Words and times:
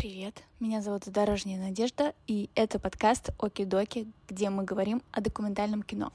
Привет, 0.00 0.44
меня 0.60 0.80
зовут 0.80 1.02
Дорожняя 1.10 1.60
Надежда, 1.60 2.14
и 2.26 2.48
это 2.54 2.78
подкаст 2.78 3.32
Оки-Доки, 3.38 4.06
где 4.30 4.48
мы 4.48 4.64
говорим 4.64 5.02
о 5.12 5.20
документальном 5.20 5.82
кино. 5.82 6.10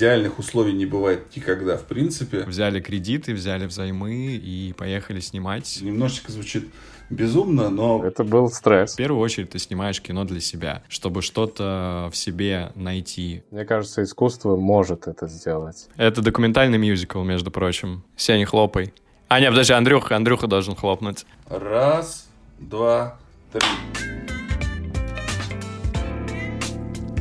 идеальных 0.00 0.38
условий 0.38 0.72
не 0.72 0.86
бывает 0.86 1.34
никогда, 1.36 1.76
в 1.76 1.84
принципе. 1.84 2.44
Взяли 2.44 2.80
кредиты, 2.80 3.34
взяли 3.34 3.66
взаймы 3.66 4.34
и 4.36 4.72
поехали 4.72 5.20
снимать. 5.20 5.78
Немножечко 5.82 6.32
звучит 6.32 6.70
безумно, 7.10 7.68
но... 7.68 8.04
Это 8.04 8.24
был 8.24 8.48
стресс. 8.50 8.94
В 8.94 8.96
первую 8.96 9.20
очередь 9.20 9.50
ты 9.50 9.58
снимаешь 9.58 10.00
кино 10.00 10.24
для 10.24 10.40
себя, 10.40 10.82
чтобы 10.88 11.22
что-то 11.22 12.08
в 12.12 12.16
себе 12.16 12.72
найти. 12.74 13.42
Мне 13.50 13.64
кажется, 13.64 14.02
искусство 14.02 14.56
может 14.56 15.06
это 15.06 15.26
сделать. 15.26 15.88
Это 15.96 16.22
документальный 16.22 16.78
мюзикл, 16.78 17.22
между 17.22 17.50
прочим. 17.50 18.04
Сеня, 18.16 18.46
хлопай. 18.46 18.94
А, 19.28 19.40
нет, 19.40 19.50
подожди, 19.50 19.72
Андрюха, 19.72 20.16
Андрюха 20.16 20.46
должен 20.46 20.74
хлопнуть. 20.74 21.26
Раз, 21.48 22.28
два, 22.58 23.18
три. 23.52 23.60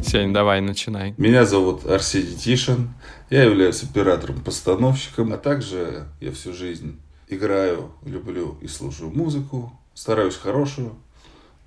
Сень, 0.03 0.33
давай, 0.33 0.59
начинай. 0.61 1.13
Меня 1.17 1.45
зовут 1.45 1.85
Арсений 1.85 2.35
Тишин. 2.35 2.95
Я 3.29 3.43
являюсь 3.43 3.83
оператором-постановщиком, 3.83 5.33
а 5.33 5.37
также 5.37 6.05
я 6.19 6.31
всю 6.31 6.51
жизнь 6.51 6.99
играю, 7.27 7.91
люблю 8.03 8.57
и 8.59 8.67
слушаю 8.67 9.11
музыку, 9.11 9.71
стараюсь 9.99 10.37
хорошую. 10.37 10.91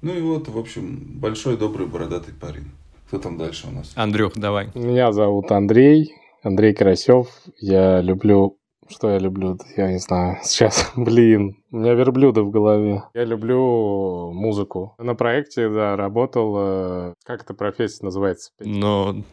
Ну 0.01 0.15
и 0.15 0.21
вот, 0.23 0.49
в 0.49 0.59
общем, 0.59 1.01
большой, 1.21 1.59
добрый, 1.59 1.87
бородатый 1.87 2.33
парень. 2.33 2.71
Кто 3.07 3.19
там 3.19 3.37
дальше 3.37 3.69
у 3.69 3.71
нас? 3.71 3.93
Андрюх, 3.95 4.33
давай. 4.37 4.71
Меня 4.75 5.13
зовут 5.13 5.53
Андрей, 5.53 6.15
Андрей 6.43 6.73
Карасев. 6.73 7.29
Я 7.61 8.01
люблю 8.01 8.57
что 8.93 9.11
я 9.11 9.19
люблю? 9.19 9.59
Я 9.77 9.91
не 9.91 9.99
знаю. 9.99 10.39
Сейчас, 10.43 10.93
блин, 10.97 11.57
у 11.71 11.79
меня 11.79 11.95
верблюды 11.95 12.43
в 12.43 12.51
голове. 12.51 13.03
Я 13.15 13.25
люблю 13.25 14.33
музыку. 14.33 14.95
На 14.99 15.15
проекте, 15.15 15.69
да, 15.69 15.97
работал... 15.97 16.55
Э, 16.59 17.15
как 17.25 17.43
эта 17.43 17.55
профессия 17.55 18.05
называется? 18.05 18.53
Ну, 18.61 19.25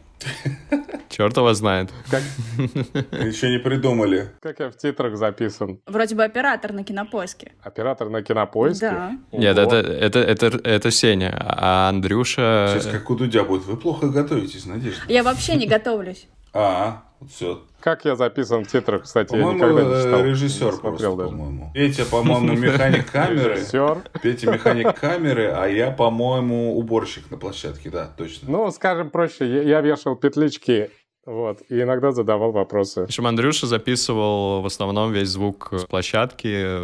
черт 1.08 1.36
его 1.36 1.52
знает. 1.54 1.90
Как... 2.10 2.22
Еще 3.24 3.50
не 3.50 3.58
придумали. 3.58 4.30
Как 4.40 4.60
я 4.60 4.70
в 4.70 4.76
титрах 4.76 5.16
записан? 5.16 5.80
Вроде 5.86 6.14
бы 6.14 6.24
оператор 6.24 6.72
на 6.72 6.84
кинопоиске. 6.84 7.52
Оператор 7.62 8.08
на 8.08 8.22
кинопоиске? 8.22 8.90
Да. 8.90 9.12
Нет, 9.32 9.58
это, 9.58 9.76
это, 9.76 10.18
это, 10.20 10.46
это 10.64 10.90
Сеня, 10.90 11.36
а 11.38 11.88
Андрюша... 11.88 12.70
Сейчас 12.74 12.86
как 12.86 13.10
у 13.10 13.16
Дудя 13.16 13.44
будет. 13.44 13.64
Вы 13.64 13.76
плохо 13.76 14.08
готовитесь, 14.08 14.66
Надежда. 14.66 15.02
Я 15.08 15.22
вообще 15.22 15.56
не 15.56 15.66
готовлюсь. 15.66 16.26
А, 16.52 17.04
вот 17.20 17.30
все. 17.30 17.62
Как 17.80 18.04
я 18.04 18.16
записан 18.16 18.64
в 18.64 18.68
титрах, 18.68 19.04
кстати, 19.04 19.34
я 19.34 19.44
никогда 19.44 19.82
не 19.82 20.02
читал. 20.02 20.24
режиссер 20.24 20.66
не 20.66 20.72
смотрел 20.72 20.80
просто, 20.80 21.16
даже. 21.16 21.30
по-моему. 21.30 21.70
Петя, 21.72 22.04
по-моему, 22.04 22.52
механик 22.54 23.10
камеры. 23.12 23.54
Режиссер. 23.54 23.98
Петя 24.22 24.50
механик 24.52 24.98
камеры, 24.98 25.50
а 25.50 25.66
я, 25.66 25.90
по-моему, 25.90 26.76
уборщик 26.76 27.30
на 27.30 27.36
площадке, 27.38 27.90
да, 27.90 28.06
точно. 28.16 28.50
Ну, 28.50 28.70
скажем 28.70 29.10
проще, 29.10 29.46
я, 29.46 29.62
я 29.62 29.80
вешал 29.80 30.16
петлички, 30.16 30.90
вот, 31.26 31.60
и 31.68 31.82
иногда 31.82 32.12
задавал 32.12 32.50
вопросы. 32.52 33.02
В 33.02 33.04
общем, 33.04 33.26
Андрюша 33.26 33.66
записывал 33.66 34.62
в 34.62 34.66
основном 34.66 35.12
весь 35.12 35.28
звук 35.28 35.68
с 35.72 35.84
площадки, 35.84 36.80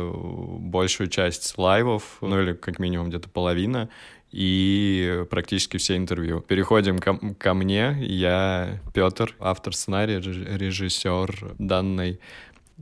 большую 0.61 1.09
часть 1.09 1.57
лайвов, 1.57 2.19
ну 2.21 2.41
или 2.41 2.53
как 2.53 2.79
минимум 2.79 3.09
где-то 3.09 3.29
половина, 3.29 3.89
и 4.37 5.25
практически 5.31 5.79
все 5.79 5.97
интервью. 5.97 6.41
Переходим 6.41 6.99
ко, 6.99 7.19
ко 7.39 7.55
мне. 7.55 7.97
Я 8.01 8.81
Петр, 8.93 9.35
автор 9.41 9.75
сценария, 9.75 10.19
режиссер 10.19 11.55
данной 11.59 12.21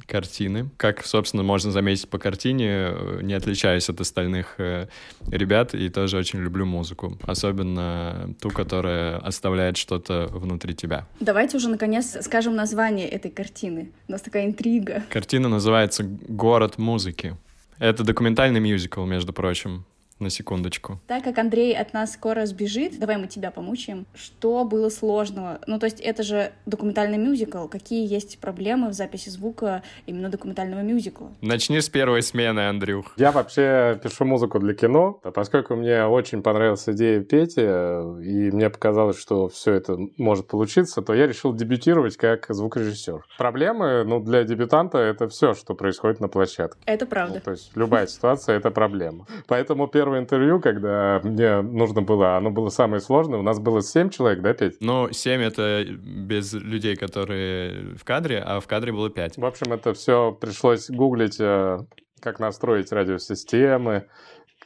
картины. 0.06 0.68
Как, 0.76 1.06
собственно, 1.06 1.44
можно 1.44 1.70
заметить 1.70 2.08
по 2.08 2.18
картине, 2.18 2.90
не 3.22 3.34
отличаюсь 3.34 3.88
от 3.88 4.00
остальных 4.00 4.56
э, 4.58 4.88
ребят 5.28 5.74
и 5.74 5.88
тоже 5.90 6.16
очень 6.16 6.40
люблю 6.40 6.66
музыку. 6.66 7.16
Особенно 7.22 8.34
ту, 8.40 8.50
которая 8.50 9.18
оставляет 9.18 9.76
что-то 9.76 10.26
внутри 10.32 10.74
тебя. 10.74 11.06
Давайте 11.20 11.56
уже, 11.58 11.68
наконец, 11.68 12.16
скажем 12.22 12.56
название 12.56 13.08
этой 13.08 13.30
картины. 13.30 13.92
У 14.08 14.12
нас 14.12 14.22
такая 14.22 14.46
интрига. 14.46 15.04
Картина 15.08 15.48
называется 15.48 16.02
«Город 16.02 16.78
музыки». 16.78 17.36
Это 17.78 18.02
документальный 18.02 18.58
мюзикл, 18.58 19.04
между 19.04 19.32
прочим 19.32 19.84
на 20.18 20.30
секундочку. 20.30 21.00
Так 21.06 21.24
как 21.24 21.38
Андрей 21.38 21.76
от 21.76 21.92
нас 21.92 22.12
скоро 22.12 22.46
сбежит, 22.46 22.98
давай 22.98 23.16
мы 23.16 23.26
тебя 23.26 23.50
помучаем. 23.50 24.06
Что 24.14 24.64
было 24.64 24.88
сложного? 24.88 25.60
Ну, 25.66 25.78
то 25.78 25.86
есть 25.86 26.00
это 26.00 26.22
же 26.22 26.52
документальный 26.66 27.18
мюзикл. 27.18 27.66
Какие 27.66 28.06
есть 28.06 28.38
проблемы 28.38 28.88
в 28.88 28.92
записи 28.92 29.28
звука 29.28 29.82
именно 30.06 30.28
документального 30.28 30.80
мюзикла? 30.80 31.32
Начни 31.40 31.80
с 31.80 31.88
первой 31.88 32.22
смены, 32.22 32.68
Андрюх. 32.68 33.14
Я 33.16 33.32
вообще 33.32 33.98
пишу 34.02 34.24
музыку 34.24 34.58
для 34.60 34.74
кино, 34.74 35.20
а 35.22 35.30
поскольку 35.30 35.74
мне 35.74 36.04
очень 36.04 36.42
понравилась 36.42 36.88
идея 36.88 37.20
Пети, 37.20 37.60
и 37.60 38.50
мне 38.50 38.70
показалось, 38.70 39.18
что 39.18 39.48
все 39.48 39.72
это 39.72 39.98
может 40.16 40.46
получиться, 40.46 41.02
то 41.02 41.12
я 41.12 41.26
решил 41.26 41.52
дебютировать 41.52 42.16
как 42.16 42.46
звукорежиссер. 42.48 43.24
Проблемы, 43.36 44.04
ну, 44.04 44.20
для 44.20 44.44
дебютанта 44.44 44.98
это 44.98 45.28
все, 45.28 45.54
что 45.54 45.74
происходит 45.74 46.20
на 46.20 46.28
площадке. 46.28 46.80
Это 46.86 47.06
правда. 47.06 47.34
Ну, 47.34 47.40
то 47.40 47.50
есть 47.50 47.72
любая 47.74 48.06
ситуация— 48.06 48.56
это 48.58 48.70
проблема. 48.70 49.26
Поэтому 49.46 49.88
первый 49.88 50.03
первое 50.04 50.20
интервью, 50.20 50.60
когда 50.60 51.18
мне 51.24 51.62
нужно 51.62 52.02
было, 52.02 52.36
оно 52.36 52.50
было 52.50 52.68
самое 52.68 53.00
сложное. 53.00 53.38
У 53.38 53.42
нас 53.42 53.58
было 53.58 53.80
семь 53.80 54.10
человек, 54.10 54.42
да, 54.42 54.52
Петь? 54.52 54.76
Ну, 54.80 55.10
семь 55.12 55.40
это 55.40 55.82
без 55.86 56.52
людей, 56.52 56.94
которые 56.94 57.96
в 57.96 58.04
кадре, 58.04 58.38
а 58.44 58.60
в 58.60 58.66
кадре 58.66 58.92
было 58.92 59.08
пять. 59.08 59.38
В 59.38 59.44
общем, 59.46 59.72
это 59.72 59.94
все 59.94 60.30
пришлось 60.32 60.90
гуглить, 60.90 61.40
э, 61.40 61.78
как 62.20 62.38
настроить 62.38 62.92
радиосистемы, 62.92 64.06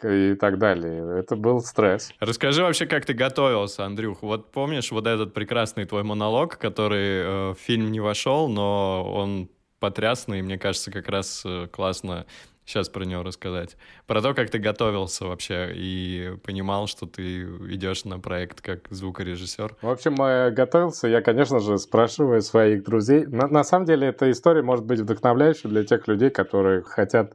и 0.02 0.34
так 0.34 0.58
далее. 0.58 1.20
Это 1.20 1.36
был 1.36 1.60
стресс. 1.60 2.12
Расскажи 2.18 2.62
вообще, 2.62 2.86
как 2.86 3.04
ты 3.04 3.14
готовился, 3.14 3.84
Андрюх. 3.84 4.22
Вот 4.22 4.50
помнишь 4.50 4.90
вот 4.90 5.06
этот 5.06 5.34
прекрасный 5.34 5.86
твой 5.86 6.02
монолог, 6.02 6.58
который 6.58 7.22
э, 7.22 7.50
в 7.50 7.58
фильм 7.58 7.92
не 7.92 8.00
вошел, 8.00 8.48
но 8.48 9.08
он 9.12 9.50
потрясный, 9.78 10.40
и 10.40 10.42
мне 10.42 10.58
кажется, 10.58 10.90
как 10.90 11.08
раз 11.08 11.42
э, 11.44 11.68
классно 11.68 12.26
сейчас 12.68 12.88
про 12.88 13.04
него 13.04 13.22
рассказать. 13.22 13.76
Про 14.06 14.20
то, 14.20 14.34
как 14.34 14.50
ты 14.50 14.58
готовился 14.58 15.24
вообще 15.24 15.72
и 15.74 16.36
понимал, 16.44 16.86
что 16.86 17.06
ты 17.06 17.42
идешь 17.70 18.04
на 18.04 18.20
проект 18.20 18.60
как 18.60 18.80
звукорежиссер. 18.90 19.76
В 19.80 19.88
общем, 19.88 20.14
я 20.18 20.50
готовился, 20.50 21.08
я, 21.08 21.22
конечно 21.22 21.60
же, 21.60 21.78
спрашиваю 21.78 22.42
своих 22.42 22.84
друзей. 22.84 23.26
На, 23.26 23.48
на 23.48 23.64
самом 23.64 23.86
деле, 23.86 24.08
эта 24.08 24.30
история 24.30 24.62
может 24.62 24.84
быть 24.84 25.00
вдохновляющей 25.00 25.68
для 25.68 25.84
тех 25.84 26.06
людей, 26.08 26.30
которые 26.30 26.82
хотят 26.82 27.34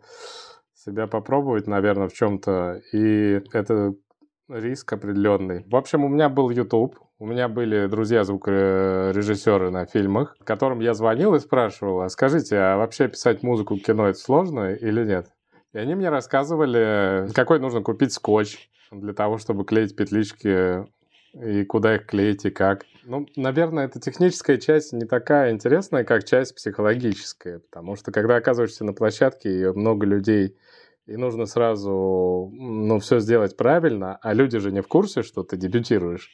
себя 0.75 1.07
попробовать, 1.07 1.65
наверное, 1.65 2.09
в 2.09 2.13
чем-то. 2.13 2.81
И 2.91 3.41
это 3.53 3.93
риск 4.59 4.93
определенный. 4.93 5.65
В 5.67 5.75
общем, 5.75 6.03
у 6.03 6.07
меня 6.07 6.29
был 6.29 6.49
YouTube, 6.49 6.97
у 7.19 7.25
меня 7.25 7.47
были 7.47 7.87
друзья 7.87 8.23
звукорежиссеры 8.23 9.69
на 9.71 9.85
фильмах, 9.85 10.35
которым 10.43 10.79
я 10.79 10.93
звонил 10.93 11.35
и 11.35 11.39
спрашивал, 11.39 12.01
а 12.01 12.09
скажите, 12.09 12.57
а 12.57 12.77
вообще 12.77 13.07
писать 13.07 13.43
музыку 13.43 13.77
к 13.77 13.81
кино 13.81 14.07
это 14.07 14.19
сложно 14.19 14.73
или 14.73 15.05
нет? 15.05 15.27
И 15.73 15.77
они 15.77 15.95
мне 15.95 16.09
рассказывали, 16.09 17.31
какой 17.33 17.59
нужно 17.59 17.81
купить 17.81 18.13
скотч 18.13 18.69
для 18.91 19.13
того, 19.13 19.37
чтобы 19.37 19.65
клеить 19.65 19.95
петлички 19.95 20.85
и 21.33 21.65
куда 21.65 21.95
их 21.95 22.05
клеить 22.05 22.45
и 22.45 22.51
как. 22.51 22.85
Ну, 23.05 23.27
наверное, 23.35 23.85
эта 23.85 23.99
техническая 23.99 24.57
часть 24.57 24.93
не 24.93 25.05
такая 25.05 25.51
интересная, 25.51 26.03
как 26.03 26.25
часть 26.25 26.55
психологическая, 26.55 27.59
потому 27.59 27.95
что 27.95 28.11
когда 28.11 28.35
оказываешься 28.35 28.85
на 28.85 28.93
площадке 28.93 29.61
и 29.61 29.65
много 29.67 30.05
людей, 30.05 30.55
и 31.05 31.17
нужно 31.17 31.45
сразу, 31.45 32.51
ну, 32.53 32.99
все 32.99 33.19
сделать 33.19 33.57
правильно, 33.57 34.17
а 34.21 34.33
люди 34.33 34.59
же 34.59 34.71
не 34.71 34.81
в 34.81 34.87
курсе, 34.87 35.23
что 35.23 35.43
ты 35.43 35.57
дебютируешь 35.57 36.31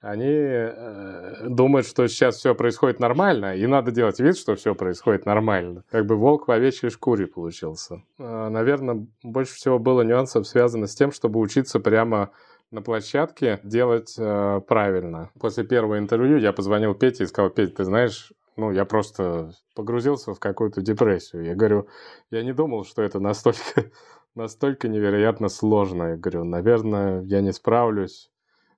они 0.00 0.26
э, 0.26 1.46
думают, 1.48 1.86
что 1.86 2.06
сейчас 2.08 2.36
все 2.36 2.54
происходит 2.54 3.00
нормально, 3.00 3.54
и 3.54 3.66
надо 3.66 3.90
делать 3.90 4.18
вид, 4.18 4.38
что 4.38 4.54
все 4.54 4.74
происходит 4.74 5.26
нормально. 5.26 5.84
Как 5.90 6.06
бы 6.06 6.16
волк 6.16 6.48
в 6.48 6.50
овечьей 6.50 6.90
шкуре 6.90 7.26
получился. 7.26 8.02
Э, 8.18 8.48
наверное, 8.48 9.06
больше 9.22 9.54
всего 9.54 9.78
было 9.78 10.00
нюансов 10.00 10.46
связано 10.46 10.86
с 10.86 10.94
тем, 10.94 11.12
чтобы 11.12 11.38
учиться 11.38 11.80
прямо 11.80 12.30
на 12.70 12.80
площадке 12.80 13.60
делать 13.62 14.14
э, 14.18 14.60
правильно. 14.66 15.30
После 15.38 15.64
первого 15.64 15.98
интервью 15.98 16.38
я 16.38 16.52
позвонил 16.52 16.94
Пете 16.94 17.24
и 17.24 17.26
сказал, 17.26 17.50
Петя, 17.50 17.76
ты 17.76 17.84
знаешь, 17.84 18.32
ну, 18.60 18.72
я 18.72 18.84
просто 18.84 19.52
погрузился 19.74 20.34
в 20.34 20.38
какую-то 20.38 20.82
депрессию. 20.82 21.44
Я 21.44 21.54
говорю, 21.54 21.88
я 22.30 22.42
не 22.42 22.52
думал, 22.52 22.84
что 22.84 23.02
это 23.02 23.18
настолько, 23.20 23.90
настолько 24.34 24.88
невероятно 24.88 25.48
сложно. 25.48 26.10
Я 26.10 26.16
говорю, 26.16 26.44
наверное, 26.44 27.22
я 27.22 27.40
не 27.40 27.52
справлюсь 27.52 28.30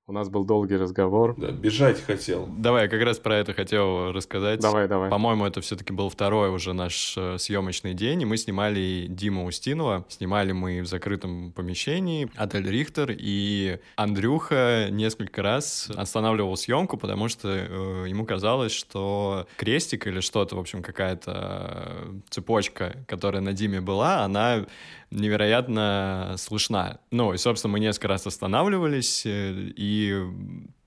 У 0.08 0.12
нас 0.12 0.28
был 0.28 0.44
долгий 0.44 0.76
разговор. 0.76 1.37
Да, 1.38 1.52
бежать 1.52 2.00
хотел. 2.04 2.49
Давай, 2.58 2.84
я 2.84 2.88
как 2.88 3.00
раз 3.02 3.20
про 3.20 3.37
это 3.37 3.54
хотел 3.54 4.10
рассказать. 4.10 4.58
Давай, 4.58 4.88
давай. 4.88 5.08
По-моему, 5.08 5.46
это 5.46 5.60
все-таки 5.60 5.93
был 5.93 6.08
второй 6.08 6.50
уже 6.50 6.72
наш 6.72 7.14
э, 7.16 7.38
съемочный 7.38 7.94
день, 7.94 8.22
и 8.22 8.25
мы 8.25 8.37
снимали 8.37 9.06
Диму 9.08 9.46
Устинова. 9.46 10.04
Снимали 10.08 10.50
мы 10.50 10.81
в 10.82 10.87
закрытом 10.87 11.52
помещении, 11.52 12.28
отель 12.34 12.69
Рихтер, 12.69 13.14
и 13.16 13.78
Андрюха 13.94 14.88
несколько 14.90 15.40
раз 15.40 15.88
останавливал 15.94 16.56
съемку, 16.56 16.96
потому 16.96 17.28
что 17.28 17.48
э, 17.48 18.06
ему 18.08 18.26
казалось, 18.26 18.72
что 18.72 19.46
крестик 19.56 20.08
или 20.08 20.19
что-то, 20.19 20.56
в 20.56 20.58
общем, 20.58 20.82
какая-то 20.82 22.22
цепочка, 22.28 23.05
которая 23.06 23.40
на 23.40 23.52
Диме 23.52 23.81
была, 23.81 24.25
она 24.25 24.66
невероятно 25.12 26.34
слышна. 26.38 27.00
Ну, 27.10 27.34
и, 27.34 27.38
собственно, 27.38 27.72
мы 27.72 27.80
несколько 27.80 28.08
раз 28.08 28.26
останавливались, 28.26 29.24
э, 29.26 29.52
и 29.76 30.14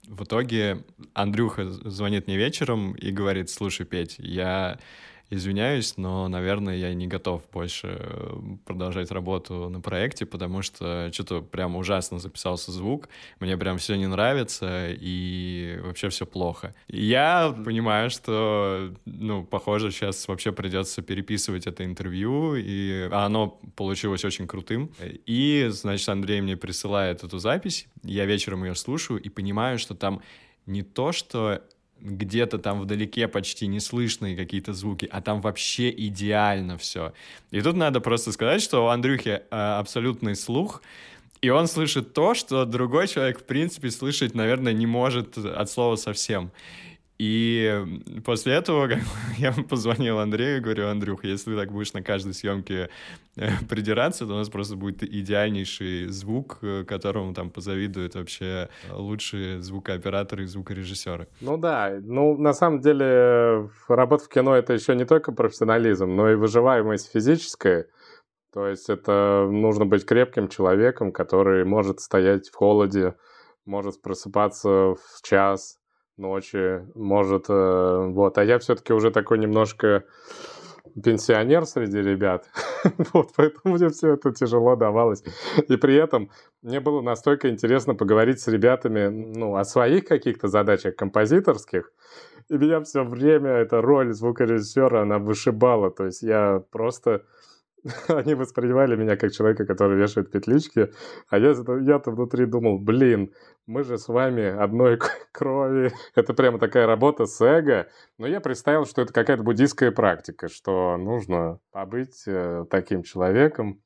в 0.08 0.24
итоге 0.24 0.84
Андрюха 1.14 1.70
звонит 1.70 2.28
мне 2.28 2.38
вечером 2.38 2.94
и 2.94 3.12
говорит, 3.12 3.50
слушай, 3.50 3.86
Петь, 3.86 4.16
я 4.20 4.80
извиняюсь, 5.30 5.98
но, 5.98 6.28
наверное, 6.28 6.76
я 6.76 6.94
не 6.94 7.08
готов 7.08 7.42
больше 7.52 7.98
э, 8.00 8.38
продолжать 8.66 9.12
работу 9.12 9.70
на 9.70 9.82
проекте, 9.82 10.26
потому 10.26 10.62
что 10.62 11.10
что-то 11.12 11.42
прям 11.42 11.76
ужасно 11.76 12.20
записался 12.20 12.72
звук, 12.72 13.10
мне 13.40 13.58
прям 13.58 13.78
все 13.78 13.96
не 13.96 14.08
нравится, 14.08 14.90
и 14.90 15.80
вообще 15.84 16.10
все 16.10 16.26
плохо. 16.26 16.76
Я 16.88 17.56
понимаю, 17.66 18.10
что, 18.10 18.94
ну, 19.06 19.44
похоже, 19.44 19.92
сейчас 19.92 20.28
вообще 20.28 20.52
придется 20.52 21.02
переписывать 21.02 21.68
это 21.68 21.84
интервью, 21.86 22.56
и 22.56 23.10
оно 23.12 23.60
получилось 23.76 24.24
очень 24.26 24.48
крутым. 24.48 24.92
И, 25.26 25.68
значит, 25.72 26.08
Андрей 26.10 26.42
мне 26.42 26.58
присылает 26.58 27.24
эту 27.24 27.40
запись, 27.40 27.88
я 28.04 28.26
вечером 28.26 28.64
ее 28.64 28.76
слушаю 28.76 29.20
и 29.22 29.30
понимаю, 29.30 29.80
что 29.80 29.96
там 29.96 30.22
не 30.66 30.82
то, 30.82 31.12
что 31.12 31.62
где-то 32.06 32.58
там 32.58 32.82
вдалеке 32.82 33.28
почти 33.28 33.68
не 33.68 33.80
слышные 33.80 34.36
какие-то 34.36 34.74
звуки, 34.74 35.08
а 35.12 35.22
там 35.22 35.42
вообще 35.42 35.90
идеально 35.90 36.78
все. 36.78 37.14
И 37.52 37.62
тут 37.62 37.76
надо 37.76 38.00
просто 38.00 38.32
сказать, 38.32 38.62
что 38.62 38.86
у 38.86 38.88
Андрюхи 38.88 39.42
э, 39.50 39.56
абсолютный 39.80 40.36
слух, 40.36 40.82
и 41.42 41.50
он 41.50 41.68
слышит 41.68 42.14
то, 42.14 42.34
что 42.34 42.66
другой 42.66 43.08
человек, 43.08 43.40
в 43.40 43.44
принципе, 43.44 43.92
слышать, 43.92 44.36
наверное, 44.36 44.74
не 44.74 44.88
может 44.88 45.38
от 45.38 45.70
слова 45.70 45.96
совсем. 45.96 46.52
И 47.18 47.84
после 48.26 48.56
этого 48.56 48.90
я 49.38 49.54
позвонил 49.70 50.20
Андрею 50.20 50.58
и 50.58 50.60
говорю, 50.60 50.90
Андрюх, 50.90 51.24
если 51.24 51.52
ты 51.52 51.58
так 51.58 51.72
будешь 51.72 51.94
на 51.94 52.04
каждой 52.04 52.34
съемке 52.34 52.90
э, 53.38 53.48
придираться, 53.70 54.26
то 54.26 54.34
у 54.34 54.38
нас 54.38 54.50
просто 54.50 54.76
будет 54.76 55.02
идеальнейший 55.04 56.08
звук, 56.08 56.58
э, 56.62 56.84
которому 56.84 57.34
там 57.34 57.50
позавидуют 57.50 58.16
вообще 58.16 58.70
лучшие 58.92 59.62
звукооператоры 59.62 60.44
и 60.44 60.48
звукорежиссеры. 60.48 61.28
Ну 61.40 61.58
да, 61.58 61.98
ну 62.02 62.38
на 62.38 62.54
самом 62.54 62.82
деле 62.82 63.70
работа 63.88 64.26
в 64.26 64.30
кино 64.30 64.56
это 64.56 64.74
еще 64.74 64.94
не 64.96 65.06
только 65.06 65.32
профессионализм, 65.32 66.14
но 66.16 66.30
и 66.32 66.36
выживаемость 66.36 67.12
физическая. 67.14 67.88
То 68.54 68.68
есть 68.68 68.90
это 68.90 69.48
нужно 69.50 69.86
быть 69.86 70.06
крепким 70.06 70.48
человеком, 70.48 71.12
который 71.12 71.66
может 71.66 72.00
стоять 72.00 72.50
в 72.50 72.56
холоде, 72.56 73.16
может 73.66 74.02
просыпаться 74.02 74.70
в 74.70 75.22
час, 75.24 75.78
ночи, 76.18 76.86
может, 76.96 77.46
э, 77.50 78.08
вот. 78.10 78.38
А 78.38 78.44
я 78.44 78.60
все-таки 78.60 78.94
уже 78.94 79.12
такой 79.12 79.38
немножко 79.40 80.04
пенсионер 81.04 81.66
среди 81.66 81.98
ребят, 81.98 82.50
вот, 83.14 83.32
поэтому 83.36 83.76
мне 83.76 83.90
все 83.90 84.14
это 84.14 84.32
тяжело 84.32 84.76
давалось. 84.76 85.24
И 85.68 85.76
при 85.76 85.96
этом 85.96 86.30
мне 86.62 86.80
было 86.80 87.02
настолько 87.02 87.50
интересно 87.50 87.96
поговорить 87.96 88.40
с 88.40 88.48
ребятами, 88.48 89.08
ну, 89.08 89.56
о 89.56 89.66
своих 89.66 90.06
каких-то 90.06 90.48
задачах 90.48 90.96
композиторских, 90.96 91.92
и 92.50 92.54
меня 92.58 92.82
все 92.82 93.04
время 93.04 93.50
эта 93.52 93.82
роль 93.82 94.14
звукорежиссера, 94.14 95.02
она 95.02 95.20
вышибала, 95.20 95.92
то 95.92 96.06
есть 96.06 96.22
я 96.22 96.64
просто 96.72 97.24
они 98.08 98.34
воспринимали 98.34 98.96
меня 98.96 99.16
как 99.16 99.32
человека, 99.32 99.66
который 99.66 99.98
вешает 99.98 100.32
петлички, 100.32 100.92
а 101.30 101.38
я, 101.38 101.54
я-то 101.82 102.12
внутри 102.12 102.46
думал, 102.46 102.80
блин, 102.80 103.34
мы 103.68 103.84
же 103.84 103.98
с 103.98 104.08
вами 104.08 104.44
одной 104.44 105.00
крови. 105.32 105.92
Это 106.16 106.34
прямо 106.34 106.60
такая 106.60 106.88
работа 106.88 107.26
с 107.26 107.40
эго. 107.42 107.88
Но 108.18 108.28
я 108.28 108.42
представил, 108.42 108.86
что 108.86 109.02
это 109.02 109.14
какая-то 109.14 109.44
буддийская 109.44 109.92
практика, 109.92 110.48
что 110.48 110.98
нужно 110.98 111.60
побыть 111.72 112.24
э, 112.28 112.66
таким 112.70 113.04
человеком, 113.04 113.82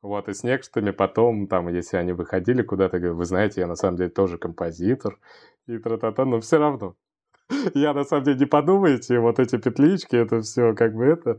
вот, 0.00 0.28
и 0.28 0.34
с 0.34 0.42
некоторыми 0.42 0.90
потом, 0.90 1.46
там, 1.46 1.68
если 1.68 1.96
они 1.96 2.12
выходили 2.12 2.62
куда-то, 2.62 2.98
говорю, 2.98 3.16
вы 3.16 3.24
знаете, 3.24 3.62
я 3.62 3.66
на 3.66 3.74
самом 3.74 3.96
деле 3.96 4.10
тоже 4.10 4.36
композитор, 4.36 5.18
и 5.66 5.78
тра-та-та, 5.78 6.26
но 6.26 6.40
все 6.40 6.58
равно. 6.58 6.94
Я 7.74 7.92
на 7.92 8.04
самом 8.04 8.24
деле 8.24 8.38
не 8.38 8.46
подумайте, 8.46 9.18
вот 9.18 9.38
эти 9.38 9.56
петлички, 9.56 10.16
это 10.16 10.40
все 10.40 10.74
как 10.74 10.94
бы 10.94 11.04
это. 11.04 11.38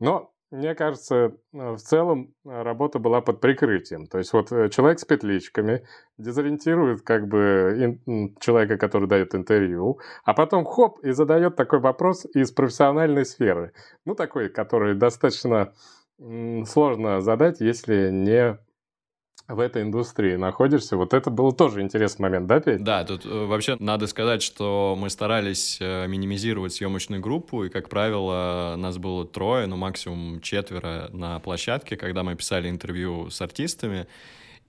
Но 0.00 0.33
мне 0.54 0.74
кажется, 0.76 1.36
э, 1.52 1.72
в 1.72 1.78
целом 1.78 2.32
э, 2.44 2.62
работа 2.62 2.98
была 2.98 3.20
под 3.20 3.40
прикрытием. 3.40 4.06
То 4.06 4.18
есть 4.18 4.32
вот 4.32 4.52
э, 4.52 4.68
человек 4.68 5.00
с 5.00 5.04
петличками 5.04 5.84
дезориентирует 6.16 7.02
как 7.02 7.26
бы 7.26 7.98
человека, 8.40 8.78
который 8.78 9.08
дает 9.08 9.34
интервью, 9.34 9.98
а 10.24 10.32
потом 10.32 10.64
хоп, 10.64 11.00
и 11.00 11.10
задает 11.10 11.56
такой 11.56 11.80
вопрос 11.80 12.24
из 12.34 12.52
профессиональной 12.52 13.26
сферы. 13.26 13.72
Ну, 14.04 14.14
такой, 14.14 14.48
который 14.48 14.94
достаточно 14.94 15.72
сложно 16.18 17.20
задать, 17.20 17.60
если 17.60 18.10
не 18.10 18.56
в 19.48 19.60
этой 19.60 19.82
индустрии 19.82 20.36
находишься. 20.36 20.96
Вот 20.96 21.12
это 21.12 21.30
был 21.30 21.52
тоже 21.52 21.82
интересный 21.82 22.22
момент, 22.22 22.46
да, 22.46 22.60
Петь? 22.60 22.82
Да, 22.82 23.04
тут 23.04 23.26
э, 23.26 23.44
вообще 23.46 23.76
надо 23.78 24.06
сказать, 24.06 24.42
что 24.42 24.96
мы 24.98 25.10
старались 25.10 25.78
э, 25.80 26.06
минимизировать 26.06 26.72
съемочную 26.72 27.20
группу, 27.20 27.64
и, 27.64 27.68
как 27.68 27.88
правило, 27.88 28.74
нас 28.78 28.96
было 28.96 29.26
трое, 29.26 29.66
ну, 29.66 29.76
максимум 29.76 30.40
четверо 30.40 31.10
на 31.12 31.38
площадке, 31.40 31.96
когда 31.96 32.22
мы 32.22 32.34
писали 32.36 32.70
интервью 32.70 33.28
с 33.30 33.40
артистами. 33.42 34.06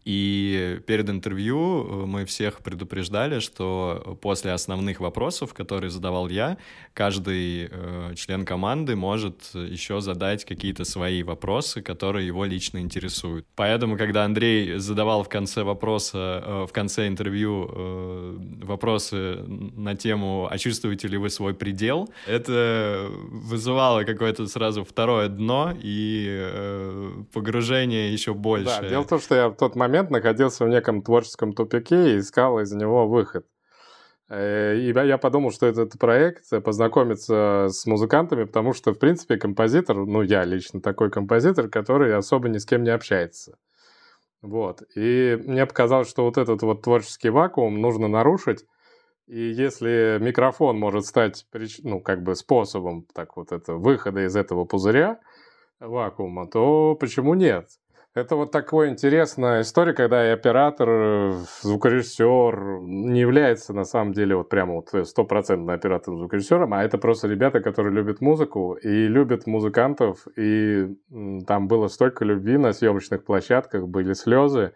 И 0.06 0.80
перед 0.86 1.10
интервью 1.10 1.84
э, 1.84 2.06
мы 2.06 2.26
всех 2.26 2.60
предупреждали, 2.60 3.40
что 3.40 4.18
после 4.22 4.52
основных 4.52 5.00
вопросов, 5.00 5.56
которые 5.56 5.90
задавал 5.90 6.30
я, 6.30 6.58
каждый 6.94 7.70
э, 7.72 8.14
член 8.16 8.46
команды 8.46 8.96
может 8.96 9.50
еще 9.56 10.02
задать 10.02 10.46
какие-то 10.46 10.86
свои 10.86 11.24
вопросы, 11.24 11.82
которые 11.82 12.28
его 12.28 12.46
лично 12.46 12.78
интересуют. 12.78 13.48
Поэтому, 13.56 13.98
когда 13.98 14.26
Андрей 14.26 14.78
задавал 14.78 15.24
в 15.24 15.30
конце 15.30 15.64
вопроса, 15.64 16.44
э, 16.46 16.66
в 16.70 16.72
конце 16.72 17.08
интервью 17.08 17.68
э, 17.72 18.38
вопросы 18.62 19.38
на 19.48 19.96
тему 19.96 20.48
«А 20.52 20.58
чувствуете 20.60 21.08
ли 21.08 21.18
вы 21.18 21.32
свой 21.32 21.56
предел?», 21.56 22.10
это 22.28 23.08
вызывало 23.10 24.04
какое-то 24.04 24.46
сразу 24.46 24.84
второе 24.84 25.30
дно 25.30 25.74
и 25.82 26.28
э, 26.30 27.24
погружение 27.34 28.14
еще 28.14 28.36
больше. 28.36 28.82
Да, 28.82 28.88
дело 28.88 29.02
в 29.02 29.08
том, 29.08 29.20
что 29.20 29.34
я 29.34 29.50
в 29.50 29.56
тот 29.56 29.76
момент 29.76 29.95
момент 29.96 30.12
находился 30.12 30.66
в 30.66 30.70
неком 30.70 31.02
творческом 31.02 31.54
тупике 31.54 32.16
и 32.16 32.20
искал 32.20 32.60
из 32.60 32.72
него 32.74 33.08
выход. 33.08 33.46
Э, 34.28 34.76
и 34.76 34.92
я 34.92 35.18
подумал, 35.18 35.52
что 35.52 35.68
этот 35.68 35.98
проект 35.98 36.52
э, 36.52 36.60
познакомиться 36.60 37.68
с 37.70 37.86
музыкантами, 37.86 38.44
потому 38.44 38.74
что, 38.74 38.94
в 38.94 39.00
принципе, 39.00 39.38
композитор, 39.38 40.06
ну, 40.06 40.22
я 40.22 40.44
лично 40.44 40.82
такой 40.82 41.10
композитор, 41.10 41.70
который 41.70 42.14
особо 42.14 42.50
ни 42.50 42.58
с 42.58 42.66
кем 42.66 42.84
не 42.84 42.90
общается. 42.90 43.58
Вот. 44.42 44.84
И 44.96 45.40
мне 45.46 45.66
показалось, 45.66 46.10
что 46.10 46.26
вот 46.26 46.38
этот 46.38 46.62
вот 46.62 46.82
творческий 46.82 47.30
вакуум 47.30 47.80
нужно 47.80 48.08
нарушить. 48.08 48.66
И 49.28 49.40
если 49.40 50.18
микрофон 50.20 50.78
может 50.78 51.06
стать, 51.06 51.46
ну, 51.84 52.02
как 52.02 52.22
бы 52.22 52.36
способом 52.36 53.08
так 53.14 53.38
вот 53.38 53.52
это, 53.52 53.76
выхода 53.76 54.26
из 54.26 54.36
этого 54.36 54.66
пузыря, 54.66 55.20
вакуума, 55.80 56.48
то 56.48 56.96
почему 56.96 57.34
нет? 57.34 57.70
Это 58.16 58.38
вот 58.38 58.50
такая 58.50 58.92
интересная 58.92 59.60
история, 59.60 59.92
когда 59.92 60.26
и 60.26 60.30
оператор, 60.30 61.34
звукорежиссер 61.62 62.80
не 62.84 63.20
является 63.20 63.74
на 63.74 63.84
самом 63.84 64.14
деле 64.14 64.38
вот 64.38 64.48
прямо 64.48 64.76
вот 64.76 65.06
стопроцентно 65.06 65.74
оператором 65.74 66.20
звукорежиссером, 66.20 66.74
а 66.74 66.82
это 66.82 66.98
просто 66.98 67.28
ребята, 67.28 67.60
которые 67.60 67.94
любят 67.94 68.22
музыку 68.22 68.76
и 68.82 69.08
любят 69.08 69.48
музыкантов, 69.48 70.30
и 70.38 70.96
там 71.46 71.68
было 71.68 71.90
столько 71.90 72.24
любви 72.24 72.58
на 72.58 72.72
съемочных 72.72 73.26
площадках, 73.26 73.86
были 73.90 74.14
слезы. 74.14 74.72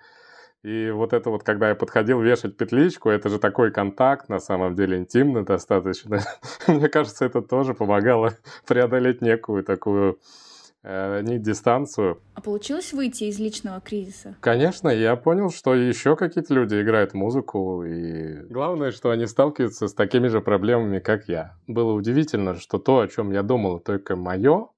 И 0.62 0.92
вот 0.92 1.14
это 1.14 1.30
вот, 1.30 1.44
когда 1.44 1.70
я 1.70 1.76
подходил 1.76 2.20
вешать 2.20 2.58
петличку, 2.58 3.10
это 3.10 3.30
же 3.30 3.40
такой 3.40 3.72
контакт, 3.72 4.28
на 4.28 4.40
самом 4.40 4.76
деле 4.76 4.98
интимный 4.98 5.46
достаточно. 5.46 6.20
Мне 6.68 6.90
кажется, 6.90 7.24
это 7.24 7.42
тоже 7.42 7.74
помогало 7.74 8.34
преодолеть 8.68 9.22
некую 9.22 9.64
такую 9.64 10.16
э, 10.16 10.49
не 10.84 11.40
дистанцию. 11.40 12.22
А 12.34 12.42
получилось 12.42 12.94
выйти 12.94 13.26
из 13.26 13.40
личного 13.40 13.82
кризиса? 13.82 14.36
Конечно, 14.40 14.90
я 14.90 15.16
понял, 15.16 15.50
что 15.50 15.76
еще 15.76 16.16
какие-то 16.16 16.54
люди 16.54 16.82
играют 16.82 17.14
музыку, 17.14 17.84
и 17.84 18.44
главное, 18.50 18.92
что 18.92 19.12
они 19.12 19.26
сталкиваются 19.26 19.88
с 19.88 19.94
такими 19.94 20.28
же 20.28 20.42
проблемами, 20.42 21.00
как 21.00 21.28
я. 21.28 21.58
Было 21.68 21.94
удивительно, 21.94 22.56
что 22.56 22.78
то, 22.78 23.00
о 23.00 23.08
чем 23.08 23.32
я 23.32 23.44
думал, 23.44 23.80
только 23.80 24.16
мое, 24.16 24.70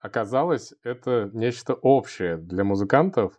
оказалось, 0.00 0.72
это 0.82 1.30
нечто 1.32 1.74
общее 1.74 2.36
для 2.36 2.64
музыкантов. 2.64 3.38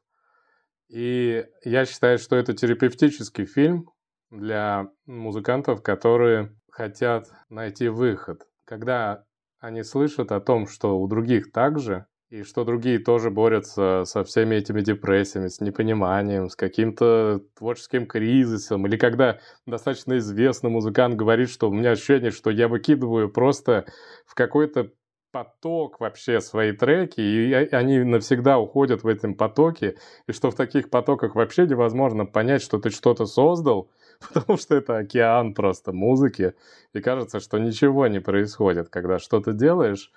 И 0.90 1.46
я 1.64 1.86
считаю, 1.86 2.18
что 2.18 2.36
это 2.36 2.54
терапевтический 2.54 3.46
фильм, 3.46 3.90
для 4.30 4.90
музыкантов, 5.06 5.82
которые 5.82 6.56
хотят 6.70 7.28
найти 7.50 7.88
выход. 7.88 8.46
Когда 8.66 9.24
они 9.60 9.84
слышат 9.84 10.32
о 10.32 10.40
том, 10.40 10.68
что 10.68 11.00
у 11.00 11.08
других 11.08 11.52
так 11.52 11.80
же, 11.80 12.06
и 12.30 12.44
что 12.44 12.66
другие 12.66 13.00
тоже 13.00 13.32
борются 13.32 14.04
со 14.06 14.24
всеми 14.24 14.56
этими 14.56 14.82
депрессиями, 14.82 15.48
с 15.48 15.62
непониманием, 15.62 16.50
с 16.50 16.56
каким-то 16.56 17.42
творческим 17.56 18.06
кризисом, 18.06 18.86
или 18.86 18.98
когда 18.98 19.40
достаточно 19.66 20.18
известный 20.18 20.70
музыкант 20.70 21.16
говорит, 21.16 21.50
что 21.50 21.70
у 21.70 21.74
меня 21.74 21.92
ощущение, 21.92 22.32
что 22.32 22.50
я 22.50 22.68
выкидываю 22.68 23.30
просто 23.30 23.86
в 24.26 24.36
какой-то 24.36 24.92
поток 25.32 26.00
вообще 26.00 26.40
свои 26.42 26.72
треки, 26.72 27.22
и 27.22 27.54
они 27.54 28.00
навсегда 28.00 28.60
уходят 28.60 29.04
в 29.04 29.08
этом 29.08 29.36
потоке, 29.36 29.98
и 30.28 30.32
что 30.32 30.52
в 30.52 30.56
таких 30.56 30.90
потоках 30.90 31.36
вообще 31.36 31.66
невозможно 31.68 32.26
понять, 32.26 32.62
что 32.62 32.80
ты 32.80 32.90
что-то 32.90 33.26
создал, 33.26 33.90
потому 34.34 34.58
что 34.58 34.76
это 34.76 34.98
океан 34.98 35.54
просто 35.54 35.92
музыки, 35.92 36.54
и 36.94 37.02
кажется, 37.02 37.40
что 37.40 37.58
ничего 37.58 38.08
не 38.08 38.20
происходит, 38.20 38.90
когда 38.90 39.20
что-то 39.20 39.54
делаешь. 39.54 40.12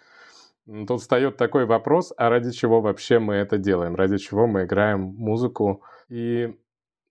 Тут 0.67 1.01
встает 1.01 1.37
такой 1.37 1.67
вопрос, 1.67 2.13
а 2.17 2.29
ради 2.29 2.53
чего 2.53 2.81
вообще 2.81 3.19
мы 3.19 3.35
это 3.35 3.59
делаем, 3.59 3.97
ради 3.97 4.19
чего 4.19 4.47
мы 4.47 4.65
играем 4.65 5.01
музыку. 5.01 5.83
И 6.09 6.57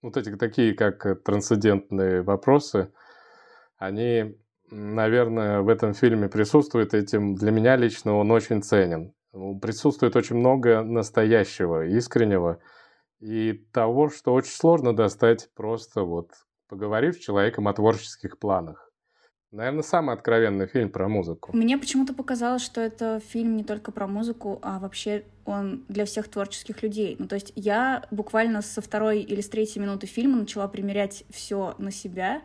вот 0.02 0.16
эти 0.16 0.36
такие, 0.36 0.74
как 0.74 1.24
трансцендентные 1.24 2.22
вопросы, 2.22 2.94
они 3.78 4.38
наверное, 4.72 5.62
в 5.62 5.70
этом 5.70 5.94
фильме 5.94 6.28
присутствует. 6.28 6.94
Этим 6.94 7.36
для 7.36 7.52
меня 7.52 7.76
лично 7.76 8.16
он 8.16 8.32
очень 8.32 8.62
ценен. 8.62 9.14
Присутствует 9.62 10.16
очень 10.16 10.38
много 10.38 10.82
настоящего, 10.82 11.86
искреннего 11.86 12.60
и 13.20 13.54
того, 13.72 14.10
что 14.10 14.34
очень 14.34 14.52
сложно 14.52 14.96
достать 14.96 15.50
просто 15.56 16.04
вот 16.04 16.32
поговорив 16.68 17.16
с 17.16 17.20
человеком 17.20 17.68
о 17.68 17.74
творческих 17.74 18.40
планах. 18.40 18.92
Наверное, 19.52 19.82
самый 19.82 20.14
откровенный 20.14 20.68
фильм 20.68 20.90
про 20.92 21.08
музыку. 21.10 21.56
Мне 21.56 21.78
почему-то 21.78 22.14
показалось, 22.14 22.62
что 22.62 22.82
это 22.82 23.20
фильм 23.20 23.56
не 23.56 23.64
только 23.64 23.92
про 23.92 24.06
музыку, 24.06 24.60
а 24.62 24.78
вообще 24.78 25.26
он 25.50 25.84
для 25.88 26.06
всех 26.06 26.28
творческих 26.28 26.84
людей. 26.84 27.16
Ну, 27.20 27.28
то 27.28 27.36
есть 27.36 27.52
я 27.56 28.04
буквально 28.12 28.62
со 28.62 28.82
второй 28.82 29.22
или 29.22 29.42
с 29.42 29.50
третьей 29.50 29.82
минуты 29.82 30.08
фильма 30.08 30.38
начала 30.38 30.68
примерять 30.68 31.24
все 31.30 31.76
на 31.78 31.92
себя 31.92 32.42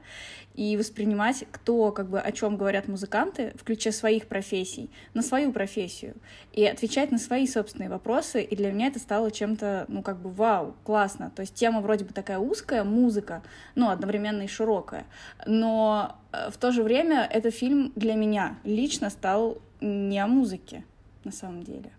и 0.55 0.77
воспринимать, 0.77 1.45
кто, 1.51 1.91
как 1.93 2.09
бы, 2.09 2.21
о 2.21 2.33
чем 2.33 2.57
говорят 2.57 2.87
музыканты, 2.87 3.53
включая 3.59 3.93
своих 3.93 4.27
профессий, 4.27 4.91
на 5.13 5.23
свою 5.23 5.53
профессию, 5.53 6.15
и 6.53 6.65
отвечать 6.65 7.11
на 7.11 7.19
свои 7.19 7.47
собственные 7.47 7.91
вопросы, 7.91 8.43
и 8.43 8.55
для 8.55 8.71
меня 8.71 8.87
это 8.87 9.01
стало 9.01 9.31
чем-то, 9.31 9.87
ну, 9.89 10.03
как 10.03 10.19
бы, 10.19 10.31
вау, 10.31 10.75
классно. 10.85 11.33
То 11.35 11.43
есть 11.43 11.55
тема 11.55 11.81
вроде 11.81 12.05
бы 12.05 12.13
такая 12.13 12.39
узкая, 12.39 12.85
музыка, 12.85 13.43
ну, 13.75 13.91
одновременно 13.91 14.43
и 14.43 14.47
широкая, 14.47 15.07
но 15.45 16.17
э, 16.33 16.51
в 16.51 16.57
то 16.57 16.71
же 16.71 16.83
время 16.83 17.29
этот 17.31 17.55
фильм 17.55 17.93
для 17.97 18.15
меня 18.15 18.59
лично 18.63 19.11
стал 19.11 19.59
не 19.81 20.19
о 20.19 20.29
музыке, 20.29 20.85
на 21.25 21.33
самом 21.33 21.65
деле. 21.65 21.91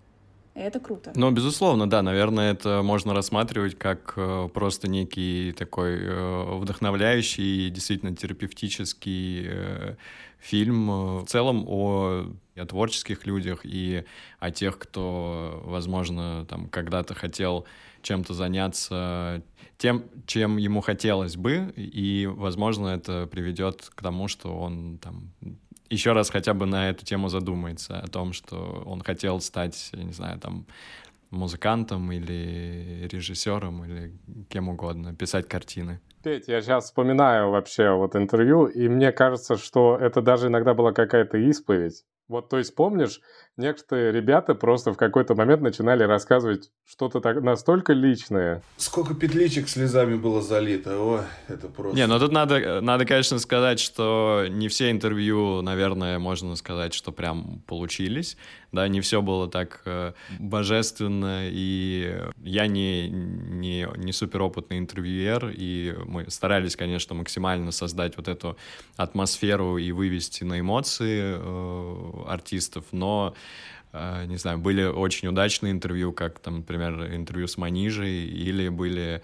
Это 0.55 0.79
круто. 0.79 1.11
Ну, 1.15 1.31
безусловно, 1.31 1.89
да, 1.89 2.01
наверное, 2.01 2.53
это 2.53 2.81
можно 2.81 3.13
рассматривать 3.13 3.77
как 3.77 4.13
э, 4.15 4.49
просто 4.53 4.87
некий 4.87 5.51
такой 5.51 5.97
э, 5.99 6.57
вдохновляющий, 6.57 7.69
действительно 7.69 8.15
терапевтический 8.15 9.47
э, 9.49 9.95
фильм 10.39 11.19
в 11.19 11.25
целом 11.25 11.65
о, 11.67 12.31
о 12.55 12.65
творческих 12.65 13.25
людях 13.25 13.61
и 13.65 14.05
о 14.39 14.49
тех, 14.49 14.79
кто, 14.79 15.61
возможно, 15.65 16.45
там 16.49 16.69
когда-то 16.69 17.15
хотел 17.15 17.65
чем-то 18.01 18.33
заняться 18.33 19.43
тем, 19.77 20.05
чем 20.25 20.55
ему 20.55 20.79
хотелось 20.79 21.35
бы, 21.35 21.73
и, 21.75 22.29
возможно, 22.31 22.87
это 22.87 23.27
приведет 23.27 23.91
к 23.93 24.01
тому, 24.01 24.29
что 24.29 24.57
он 24.57 24.99
там 24.99 25.33
еще 25.89 26.13
раз 26.13 26.29
хотя 26.29 26.53
бы 26.53 26.65
на 26.65 26.89
эту 26.89 27.05
тему 27.05 27.29
задумается, 27.29 27.99
о 27.99 28.07
том, 28.07 28.33
что 28.33 28.83
он 28.85 29.01
хотел 29.01 29.39
стать, 29.39 29.89
я 29.93 30.03
не 30.03 30.13
знаю, 30.13 30.39
там, 30.39 30.65
музыкантом 31.31 32.11
или 32.11 33.07
режиссером 33.11 33.85
или 33.85 34.13
кем 34.49 34.69
угодно, 34.69 35.15
писать 35.15 35.47
картины. 35.47 35.99
Петь, 36.23 36.47
я 36.47 36.61
сейчас 36.61 36.85
вспоминаю 36.85 37.51
вообще 37.51 37.91
вот 37.91 38.15
интервью, 38.15 38.65
и 38.65 38.87
мне 38.87 39.11
кажется, 39.11 39.57
что 39.57 39.97
это 39.97 40.21
даже 40.21 40.47
иногда 40.47 40.73
была 40.73 40.91
какая-то 40.91 41.37
исповедь. 41.37 42.03
Вот, 42.27 42.49
то 42.49 42.57
есть, 42.57 42.73
помнишь, 42.73 43.21
некоторые 43.57 44.11
ребята 44.11 44.53
просто 44.53 44.93
в 44.93 44.97
какой-то 44.97 45.35
момент 45.35 45.61
начинали 45.61 46.03
рассказывать 46.03 46.71
что-то 46.85 47.21
так 47.21 47.41
настолько 47.41 47.93
личное. 47.93 48.61
Сколько 48.77 49.13
петличек 49.13 49.69
слезами 49.69 50.15
было 50.15 50.41
залито, 50.41 50.99
ой, 50.99 51.21
это 51.47 51.67
просто... 51.67 51.95
Не, 51.95 52.07
ну 52.07 52.19
тут 52.19 52.31
надо, 52.31 52.81
надо, 52.81 53.05
конечно, 53.05 53.39
сказать, 53.39 53.79
что 53.79 54.45
не 54.49 54.67
все 54.67 54.91
интервью, 54.91 55.61
наверное, 55.61 56.19
можно 56.19 56.55
сказать, 56.55 56.93
что 56.93 57.11
прям 57.11 57.61
получились, 57.65 58.37
да, 58.71 58.87
не 58.87 58.99
все 58.99 59.21
было 59.21 59.49
так 59.49 59.81
э, 59.85 60.13
божественно, 60.39 61.47
и 61.49 62.19
я 62.43 62.67
не, 62.67 63.09
не, 63.09 63.87
не 63.95 64.11
суперопытный 64.11 64.79
интервьюер, 64.79 65.53
и 65.55 65.95
мы 66.05 66.29
старались, 66.29 66.75
конечно, 66.75 67.15
максимально 67.15 67.71
создать 67.71 68.17
вот 68.17 68.27
эту 68.27 68.57
атмосферу 68.97 69.77
и 69.77 69.91
вывести 69.91 70.43
на 70.43 70.59
эмоции 70.59 71.35
э, 71.37 72.23
артистов, 72.27 72.85
но 72.91 73.33
Э, 73.35 73.44
не 73.93 74.35
знаю, 74.35 74.57
были 74.57 74.83
очень 74.83 75.29
удачные 75.29 75.71
интервью, 75.71 76.11
как 76.11 76.39
там, 76.39 76.57
например, 76.57 77.15
интервью 77.15 77.47
с 77.47 77.57
Манижей, 77.57 78.25
или 78.27 78.67
были 78.67 79.21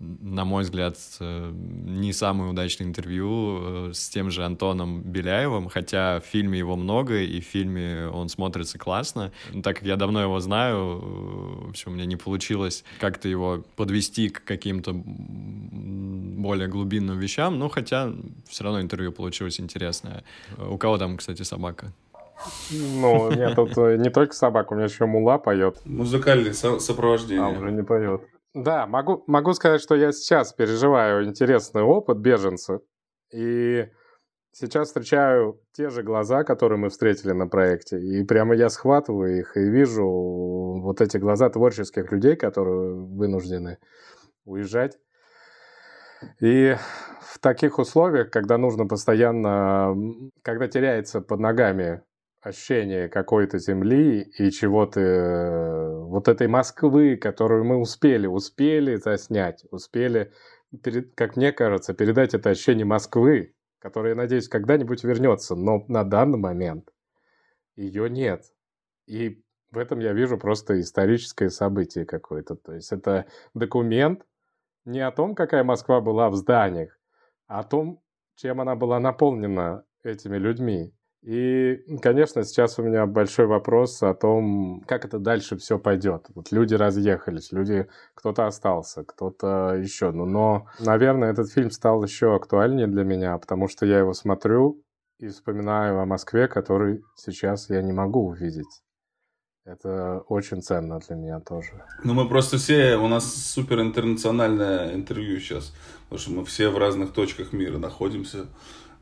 на 0.00 0.44
мой 0.44 0.62
взгляд, 0.62 0.96
э, 1.18 1.52
не 1.52 2.12
самое 2.12 2.50
удачное 2.50 2.86
интервью 2.86 3.88
э, 3.90 3.90
с 3.94 4.08
тем 4.08 4.30
же 4.30 4.44
Антоном 4.44 5.02
Беляевым, 5.02 5.68
хотя 5.68 6.20
в 6.20 6.24
фильме 6.24 6.58
его 6.58 6.76
много, 6.76 7.20
и 7.20 7.40
в 7.40 7.44
фильме 7.44 8.06
он 8.06 8.28
смотрится 8.28 8.78
классно. 8.78 9.32
Но 9.52 9.62
так 9.62 9.78
как 9.78 9.86
я 9.86 9.96
давно 9.96 10.22
его 10.22 10.38
знаю, 10.38 11.00
в 11.64 11.70
общем, 11.70 11.92
у 11.92 11.94
меня 11.94 12.04
не 12.04 12.16
получилось 12.16 12.84
как-то 13.00 13.28
его 13.28 13.64
подвести 13.74 14.28
к 14.28 14.44
каким-то 14.44 14.92
более 14.94 16.68
глубинным 16.68 17.18
вещам, 17.18 17.58
но 17.58 17.68
хотя 17.68 18.12
все 18.48 18.64
равно 18.64 18.80
интервью 18.80 19.10
получилось 19.10 19.58
интересное. 19.58 20.22
У 20.58 20.78
кого 20.78 20.98
там, 20.98 21.16
кстати, 21.16 21.42
собака? 21.42 21.92
Ну, 22.70 23.30
нет, 23.30 23.54
тут 23.56 23.76
э, 23.78 23.96
не 23.96 24.10
только 24.10 24.34
собака, 24.34 24.72
у 24.72 24.76
меня 24.76 24.86
еще 24.86 25.06
мула 25.06 25.38
поет. 25.38 25.80
Музыкальное 25.84 26.52
со- 26.52 26.78
сопровождение. 26.78 27.44
А, 27.44 27.48
уже 27.48 27.72
не 27.72 27.82
поет. 27.82 28.22
Да, 28.54 28.86
могу, 28.86 29.24
могу 29.26 29.52
сказать, 29.54 29.80
что 29.80 29.94
я 29.94 30.12
сейчас 30.12 30.52
переживаю 30.52 31.24
интересный 31.24 31.82
опыт 31.82 32.18
беженца. 32.18 32.80
И 33.32 33.88
сейчас 34.52 34.88
встречаю 34.88 35.60
те 35.72 35.90
же 35.90 36.02
глаза, 36.02 36.44
которые 36.44 36.78
мы 36.78 36.88
встретили 36.88 37.32
на 37.32 37.46
проекте. 37.46 38.00
И 38.00 38.24
прямо 38.24 38.54
я 38.54 38.68
схватываю 38.68 39.38
их 39.38 39.56
и 39.56 39.60
вижу 39.60 40.06
вот 40.06 41.00
эти 41.00 41.16
глаза 41.18 41.50
творческих 41.50 42.10
людей, 42.12 42.36
которые 42.36 42.94
вынуждены 42.94 43.78
уезжать. 44.44 44.98
И 46.40 46.74
в 47.20 47.38
таких 47.38 47.78
условиях, 47.78 48.30
когда 48.30 48.58
нужно 48.58 48.86
постоянно, 48.86 49.94
когда 50.42 50.66
теряется 50.66 51.20
под 51.20 51.40
ногами 51.40 52.02
ощущение 52.40 53.08
какой-то 53.08 53.58
земли 53.58 54.22
и 54.22 54.50
чего-то, 54.50 55.00
э, 55.00 56.04
вот 56.04 56.28
этой 56.28 56.48
Москвы, 56.48 57.16
которую 57.16 57.64
мы 57.64 57.76
успели, 57.76 58.26
успели 58.26 58.96
заснять, 58.96 59.64
успели, 59.70 60.32
как 61.14 61.36
мне 61.36 61.52
кажется, 61.52 61.94
передать 61.94 62.34
это 62.34 62.50
ощущение 62.50 62.86
Москвы, 62.86 63.54
которое, 63.78 64.10
я 64.10 64.14
надеюсь, 64.14 64.48
когда-нибудь 64.48 65.04
вернется, 65.04 65.56
но 65.56 65.84
на 65.88 66.04
данный 66.04 66.38
момент 66.38 66.90
ее 67.76 68.08
нет. 68.08 68.44
И 69.06 69.42
в 69.70 69.78
этом 69.78 69.98
я 69.98 70.12
вижу 70.12 70.38
просто 70.38 70.80
историческое 70.80 71.50
событие 71.50 72.06
какое-то. 72.06 72.56
То 72.56 72.74
есть 72.74 72.92
это 72.92 73.26
документ 73.54 74.24
не 74.84 75.00
о 75.00 75.12
том, 75.12 75.34
какая 75.34 75.64
Москва 75.64 76.00
была 76.00 76.30
в 76.30 76.36
зданиях, 76.36 76.98
а 77.46 77.60
о 77.60 77.64
том, 77.64 78.02
чем 78.36 78.60
она 78.60 78.76
была 78.76 79.00
наполнена 79.00 79.84
этими 80.02 80.36
людьми. 80.36 80.94
И, 81.28 81.84
конечно, 82.00 82.42
сейчас 82.42 82.78
у 82.78 82.82
меня 82.82 83.04
большой 83.04 83.44
вопрос 83.44 84.02
о 84.02 84.14
том, 84.14 84.82
как 84.86 85.04
это 85.04 85.18
дальше 85.18 85.58
все 85.58 85.78
пойдет. 85.78 86.24
Вот 86.34 86.52
люди 86.52 86.72
разъехались, 86.72 87.52
люди, 87.52 87.86
кто-то 88.14 88.46
остался, 88.46 89.04
кто-то 89.04 89.74
еще. 89.74 90.10
Ну, 90.10 90.24
но, 90.24 90.68
наверное, 90.78 91.30
этот 91.30 91.52
фильм 91.52 91.70
стал 91.70 92.02
еще 92.02 92.34
актуальнее 92.34 92.86
для 92.86 93.04
меня, 93.04 93.36
потому 93.36 93.68
что 93.68 93.84
я 93.84 93.98
его 93.98 94.14
смотрю 94.14 94.82
и 95.18 95.28
вспоминаю 95.28 96.00
о 96.00 96.06
Москве, 96.06 96.48
который 96.48 97.02
сейчас 97.14 97.68
я 97.68 97.82
не 97.82 97.92
могу 97.92 98.28
увидеть. 98.28 98.82
Это 99.66 100.20
очень 100.28 100.62
ценно 100.62 100.98
для 100.98 101.14
меня 101.14 101.40
тоже. 101.40 101.84
Ну, 102.04 102.14
мы 102.14 102.26
просто 102.26 102.56
все, 102.56 102.96
у 102.96 103.06
нас 103.06 103.30
супер 103.34 103.82
интернациональное 103.82 104.94
интервью 104.94 105.38
сейчас, 105.40 105.74
потому 106.04 106.20
что 106.20 106.30
мы 106.30 106.44
все 106.46 106.70
в 106.70 106.78
разных 106.78 107.12
точках 107.12 107.52
мира 107.52 107.76
находимся. 107.76 108.46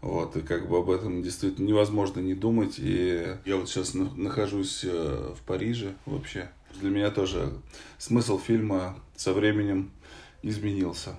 Вот, 0.07 0.37
и 0.37 0.41
как 0.41 0.69
бы 0.69 0.79
об 0.79 0.89
этом 0.89 1.21
действительно 1.21 1.67
невозможно 1.67 2.21
не 2.21 2.35
думать. 2.35 2.77
И 2.79 3.27
я 3.45 3.57
вот 3.57 3.69
сейчас 3.69 3.93
нахожусь 3.95 4.85
э, 4.85 5.35
в 5.37 5.43
Париже 5.45 5.95
вообще. 6.07 6.49
Для 6.81 6.91
меня 6.91 7.11
тоже 7.11 7.53
смысл 7.99 8.39
фильма 8.39 8.97
со 9.17 9.33
временем 9.33 9.91
изменился. 10.43 11.17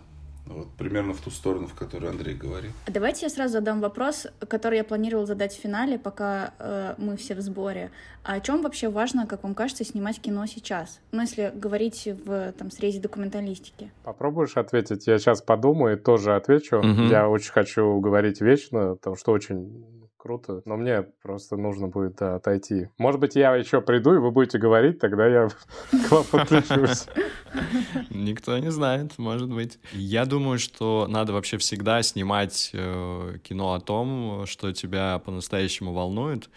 Вот, 0.50 0.68
примерно 0.78 1.14
в 1.14 1.22
ту 1.22 1.30
сторону, 1.30 1.68
в 1.68 1.74
которую 1.74 2.12
Андрей 2.12 2.36
говорит. 2.36 2.72
А 2.86 2.92
давайте 2.92 3.26
я 3.26 3.30
сразу 3.30 3.54
задам 3.54 3.82
вопрос, 3.82 4.28
который 4.48 4.78
я 4.78 4.84
планировал 4.84 5.26
задать 5.26 5.54
в 5.54 5.60
финале, 5.60 6.00
пока 6.00 6.54
э, 6.60 6.96
мы 6.98 7.18
все 7.18 7.36
в 7.36 7.42
сборе. 7.42 7.92
А 8.24 8.34
о 8.34 8.40
чем 8.40 8.62
вообще 8.62 8.90
важно, 8.90 9.26
как 9.26 9.44
вам 9.44 9.56
кажется, 9.56 9.84
снимать 9.84 10.20
кино 10.20 10.46
сейчас? 10.46 11.00
Ну, 11.12 11.22
если 11.22 11.52
говорить 11.56 12.08
в 12.26 12.54
там, 12.54 12.72
срезе 12.72 13.00
документалистики. 13.00 13.92
Попробуешь 14.04 14.58
ответить? 14.58 15.08
Я 15.08 15.18
сейчас 15.18 15.42
подумаю 15.42 15.98
и 15.98 16.00
тоже 16.00 16.36
отвечу. 16.36 16.78
Угу. 16.78 17.04
Я 17.10 17.30
очень 17.30 17.52
хочу 17.52 18.00
говорить 18.00 18.42
вечно, 18.42 18.96
потому 18.96 19.16
что 19.16 19.32
очень 19.32 19.86
круто, 20.18 20.62
но 20.66 20.76
мне 20.76 21.04
просто 21.22 21.56
нужно 21.58 21.88
будет 21.88 22.16
да, 22.16 22.36
отойти. 22.36 22.90
Может 22.98 23.22
быть, 23.22 23.36
я 23.36 23.56
еще 23.56 23.82
приду, 23.82 24.14
и 24.16 24.18
вы 24.18 24.32
будете 24.32 24.58
говорить, 24.58 25.00
тогда 25.00 25.28
я 25.28 25.48
к 25.92 26.12
вам 26.12 26.24
подключусь. 26.26 27.06
Никто 28.10 28.58
не 28.58 28.72
знает, 28.72 29.18
может 29.18 29.50
быть. 29.50 29.80
Я 29.94 30.26
думаю, 30.26 30.60
что 30.60 31.08
надо 31.08 31.34
вообще 31.34 31.58
всегда 31.58 32.02
снимать 32.02 32.72
э, 32.74 33.38
кино 33.44 33.74
о 33.74 33.80
том, 33.80 34.46
что 34.46 34.74
тебя 34.74 35.20
по-настоящему 35.20 35.94
волнует. 35.94 36.50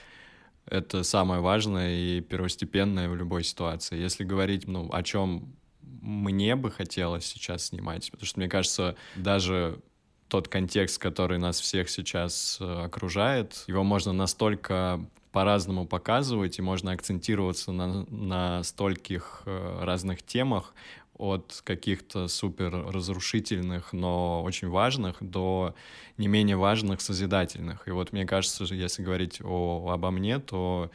Это 0.67 1.03
самое 1.03 1.41
важное 1.41 1.95
и 1.95 2.21
первостепенное 2.21 3.09
в 3.09 3.17
любой 3.17 3.45
ситуации. 3.45 3.97
Если 3.99 4.25
говорить, 4.25 4.67
ну, 4.69 4.89
о 4.93 5.03
чем 5.03 5.57
мне 6.01 6.57
бы 6.57 6.71
хотелось 6.71 7.27
сейчас 7.27 7.67
снимать, 7.67 8.11
потому 8.11 8.27
что 8.27 8.39
мне 8.41 8.49
кажется, 8.49 8.97
даже 9.17 9.81
тот 10.31 10.49
контекст, 10.49 10.99
который 10.99 11.39
нас 11.39 11.61
всех 11.61 11.91
сейчас 11.91 12.59
э, 12.61 12.85
окружает, 12.85 13.65
его 13.67 13.83
можно 13.85 14.13
настолько 14.13 15.05
по-разному 15.33 15.87
показывать, 15.87 16.59
и 16.59 16.63
можно 16.63 16.93
акцентироваться 16.93 17.73
на, 17.73 18.05
на 18.09 18.63
стольких 18.63 19.43
э, 19.45 19.81
разных 19.83 20.23
темах, 20.23 20.73
от 21.21 21.61
каких-то 21.65 22.29
супер 22.29 22.71
разрушительных, 22.71 23.93
но 23.93 24.43
очень 24.43 24.69
важных, 24.69 25.17
до 25.21 25.75
не 26.17 26.29
менее 26.29 26.57
важных, 26.57 27.03
созидательных. 27.03 27.87
И 27.89 27.91
вот 27.91 28.13
мне 28.13 28.25
кажется, 28.25 28.65
если 28.65 29.03
говорить 29.03 29.41
о, 29.45 29.91
обо 29.93 30.11
мне, 30.11 30.39
то 30.39 30.91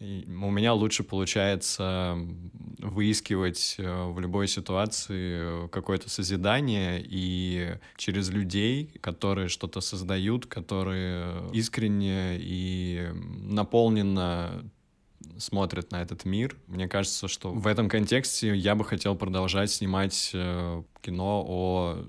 у 0.00 0.50
меня 0.50 0.72
лучше 0.74 1.04
получается 1.04 2.18
выискивать 2.82 3.76
э, 3.78 4.04
в 4.10 4.18
любой 4.20 4.48
ситуации 4.48 5.68
какое-то 5.68 6.08
созидание 6.10 7.02
и 7.04 7.76
через 7.96 8.30
людей, 8.30 8.90
которые 9.00 9.48
что-то 9.48 9.80
создают, 9.80 10.46
которые 10.46 11.50
искренне 11.52 12.36
и 12.38 13.08
наполненно 13.14 14.64
смотрят 15.38 15.90
на 15.90 16.02
этот 16.02 16.24
мир. 16.24 16.56
Мне 16.66 16.88
кажется, 16.88 17.28
что 17.28 17.50
в 17.50 17.66
этом 17.66 17.88
контексте 17.88 18.54
я 18.54 18.74
бы 18.74 18.84
хотел 18.84 19.16
продолжать 19.16 19.70
снимать 19.70 20.30
э, 20.34 20.82
кино 21.02 21.44
о 21.46 22.04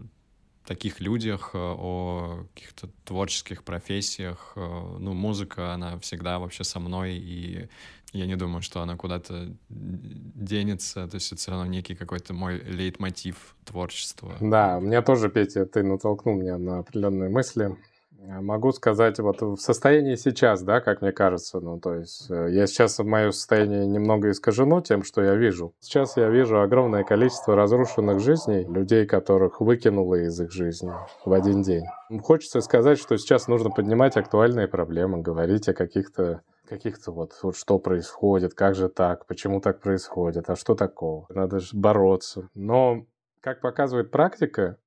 таких 0.65 0.99
людях, 0.99 1.51
э, 1.53 1.57
о 1.57 2.45
каких-то 2.53 2.89
творческих 3.03 3.63
профессиях. 3.63 4.53
Э, 4.55 4.97
ну, 4.99 5.13
музыка, 5.13 5.73
она 5.73 5.99
всегда 5.99 6.39
вообще 6.39 6.63
со 6.63 6.79
мной, 6.79 7.17
и 7.17 7.67
я 8.13 8.25
не 8.25 8.35
думаю, 8.35 8.61
что 8.61 8.81
она 8.81 8.97
куда-то 8.97 9.47
денется. 9.69 11.07
То 11.07 11.15
есть 11.15 11.31
это 11.31 11.41
все 11.41 11.51
равно 11.51 11.65
некий 11.65 11.95
какой-то 11.95 12.33
мой 12.33 12.59
лейтмотив 12.59 13.55
творчества. 13.65 14.33
Да, 14.41 14.79
меня 14.79 15.01
тоже, 15.01 15.29
Петя, 15.29 15.65
ты 15.65 15.83
натолкнул 15.83 16.35
меня 16.35 16.57
на 16.57 16.79
определенные 16.79 17.29
мысли. 17.29 17.75
Могу 18.23 18.71
сказать, 18.71 19.17
вот 19.17 19.41
в 19.41 19.57
состоянии 19.57 20.13
сейчас, 20.13 20.61
да, 20.61 20.79
как 20.79 21.01
мне 21.01 21.11
кажется, 21.11 21.59
ну, 21.59 21.79
то 21.79 21.95
есть 21.95 22.29
э, 22.29 22.49
я 22.51 22.67
сейчас 22.67 22.99
мое 22.99 23.31
состояние 23.31 23.87
немного 23.87 24.29
искажено 24.29 24.79
тем, 24.81 25.03
что 25.03 25.23
я 25.23 25.33
вижу. 25.33 25.73
Сейчас 25.79 26.17
я 26.17 26.29
вижу 26.29 26.61
огромное 26.61 27.03
количество 27.03 27.55
разрушенных 27.55 28.19
жизней, 28.19 28.63
людей, 28.65 29.07
которых 29.07 29.59
выкинуло 29.59 30.13
из 30.15 30.39
их 30.39 30.51
жизни 30.51 30.93
в 31.25 31.33
один 31.33 31.63
день. 31.63 31.85
Хочется 32.21 32.61
сказать, 32.61 32.99
что 32.99 33.17
сейчас 33.17 33.47
нужно 33.47 33.71
поднимать 33.71 34.15
актуальные 34.15 34.67
проблемы, 34.67 35.23
говорить 35.23 35.67
о 35.67 35.73
каких-то 35.73 36.41
каких-то 36.71 37.11
вот, 37.11 37.37
вот 37.43 37.57
что 37.57 37.79
происходит, 37.79 38.53
как 38.53 38.75
же 38.75 38.87
так, 38.87 39.25
почему 39.25 39.59
так 39.59 39.81
происходит, 39.81 40.49
а 40.49 40.55
что 40.55 40.73
такого. 40.73 41.25
Надо 41.27 41.59
же 41.59 41.77
бороться. 41.77 42.49
Но, 42.53 43.05
как 43.41 43.59
показывает 43.59 44.09
практика, 44.09 44.77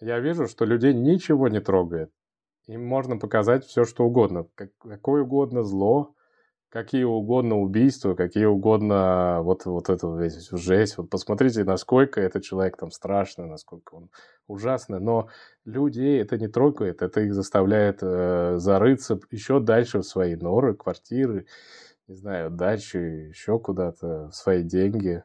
я 0.00 0.20
вижу, 0.20 0.46
что 0.46 0.66
людей 0.66 0.92
ничего 0.92 1.48
не 1.48 1.60
трогает. 1.60 2.12
Им 2.66 2.84
можно 2.84 3.16
показать 3.16 3.64
все, 3.64 3.84
что 3.86 4.04
угодно. 4.04 4.46
Какое 4.82 5.22
угодно 5.22 5.62
зло, 5.62 6.13
какие 6.74 7.04
угодно 7.04 7.60
убийства, 7.60 8.16
какие 8.16 8.46
угодно 8.46 9.42
вот, 9.42 9.64
вот 9.64 9.88
эту 9.88 10.16
весь 10.16 10.48
жесть. 10.50 10.98
Вот 10.98 11.08
посмотрите, 11.08 11.62
насколько 11.62 12.20
этот 12.20 12.42
человек 12.42 12.76
там 12.76 12.90
страшный, 12.90 13.46
насколько 13.46 13.94
он 13.94 14.10
ужасный. 14.48 14.98
Но 14.98 15.28
людей 15.64 16.20
это 16.20 16.36
не 16.36 16.48
трогает, 16.48 17.00
это 17.00 17.20
их 17.20 17.32
заставляет 17.32 18.00
э, 18.02 18.56
зарыться 18.58 19.20
еще 19.30 19.60
дальше 19.60 20.00
в 20.00 20.02
свои 20.02 20.34
норы, 20.34 20.74
квартиры, 20.74 21.46
не 22.08 22.16
знаю, 22.16 22.50
дачи, 22.50 22.96
еще 22.96 23.60
куда-то, 23.60 24.30
в 24.30 24.34
свои 24.34 24.64
деньги. 24.64 25.22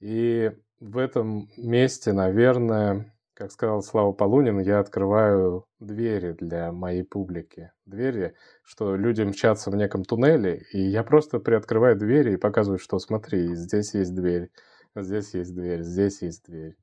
И 0.00 0.52
в 0.80 0.98
этом 0.98 1.48
месте, 1.56 2.12
наверное, 2.12 3.10
как 3.40 3.52
сказал 3.52 3.82
Слава 3.82 4.12
Полунин, 4.12 4.58
я 4.60 4.80
открываю 4.80 5.64
двери 5.78 6.32
для 6.32 6.72
моей 6.72 7.02
публики. 7.02 7.72
Двери, 7.86 8.34
что 8.62 8.96
люди 8.96 9.22
мчатся 9.22 9.70
в 9.70 9.76
неком 9.76 10.04
туннеле, 10.04 10.66
и 10.74 10.78
я 10.82 11.02
просто 11.02 11.38
приоткрываю 11.38 11.96
двери 11.96 12.34
и 12.34 12.36
показываю, 12.36 12.78
что 12.78 12.98
смотри, 12.98 13.54
здесь 13.54 13.94
есть 13.94 14.14
дверь, 14.14 14.50
здесь 14.94 15.32
есть 15.32 15.54
дверь, 15.54 15.80
здесь 15.80 16.20
есть 16.20 16.44
дверь. 16.44 16.76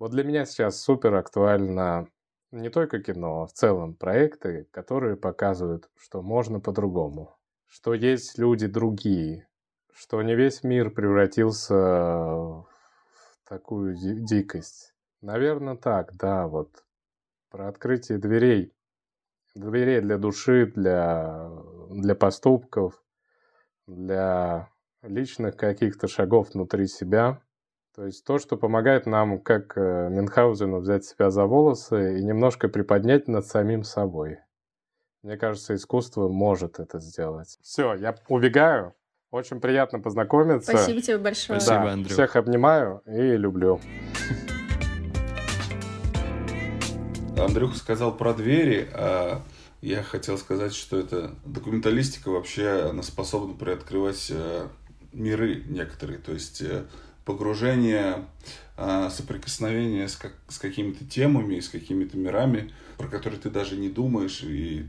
Вот 0.00 0.10
для 0.10 0.24
меня 0.24 0.46
сейчас 0.46 0.80
супер 0.80 1.14
актуально 1.14 2.08
не 2.50 2.68
только 2.68 3.00
кино, 3.00 3.42
а 3.42 3.46
в 3.46 3.52
целом 3.52 3.94
проекты, 3.94 4.66
которые 4.72 5.16
показывают, 5.16 5.88
что 5.94 6.22
можно 6.22 6.58
по-другому, 6.58 7.36
что 7.68 7.94
есть 7.94 8.36
люди 8.36 8.66
другие, 8.66 9.46
что 9.92 10.20
не 10.22 10.34
весь 10.34 10.64
мир 10.64 10.90
превратился 10.90 11.76
в 11.76 12.66
такую 13.44 13.94
дикость 13.94 14.91
Наверное, 15.22 15.76
так, 15.76 16.14
да, 16.16 16.46
вот. 16.48 16.84
Про 17.50 17.68
открытие 17.68 18.18
дверей. 18.18 18.74
Дверей 19.54 20.00
для 20.00 20.18
души, 20.18 20.66
для, 20.66 21.48
для 21.90 22.14
поступков, 22.14 23.02
для 23.86 24.68
личных 25.02 25.56
каких-то 25.56 26.08
шагов 26.08 26.54
внутри 26.54 26.86
себя. 26.86 27.40
То 27.94 28.06
есть 28.06 28.24
то, 28.24 28.38
что 28.38 28.56
помогает 28.56 29.06
нам, 29.06 29.38
как 29.38 29.76
э, 29.76 30.08
Мюнхгаузену, 30.08 30.80
взять 30.80 31.04
себя 31.04 31.30
за 31.30 31.44
волосы 31.44 32.18
и 32.18 32.24
немножко 32.24 32.68
приподнять 32.68 33.28
над 33.28 33.46
самим 33.46 33.84
собой. 33.84 34.38
Мне 35.22 35.36
кажется, 35.36 35.74
искусство 35.74 36.28
может 36.28 36.80
это 36.80 36.98
сделать. 36.98 37.58
Все, 37.62 37.94
я 37.94 38.16
убегаю. 38.28 38.94
Очень 39.30 39.60
приятно 39.60 40.00
познакомиться. 40.00 40.72
Спасибо 40.72 41.00
тебе 41.00 41.18
большое. 41.18 41.60
Спасибо, 41.60 41.84
да, 41.84 41.92
Андрей. 41.92 42.12
Всех 42.12 42.36
обнимаю 42.36 43.02
и 43.06 43.36
люблю. 43.36 43.78
Андрюха 47.44 47.76
сказал 47.76 48.16
про 48.16 48.34
двери, 48.34 48.88
а 48.92 49.42
я 49.80 50.02
хотел 50.02 50.38
сказать, 50.38 50.74
что 50.74 50.98
это 50.98 51.34
документалистика 51.44 52.30
вообще, 52.30 52.88
она 52.90 53.02
способна 53.02 53.54
приоткрывать 53.54 54.28
э, 54.30 54.68
миры 55.12 55.64
некоторые, 55.66 56.18
то 56.18 56.32
есть 56.32 56.62
э, 56.62 56.84
погружение, 57.24 58.24
а, 58.76 59.10
соприкосновение 59.10 60.08
с, 60.08 60.16
как, 60.16 60.34
с 60.48 60.58
какими-то 60.58 61.04
темами, 61.04 61.60
с 61.60 61.68
какими-то 61.68 62.16
мирами, 62.16 62.72
про 62.98 63.08
которые 63.08 63.40
ты 63.40 63.50
даже 63.50 63.76
не 63.76 63.88
думаешь, 63.88 64.42
и 64.42 64.86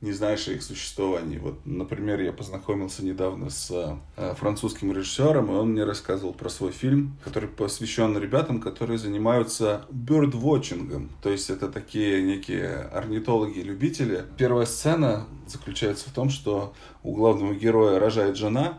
не 0.00 0.12
знаешь 0.12 0.46
о 0.48 0.52
их 0.52 0.62
существовании. 0.62 1.38
Вот, 1.38 1.64
например, 1.64 2.20
я 2.20 2.32
познакомился 2.32 3.04
недавно 3.04 3.48
с 3.50 3.70
э, 4.16 4.34
французским 4.34 4.92
режиссером, 4.92 5.50
и 5.50 5.54
он 5.54 5.70
мне 5.70 5.84
рассказывал 5.84 6.34
про 6.34 6.48
свой 6.48 6.72
фильм, 6.72 7.16
который 7.24 7.48
посвящен 7.48 8.16
ребятам, 8.18 8.60
которые 8.60 8.98
занимаются 8.98 9.86
бёрдвотчингом. 9.90 11.10
То 11.22 11.30
есть 11.30 11.48
это 11.48 11.68
такие 11.68 12.22
некие 12.22 12.88
орнитологи-любители. 12.92 14.24
Первая 14.36 14.66
сцена 14.66 15.26
заключается 15.46 16.10
в 16.10 16.12
том, 16.12 16.28
что 16.28 16.74
у 17.02 17.14
главного 17.14 17.54
героя 17.54 17.98
рожает 17.98 18.36
жена, 18.36 18.78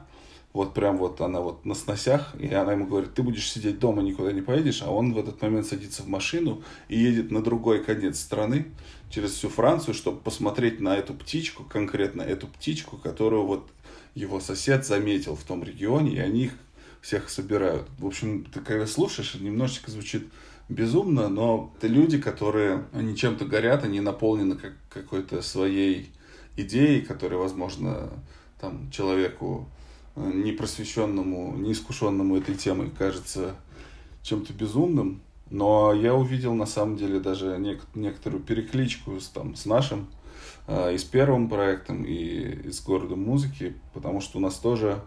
вот 0.57 0.73
прям 0.73 0.97
вот 0.97 1.21
она 1.21 1.39
вот 1.39 1.65
на 1.65 1.75
сносях, 1.75 2.33
и 2.39 2.51
она 2.51 2.71
ему 2.71 2.87
говорит, 2.87 3.13
ты 3.13 3.21
будешь 3.21 3.49
сидеть 3.49 3.77
дома, 3.77 4.01
никуда 4.01 4.31
не 4.31 4.41
поедешь, 4.41 4.81
а 4.81 4.89
он 4.89 5.13
в 5.13 5.19
этот 5.19 5.39
момент 5.39 5.67
садится 5.67 6.01
в 6.01 6.07
машину 6.07 6.63
и 6.89 6.97
едет 6.97 7.29
на 7.29 7.43
другой 7.43 7.83
конец 7.83 8.19
страны, 8.19 8.65
через 9.11 9.33
всю 9.33 9.49
Францию, 9.49 9.93
чтобы 9.93 10.19
посмотреть 10.19 10.79
на 10.79 10.97
эту 10.97 11.13
птичку, 11.13 11.63
конкретно 11.63 12.23
эту 12.23 12.47
птичку, 12.47 12.97
которую 12.97 13.45
вот 13.45 13.69
его 14.15 14.39
сосед 14.39 14.83
заметил 14.83 15.35
в 15.35 15.43
том 15.43 15.63
регионе, 15.63 16.15
и 16.15 16.19
они 16.19 16.45
их 16.45 16.53
всех 17.01 17.29
собирают. 17.29 17.87
В 17.99 18.07
общем, 18.07 18.43
ты 18.43 18.59
когда 18.59 18.87
слушаешь, 18.87 19.35
немножечко 19.35 19.91
звучит 19.91 20.27
безумно, 20.69 21.29
но 21.29 21.71
это 21.77 21.85
люди, 21.85 22.17
которые, 22.19 22.85
они 22.93 23.15
чем-то 23.15 23.45
горят, 23.45 23.83
они 23.83 23.99
наполнены 23.99 24.55
как, 24.55 24.73
какой-то 24.89 25.43
своей 25.43 26.09
идеей, 26.55 27.01
которая, 27.01 27.37
возможно, 27.37 28.09
там, 28.59 28.89
человеку 28.89 29.69
непросвещенному, 30.17 31.55
неискушенному 31.57 32.37
этой 32.37 32.55
темой 32.55 32.89
кажется 32.89 33.55
чем-то 34.23 34.53
безумным. 34.53 35.21
Но 35.49 35.93
я 35.93 36.13
увидел 36.13 36.53
на 36.53 36.65
самом 36.65 36.97
деле 36.97 37.19
даже 37.19 37.55
нек- 37.57 37.85
некоторую 37.95 38.43
перекличку 38.43 39.19
с, 39.19 39.29
там, 39.29 39.55
с 39.55 39.65
нашим 39.65 40.07
э, 40.67 40.95
и 40.95 40.97
с 40.97 41.03
первым 41.03 41.47
проектом, 41.47 42.03
и, 42.03 42.67
и 42.67 42.71
с 42.71 42.81
городом 42.81 43.21
музыки, 43.23 43.75
потому 43.93 44.19
что 44.19 44.39
у 44.39 44.41
нас 44.41 44.55
тоже 44.55 45.01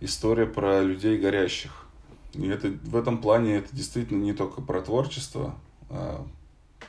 история 0.00 0.46
про 0.46 0.82
людей 0.82 1.18
горящих. 1.18 1.86
И 2.34 2.46
это, 2.46 2.68
в 2.68 2.96
этом 2.96 3.18
плане 3.18 3.56
это 3.56 3.74
действительно 3.74 4.22
не 4.22 4.34
только 4.34 4.60
про 4.60 4.82
творчество, 4.82 5.54
а 5.88 6.26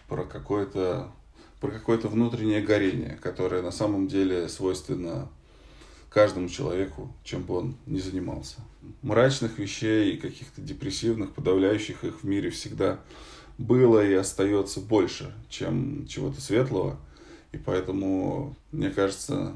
про 0.10 0.26
какое-то 0.26 1.10
про 1.60 1.72
какое-то 1.72 2.08
внутреннее 2.08 2.62
горение, 2.62 3.18
которое 3.22 3.62
на 3.64 3.72
самом 3.72 4.08
деле 4.08 4.48
свойственно 4.48 5.28
каждому 6.10 6.50
человеку, 6.50 7.14
чем 7.24 7.44
бы 7.44 7.56
он 7.56 7.76
ни 7.86 8.00
занимался. 8.00 8.58
Мрачных 9.02 9.60
вещей 9.60 10.14
и 10.14 10.18
каких-то 10.18 10.62
депрессивных, 10.62 11.34
подавляющих 11.34 12.04
их 12.04 12.24
в 12.24 12.24
мире 12.24 12.50
всегда 12.50 13.00
было 13.58 14.06
и 14.06 14.14
остается 14.14 14.80
больше, 14.80 15.34
чем 15.50 16.08
чего-то 16.08 16.42
светлого. 16.42 16.98
И 17.52 17.58
поэтому, 17.58 18.56
мне 18.72 18.90
кажется, 18.90 19.56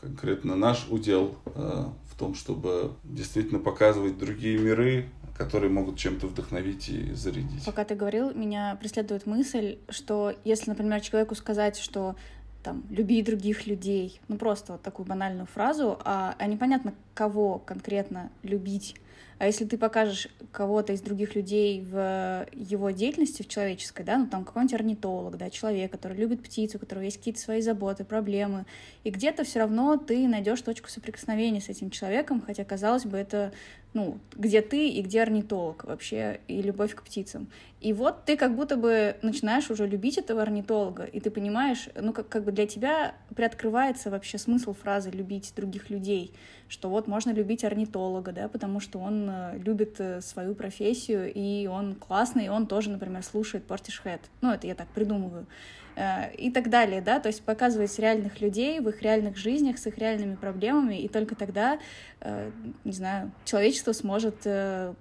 конкретно 0.00 0.56
наш 0.56 0.86
удел 0.88 1.36
э, 1.46 1.84
в 2.10 2.18
том, 2.18 2.34
чтобы 2.34 2.92
действительно 3.04 3.58
показывать 3.58 4.18
другие 4.18 4.58
миры, 4.58 5.08
которые 5.36 5.70
могут 5.70 5.96
чем-то 5.96 6.26
вдохновить 6.26 6.88
и 6.88 7.12
зарядить. 7.12 7.64
Пока 7.64 7.84
ты 7.84 7.94
говорил, 7.94 8.32
меня 8.34 8.76
преследует 8.80 9.26
мысль, 9.26 9.78
что 9.88 10.34
если, 10.44 10.70
например, 10.70 11.00
человеку 11.00 11.34
сказать, 11.34 11.78
что 11.78 12.16
там, 12.62 12.82
люби 12.90 13.22
других 13.22 13.66
людей, 13.66 14.20
ну 14.28 14.36
просто 14.36 14.72
вот 14.72 14.82
такую 14.82 15.06
банальную 15.06 15.46
фразу, 15.46 15.98
а, 16.04 16.34
а 16.38 16.46
непонятно, 16.46 16.94
кого 17.14 17.58
конкретно 17.58 18.30
любить. 18.42 18.96
А 19.38 19.46
если 19.46 19.64
ты 19.64 19.76
покажешь 19.76 20.28
кого-то 20.52 20.92
из 20.92 21.00
других 21.00 21.34
людей 21.34 21.80
в 21.80 22.46
его 22.52 22.90
деятельности, 22.90 23.42
в 23.42 23.48
человеческой, 23.48 24.04
да, 24.04 24.16
ну 24.16 24.26
там 24.28 24.44
какой-нибудь 24.44 24.74
орнитолог, 24.74 25.36
да, 25.36 25.50
человек, 25.50 25.90
который 25.90 26.16
любит 26.16 26.42
птицу, 26.42 26.76
у 26.76 26.80
которого 26.80 27.02
есть 27.02 27.18
какие-то 27.18 27.40
свои 27.40 27.60
заботы, 27.60 28.04
проблемы, 28.04 28.66
и 29.02 29.10
где-то 29.10 29.42
все 29.44 29.58
равно 29.58 29.96
ты 29.96 30.28
найдешь 30.28 30.62
точку 30.62 30.88
соприкосновения 30.88 31.60
с 31.60 31.68
этим 31.68 31.90
человеком, 31.90 32.40
хотя, 32.40 32.64
казалось 32.64 33.04
бы, 33.04 33.16
это 33.16 33.52
ну, 33.94 34.18
где 34.34 34.62
ты 34.62 34.88
и 34.88 35.02
где 35.02 35.22
орнитолог 35.22 35.84
вообще, 35.84 36.40
и 36.48 36.62
любовь 36.62 36.94
к 36.94 37.02
птицам. 37.02 37.48
И 37.80 37.92
вот 37.92 38.24
ты 38.24 38.36
как 38.36 38.54
будто 38.54 38.76
бы 38.76 39.16
начинаешь 39.22 39.70
уже 39.70 39.86
любить 39.86 40.16
этого 40.16 40.40
орнитолога, 40.42 41.04
и 41.04 41.20
ты 41.20 41.30
понимаешь, 41.30 41.88
ну, 42.00 42.12
как, 42.12 42.28
как 42.28 42.44
бы 42.44 42.52
для 42.52 42.66
тебя 42.66 43.14
приоткрывается 43.34 44.10
вообще 44.10 44.38
смысл 44.38 44.72
фразы 44.72 45.10
«любить 45.10 45.52
других 45.54 45.90
людей», 45.90 46.32
что 46.72 46.88
вот 46.88 47.06
можно 47.06 47.32
любить 47.32 47.64
орнитолога, 47.64 48.32
да, 48.32 48.48
потому 48.48 48.80
что 48.80 48.98
он 48.98 49.28
э, 49.28 49.58
любит 49.58 49.96
э, 50.00 50.22
свою 50.22 50.54
профессию, 50.54 51.30
и 51.30 51.66
он 51.66 51.94
классный, 51.94 52.46
и 52.46 52.48
он 52.48 52.66
тоже, 52.66 52.88
например, 52.88 53.22
слушает 53.22 53.64
Portishead. 53.68 54.20
Ну, 54.40 54.50
это 54.50 54.66
я 54.66 54.74
так 54.74 54.88
придумываю. 54.88 55.46
Э, 55.94 56.34
и 56.34 56.50
так 56.50 56.70
далее, 56.70 57.02
да, 57.02 57.20
то 57.20 57.28
есть 57.28 57.42
показывать 57.42 57.98
реальных 57.98 58.40
людей 58.40 58.80
в 58.80 58.88
их 58.88 59.02
реальных 59.02 59.36
жизнях, 59.36 59.78
с 59.78 59.86
их 59.86 59.98
реальными 59.98 60.36
проблемами, 60.36 60.98
и 60.98 61.08
только 61.08 61.34
тогда, 61.34 61.78
э, 62.20 62.50
не 62.84 62.92
знаю, 62.92 63.30
человечество 63.44 63.92
сможет 63.92 64.36
э, 64.46 64.94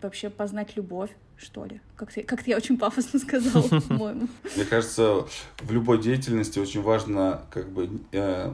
вообще 0.00 0.30
познать 0.30 0.76
любовь, 0.76 1.10
что 1.36 1.64
ли. 1.64 1.80
Как-то 1.96 2.22
как 2.22 2.46
я 2.46 2.56
очень 2.56 2.78
пафосно 2.78 3.18
сказала, 3.18 3.80
по-моему. 3.88 4.28
Мне 4.54 4.64
кажется, 4.64 5.26
в 5.58 5.72
любой 5.72 6.00
деятельности 6.00 6.60
очень 6.60 6.82
важно 6.82 7.42
как 7.50 7.68
бы 7.68 7.90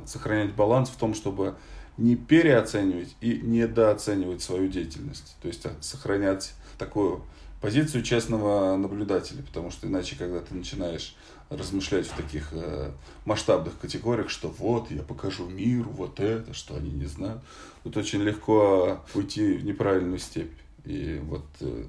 сохранять 0.06 0.54
баланс 0.54 0.88
в 0.88 0.96
том, 0.96 1.12
чтобы 1.12 1.56
не 1.96 2.16
переоценивать 2.16 3.14
и 3.20 3.38
недооценивать 3.42 4.42
свою 4.42 4.68
деятельность. 4.68 5.36
То 5.42 5.48
есть 5.48 5.66
сохранять 5.80 6.54
такую 6.78 7.22
позицию 7.60 8.02
честного 8.02 8.76
наблюдателя, 8.76 9.42
потому 9.42 9.70
что 9.70 9.86
иначе, 9.86 10.16
когда 10.18 10.40
ты 10.40 10.54
начинаешь 10.54 11.14
размышлять 11.48 12.06
в 12.06 12.16
таких 12.16 12.48
э, 12.52 12.90
масштабных 13.24 13.78
категориях, 13.78 14.30
что 14.30 14.48
вот, 14.48 14.90
я 14.90 15.02
покажу 15.02 15.46
миру 15.48 15.90
вот 15.90 16.18
это, 16.18 16.54
что 16.54 16.74
они 16.74 16.90
не 16.90 17.06
знают. 17.06 17.42
Тут 17.84 17.96
очень 17.96 18.22
легко 18.22 19.00
уйти 19.14 19.54
в 19.54 19.64
неправильную 19.64 20.18
степь. 20.18 20.52
И 20.84 21.20
вот 21.22 21.44
э, 21.60 21.84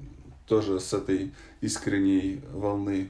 тоже 0.48 0.80
с 0.80 0.94
этой 0.94 1.34
искренней 1.62 2.42
волны 2.52 3.10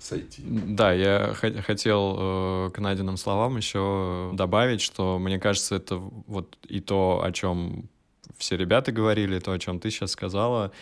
сойти. 0.00 0.42
Да, 0.46 0.92
я 0.92 1.34
хотел 1.34 2.16
э, 2.18 2.70
к 2.72 2.78
Надиным 2.78 3.16
словам 3.16 3.56
еще 3.56 4.30
добавить, 4.34 4.80
что 4.80 5.18
мне 5.18 5.38
кажется, 5.38 5.76
это 5.76 5.96
вот 5.96 6.58
и 6.68 6.80
то, 6.80 7.22
о 7.24 7.32
чем 7.32 7.88
все 8.36 8.56
ребята 8.56 8.92
говорили, 8.92 9.38
то, 9.38 9.52
о 9.52 9.58
чем 9.58 9.80
ты 9.80 9.90
сейчас 9.90 10.12
сказала, 10.12 10.72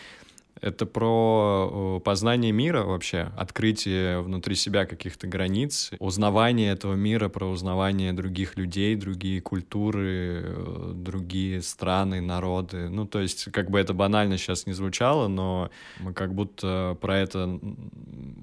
это 0.60 0.86
про 0.86 2.00
познание 2.04 2.52
мира 2.52 2.84
вообще, 2.84 3.32
открытие 3.36 4.20
внутри 4.20 4.54
себя 4.54 4.86
каких-то 4.86 5.26
границ, 5.26 5.90
узнавание 5.98 6.72
этого 6.72 6.94
мира, 6.94 7.28
про 7.28 7.46
узнавание 7.46 8.12
других 8.12 8.56
людей, 8.56 8.96
другие 8.96 9.40
культуры, 9.40 10.42
э, 10.44 10.92
другие 10.94 11.62
страны, 11.62 12.20
народы. 12.20 12.88
Ну, 12.88 13.06
то 13.06 13.20
есть, 13.20 13.50
как 13.52 13.70
бы 13.70 13.78
это 13.78 13.94
банально 13.94 14.38
сейчас 14.38 14.66
не 14.66 14.72
звучало, 14.72 15.28
но 15.28 15.70
мы 16.00 16.12
как 16.12 16.34
будто 16.34 16.96
про 17.00 17.18
это 17.18 17.60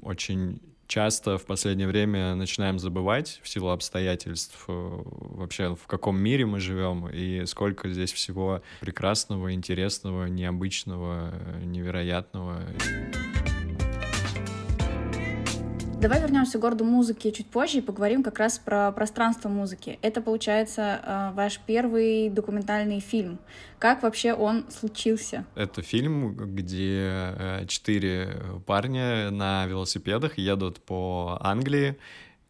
очень 0.04 0.60
часто 0.93 1.39
в 1.39 1.45
последнее 1.47 1.88
время 1.88 2.36
начинаем 2.36 2.77
забывать 2.77 3.39
в 3.41 3.49
силу 3.49 3.69
обстоятельств 3.69 4.65
э, 4.67 5.01
вообще 5.08 5.75
в 5.75 5.88
каком 5.88 6.19
мире 6.19 6.45
мы 6.45 6.60
живем 6.60 7.10
и 7.10 7.47
сколько 7.47 7.89
здесь 7.89 8.13
всего 8.13 8.62
прекрасного, 8.79 9.56
интересного, 9.56 10.25
необычного, 10.27 11.34
невероятного. 11.63 12.62
Давай 16.04 16.20
вернемся 16.20 16.58
к 16.58 16.62
городу 16.62 16.84
музыки 16.84 17.32
чуть 17.32 17.48
позже 17.48 17.78
и 17.78 17.82
поговорим 17.82 18.24
как 18.24 18.38
раз 18.38 18.60
про 18.60 18.92
пространство 18.92 19.48
музыки. 19.48 20.00
Это, 20.02 20.20
получается, 20.22 21.00
э, 21.02 21.32
ваш 21.34 21.62
первый 21.66 22.30
документальный 22.30 23.00
фильм. 23.00 23.39
Как 23.80 24.04
вообще 24.04 24.34
он 24.34 24.66
случился? 24.70 25.46
Это 25.56 25.82
фильм, 25.82 26.36
где 26.36 27.08
э, 27.08 27.66
четыре 27.70 28.36
парня 28.66 29.32
на 29.32 29.66
велосипедах 29.66 30.38
едут 30.38 30.82
по 30.82 31.38
Англии 31.39 31.96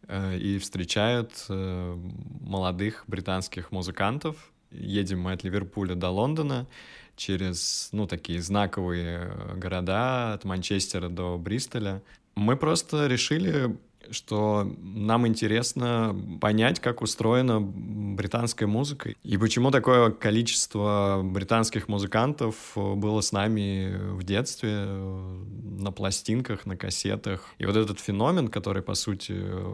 э, 0.08 0.36
и 0.36 0.58
встречают 0.58 1.46
молодых 1.48 3.04
британских 3.06 3.70
музыкантов. 3.70 4.50
Едем 4.72 5.20
мы 5.20 5.30
от 5.30 5.44
Ливерпуля 5.44 5.94
до 5.94 6.10
Лондона 6.10 6.66
через, 7.14 7.90
ну, 7.92 8.08
такие 8.08 8.42
знаковые 8.42 9.30
города, 9.54 10.34
от 10.34 10.44
Манчестера 10.44 11.08
до 11.08 11.38
Бристоля. 11.38 12.02
Мы 12.34 12.56
просто 12.56 13.06
решили 13.06 13.76
что 14.10 14.70
нам 14.82 15.26
интересно 15.26 16.16
понять, 16.40 16.80
как 16.80 17.02
устроена 17.02 17.60
британская 17.60 18.66
музыка 18.66 19.14
и 19.22 19.36
почему 19.36 19.70
такое 19.70 20.10
количество 20.10 21.22
британских 21.24 21.88
музыкантов 21.88 22.72
было 22.76 23.20
с 23.20 23.32
нами 23.32 23.96
в 24.12 24.22
детстве 24.22 24.84
на 24.84 25.90
пластинках, 25.92 26.66
на 26.66 26.76
кассетах. 26.76 27.54
И 27.58 27.66
вот 27.66 27.76
этот 27.76 28.00
феномен, 28.00 28.48
который, 28.48 28.82
по 28.82 28.94
сути, 28.94 29.32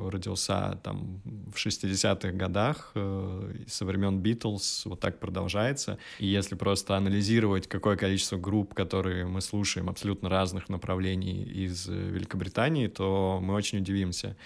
родился 0.09 0.79
там 0.83 1.21
в 1.53 1.57
60-х 1.57 2.33
годах 2.33 2.93
э, 2.95 3.55
со 3.67 3.85
времен 3.85 4.19
Битлз, 4.19 4.87
вот 4.87 5.01
так 5.01 5.21
продолжается. 5.21 5.99
И 6.19 6.27
если 6.27 6.55
просто 6.55 6.97
анализировать, 6.97 7.67
какое 7.67 7.97
количество 7.97 8.37
групп, 8.37 8.75
которые 8.75 9.27
мы 9.27 9.41
слушаем 9.41 9.89
абсолютно 9.89 10.29
разных 10.29 10.69
направлений 10.69 11.43
из 11.43 11.87
Великобритании, 11.87 12.87
то 12.87 13.41
мы 13.43 13.55
очень 13.55 13.79
удивимся 13.79 14.20
процессе. 14.21 14.37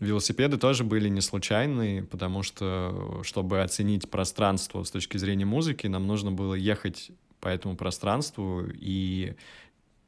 Велосипеды 0.00 0.58
тоже 0.58 0.84
были 0.84 1.08
не 1.08 1.20
случайные, 1.20 2.04
потому 2.04 2.42
что, 2.42 3.20
чтобы 3.24 3.62
оценить 3.62 4.08
пространство 4.08 4.84
с 4.84 4.90
точки 4.90 5.16
зрения 5.16 5.44
музыки, 5.44 5.86
нам 5.88 6.06
нужно 6.06 6.30
было 6.30 6.54
ехать 6.54 7.10
по 7.40 7.48
этому 7.48 7.76
пространству 7.76 8.64
и 8.68 9.34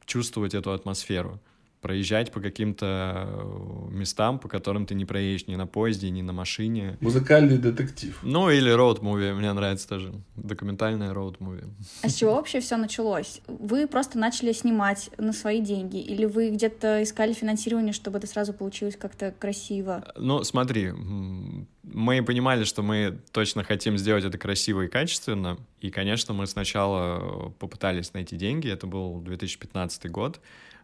чувствовать 0.05 0.53
эту 0.53 0.71
атмосферу 0.71 1.39
проезжать 1.81 2.31
по 2.31 2.39
каким-то 2.39 3.27
э, 3.27 3.91
местам, 3.91 4.39
по 4.39 4.47
которым 4.47 4.85
ты 4.85 4.93
не 4.93 5.05
проедешь 5.05 5.47
ни 5.47 5.55
на 5.55 5.65
поезде, 5.65 6.09
ни 6.11 6.21
на 6.21 6.31
машине. 6.31 6.97
Музыкальный 7.01 7.57
детектив. 7.57 8.17
Ну, 8.21 8.49
или 8.51 8.71
роуд-муви, 8.71 9.33
мне 9.33 9.51
нравится 9.51 9.87
тоже. 9.89 10.13
Документальное 10.35 11.11
роуд-муви. 11.11 11.63
А 12.03 12.09
с 12.09 12.15
чего 12.15 12.35
вообще 12.35 12.59
все 12.59 12.77
началось? 12.77 13.41
Вы 13.47 13.87
просто 13.87 14.19
начали 14.19 14.53
снимать 14.53 15.09
на 15.17 15.33
свои 15.33 15.59
деньги? 15.59 15.97
Или 15.97 16.25
вы 16.25 16.51
где-то 16.51 17.01
искали 17.01 17.33
финансирование, 17.33 17.93
чтобы 17.93 18.19
это 18.19 18.27
сразу 18.27 18.53
получилось 18.53 18.95
как-то 18.95 19.31
красиво? 19.31 20.05
Ну, 20.17 20.43
смотри, 20.43 20.91
мы 21.83 22.23
понимали, 22.23 22.63
что 22.63 22.83
мы 22.83 23.19
точно 23.31 23.63
хотим 23.63 23.97
сделать 23.97 24.23
это 24.23 24.37
красиво 24.37 24.81
и 24.81 24.87
качественно. 24.87 25.57
И, 25.79 25.89
конечно, 25.89 26.35
мы 26.35 26.45
сначала 26.45 27.49
попытались 27.57 28.13
найти 28.13 28.35
деньги. 28.35 28.69
Это 28.69 28.85
был 28.85 29.19
2015 29.21 30.11
год 30.11 30.39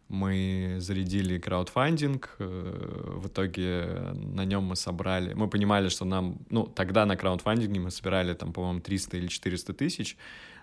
Мы 0.10 0.78
зарядили 0.80 1.38
краудфандинг, 1.38 2.36
э, 2.39 3.20
в 3.22 3.28
итоге 3.28 4.13
на 4.13 4.46
нем 4.46 4.63
мы 4.63 4.76
собрали... 4.76 5.34
Мы 5.34 5.50
понимали, 5.50 5.89
что 5.89 6.06
нам... 6.06 6.38
Ну, 6.50 6.65
тогда 6.65 7.06
на 7.06 7.17
краудфандинге 7.17 7.80
мы 7.80 7.91
собирали, 7.91 8.34
там, 8.34 8.54
по-моему, 8.54 8.80
300 8.80 9.17
или 9.17 9.28
400 9.28 9.74
тысяч, 9.74 10.17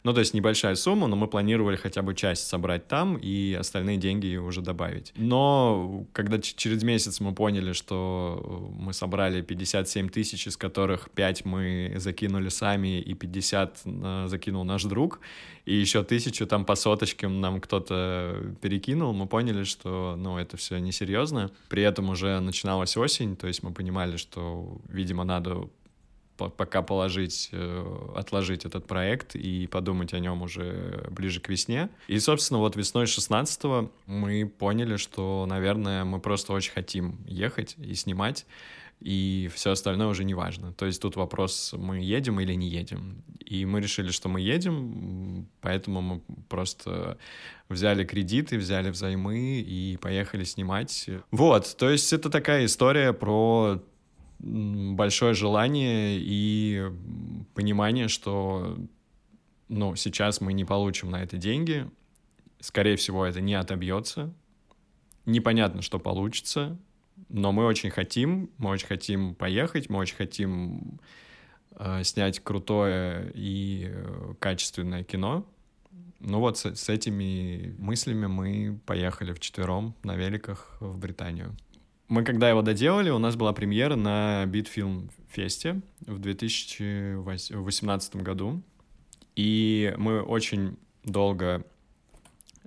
ну, 0.05 0.13
то 0.13 0.21
есть 0.21 0.35
небольшая 0.35 0.75
сумма, 0.75 1.07
но 1.07 1.17
мы 1.17 1.27
планировали 1.27 1.77
хотя 1.77 2.03
бы 2.03 2.15
часть 2.15 2.47
собрать 2.47 2.87
там 2.87 3.17
и 3.17 3.55
остальные 3.55 3.97
деньги 3.97 4.37
уже 4.37 4.61
добавить. 4.61 5.13
Но 5.17 6.07
когда 6.13 6.39
через 6.39 6.83
месяц 6.83 7.21
мы 7.21 7.35
поняли, 7.35 7.73
что 7.73 8.71
мы 8.79 8.93
собрали 8.93 9.41
57 9.41 10.11
тысяч, 10.11 10.47
из 10.47 10.59
которых 10.59 11.09
5 11.11 11.47
мы 11.47 11.95
закинули 11.97 12.51
сами 12.51 13.01
и 13.01 13.15
50 13.15 13.81
э, 13.87 14.25
закинул 14.29 14.65
наш 14.65 14.85
друг, 14.85 15.21
и 15.65 15.75
еще 15.75 16.05
тысячу 16.05 16.47
там 16.47 16.67
по 16.67 16.75
соточкам 16.75 17.41
нам 17.41 17.63
кто-то 17.63 18.55
перекинул, 18.61 19.15
мы 19.15 19.27
поняли, 19.27 19.65
что, 19.65 20.17
ну, 20.19 20.37
это 20.37 20.59
все 20.59 20.77
несерьезно. 20.77 21.51
При 21.71 21.83
этом 21.83 22.11
уже 22.11 22.41
начиналась 22.41 22.99
осень, 22.99 23.37
то 23.37 23.47
есть 23.47 23.63
мы 23.63 23.73
понимали, 23.73 24.19
что, 24.19 24.77
видимо, 24.89 25.25
надо 25.25 25.71
пока 26.37 26.83
положить, 26.83 27.49
э, 27.53 28.13
отложить 28.17 28.65
этот 28.65 28.87
проект 28.87 29.37
и 29.37 29.67
подумать 29.67 30.15
о 30.15 30.19
нем 30.19 30.43
уже 30.43 31.07
ближе 31.11 31.41
к 31.41 31.49
весне. 31.49 31.91
И, 32.09 32.19
собственно, 32.19 32.61
вот 32.61 32.77
весной 32.77 33.07
16 33.07 33.91
мы 34.07 34.47
поняли, 34.47 34.97
что, 34.97 35.47
наверное, 35.49 36.05
мы 36.05 36.21
просто 36.21 36.53
очень 36.53 36.73
хотим 36.73 37.19
ехать 37.27 37.77
и 37.79 37.95
снимать, 37.95 38.47
и 39.01 39.51
все 39.55 39.73
остальное 39.73 40.09
уже 40.09 40.25
не 40.25 40.35
важно. 40.35 40.73
То 40.73 40.87
есть 40.87 41.03
тут 41.03 41.17
вопрос, 41.17 41.75
мы 41.77 42.01
едем 42.01 42.41
или 42.41 42.55
не 42.55 42.69
едем. 42.69 43.23
И 43.45 43.67
мы 43.67 43.81
решили, 43.81 44.11
что 44.11 44.29
мы 44.29 44.41
едем, 44.41 45.47
поэтому 45.61 46.01
мы 46.01 46.21
просто 46.49 47.19
взяли 47.69 48.05
кредиты, 48.05 48.57
взяли 48.57 48.91
взаймы 48.91 49.61
и 49.61 49.99
поехали 50.01 50.45
снимать. 50.45 51.09
Вот, 51.31 51.77
то 51.77 51.91
есть 51.91 52.13
это 52.13 52.31
такая 52.31 52.65
история 52.65 53.13
про 53.13 53.83
большое 54.45 55.35
желание 55.35 56.19
и 56.21 56.91
понимание, 57.55 58.09
что 58.09 58.77
ну, 59.69 59.97
сейчас 59.97 60.41
мы 60.41 60.53
не 60.53 60.65
получим 60.65 61.11
на 61.11 61.23
это 61.23 61.39
деньги, 61.39 61.91
скорее 62.61 62.97
всего, 62.97 63.25
это 63.25 63.41
не 63.41 63.55
отобьется, 63.55 64.35
непонятно, 65.25 65.81
что 65.81 65.99
получится, 65.99 66.79
но 67.29 67.53
мы 67.53 67.65
очень 67.65 67.91
хотим, 67.91 68.51
мы 68.59 68.71
очень 68.71 68.87
хотим 68.87 69.35
поехать, 69.35 69.89
мы 69.89 69.99
очень 69.99 70.17
хотим 70.17 71.01
э, 71.73 72.03
снять 72.05 72.41
крутое 72.41 73.33
и 73.35 73.89
э, 73.89 74.35
качественное 74.39 75.05
кино. 75.05 75.47
Ну 76.21 76.41
вот 76.41 76.59
с, 76.59 76.75
с 76.75 76.89
этими 76.89 77.75
мыслями 77.79 78.27
мы 78.27 78.79
поехали 78.85 79.33
вчетвером 79.33 79.95
на 80.03 80.17
великах 80.17 80.77
в 80.81 80.99
Британию. 80.99 81.57
Мы 82.09 82.23
когда 82.23 82.51
его 82.51 82.63
доделали, 82.63 83.11
у 83.11 83.19
нас 83.19 83.35
была 83.37 83.53
премьера 83.53 83.97
на 83.97 84.45
Битфилм 84.47 85.11
Фесте 85.31 85.81
в 86.01 86.19
2018 86.19 88.17
году. 88.17 88.63
И 89.37 89.95
мы 89.97 90.23
очень 90.23 90.77
долго 91.03 91.65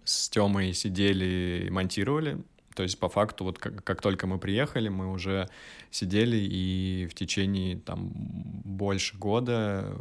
с 0.03 0.29
Тёмой 0.29 0.73
сидели 0.73 1.65
и 1.67 1.69
монтировали. 1.69 2.43
То 2.75 2.83
есть, 2.83 2.99
по 2.99 3.09
факту, 3.09 3.43
вот 3.43 3.57
как, 3.57 3.83
как 3.83 4.01
только 4.01 4.27
мы 4.27 4.37
приехали, 4.37 4.89
мы 4.89 5.11
уже 5.11 5.49
сидели 5.89 6.37
и 6.37 7.07
в 7.09 7.15
течение 7.15 7.77
там 7.77 8.11
больше 8.13 9.17
года, 9.17 9.95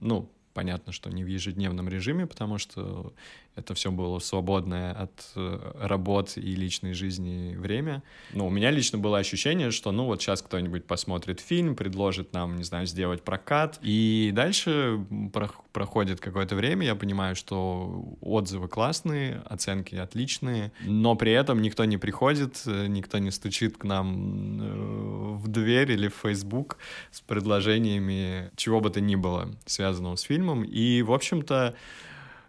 ну, 0.00 0.30
понятно, 0.54 0.92
что 0.92 1.10
не 1.10 1.24
в 1.24 1.26
ежедневном 1.26 1.88
режиме, 1.88 2.26
потому 2.26 2.58
что 2.58 3.12
это 3.56 3.74
все 3.74 3.90
было 3.90 4.18
свободное 4.18 4.92
от 4.92 5.32
э, 5.36 5.72
работ 5.80 6.36
и 6.36 6.54
личной 6.54 6.92
жизни 6.94 7.54
время. 7.54 8.02
Но 8.32 8.46
у 8.46 8.50
меня 8.50 8.70
лично 8.70 8.98
было 8.98 9.18
ощущение, 9.18 9.70
что 9.70 9.92
ну 9.92 10.06
вот 10.06 10.20
сейчас 10.22 10.42
кто-нибудь 10.42 10.86
посмотрит 10.86 11.40
фильм, 11.40 11.76
предложит 11.76 12.32
нам, 12.32 12.56
не 12.56 12.64
знаю, 12.64 12.86
сделать 12.86 13.22
прокат. 13.22 13.78
И 13.82 14.32
дальше 14.34 15.04
про 15.32 15.50
проходит 15.72 16.20
какое-то 16.20 16.54
время, 16.54 16.86
я 16.86 16.94
понимаю, 16.94 17.34
что 17.34 18.16
отзывы 18.20 18.68
классные, 18.68 19.42
оценки 19.44 19.96
отличные, 19.96 20.70
но 20.84 21.16
при 21.16 21.32
этом 21.32 21.60
никто 21.60 21.84
не 21.84 21.96
приходит, 21.96 22.62
никто 22.64 23.18
не 23.18 23.32
стучит 23.32 23.76
к 23.76 23.82
нам 23.82 24.60
э, 24.62 25.34
в 25.34 25.48
дверь 25.48 25.90
или 25.90 26.06
в 26.06 26.14
Facebook 26.22 26.78
с 27.10 27.20
предложениями 27.20 28.52
чего 28.54 28.80
бы 28.80 28.90
то 28.90 29.00
ни 29.00 29.16
было, 29.16 29.50
связанного 29.66 30.14
с 30.14 30.22
фильмом. 30.22 30.43
И, 30.62 31.02
в 31.02 31.12
общем-то, 31.12 31.74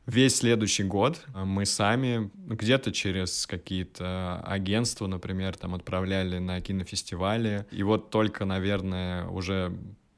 весь 0.05 0.38
следующий 0.38 0.84
год 0.84 1.25
мы 1.34 1.65
сами 1.65 2.29
где-то 2.36 2.91
через 2.91 3.47
какие-то 3.47 4.41
агентства, 4.45 5.08
например, 5.08 5.55
там 5.58 5.73
отправляли 5.75 6.39
на 6.39 6.62
кинофестивали. 6.62 7.65
И 7.71 7.84
вот 7.84 8.10
только, 8.10 8.45
наверное, 8.45 9.25
уже 9.27 9.75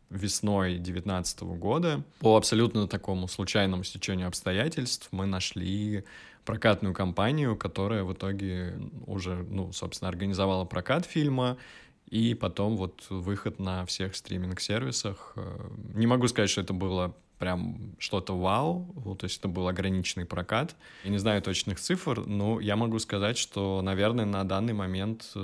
весной 0.10 0.76
2019 0.76 1.42
года 1.42 2.04
по 2.20 2.38
абсолютно 2.38 2.88
такому 2.88 3.28
случайному 3.28 3.84
стечению 3.84 4.28
обстоятельств 4.28 5.10
мы 5.12 5.26
нашли 5.26 6.06
прокатную 6.46 6.94
компанию, 6.94 7.58
которая 7.58 8.04
в 8.06 8.14
итоге 8.14 8.80
уже, 9.06 9.46
ну, 9.50 9.74
собственно, 9.74 10.08
организовала 10.08 10.64
прокат 10.64 11.06
фильма, 11.06 11.58
и 12.10 12.34
потом 12.36 12.78
вот 12.78 13.06
выход 13.10 13.60
на 13.60 13.86
всех 13.86 14.16
стриминг-сервисах. 14.16 15.36
Не 15.94 16.08
могу 16.08 16.30
сказать, 16.30 16.50
что 16.50 16.62
это 16.62 16.72
было 16.72 17.14
прям 17.40 17.96
что-то 18.00 18.38
вау, 18.38 19.16
то 19.20 19.26
есть 19.26 19.40
это 19.40 19.48
был 19.48 19.68
ограниченный 19.68 20.26
прокат. 20.26 20.76
Я 21.04 21.12
не 21.12 21.18
знаю 21.18 21.42
точных 21.42 21.80
цифр, 21.80 22.26
но 22.26 22.60
я 22.60 22.76
могу 22.76 23.00
сказать, 23.00 23.38
что, 23.38 23.82
наверное, 23.82 24.26
на 24.26 24.44
данный 24.44 24.74
момент 24.74 25.32
э, 25.36 25.40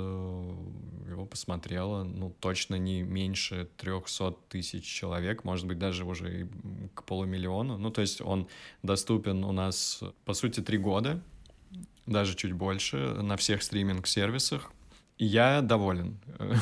его 1.08 1.24
посмотрело, 1.24 2.02
ну, 2.02 2.34
точно 2.40 2.74
не 2.76 3.02
меньше 3.02 3.68
300 3.76 4.36
тысяч 4.48 4.84
человек, 4.84 5.44
может 5.44 5.66
быть, 5.66 5.78
даже 5.78 6.04
уже 6.04 6.42
и 6.42 6.46
к 6.94 7.04
полумиллиону. 7.04 7.78
Ну, 7.78 7.90
то 7.90 8.00
есть 8.00 8.20
он 8.20 8.48
доступен 8.82 9.44
у 9.44 9.52
нас, 9.52 10.02
по 10.24 10.34
сути, 10.34 10.60
три 10.60 10.78
года, 10.78 11.22
даже 12.06 12.34
чуть 12.36 12.52
больше, 12.52 12.96
на 12.96 13.36
всех 13.36 13.62
стриминг-сервисах. 13.62 14.72
Я 15.18 15.62
доволен 15.62 16.18
э, 16.38 16.54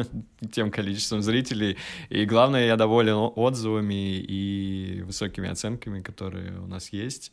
тем 0.52 0.72
количеством 0.72 1.22
зрителей. 1.22 1.76
И 2.08 2.24
главное, 2.24 2.66
я 2.66 2.76
доволен 2.76 3.32
отзывами 3.36 4.18
и 4.18 5.02
высокими 5.02 5.48
оценками, 5.48 6.02
которые 6.02 6.58
у 6.58 6.66
нас 6.66 6.88
есть. 6.92 7.30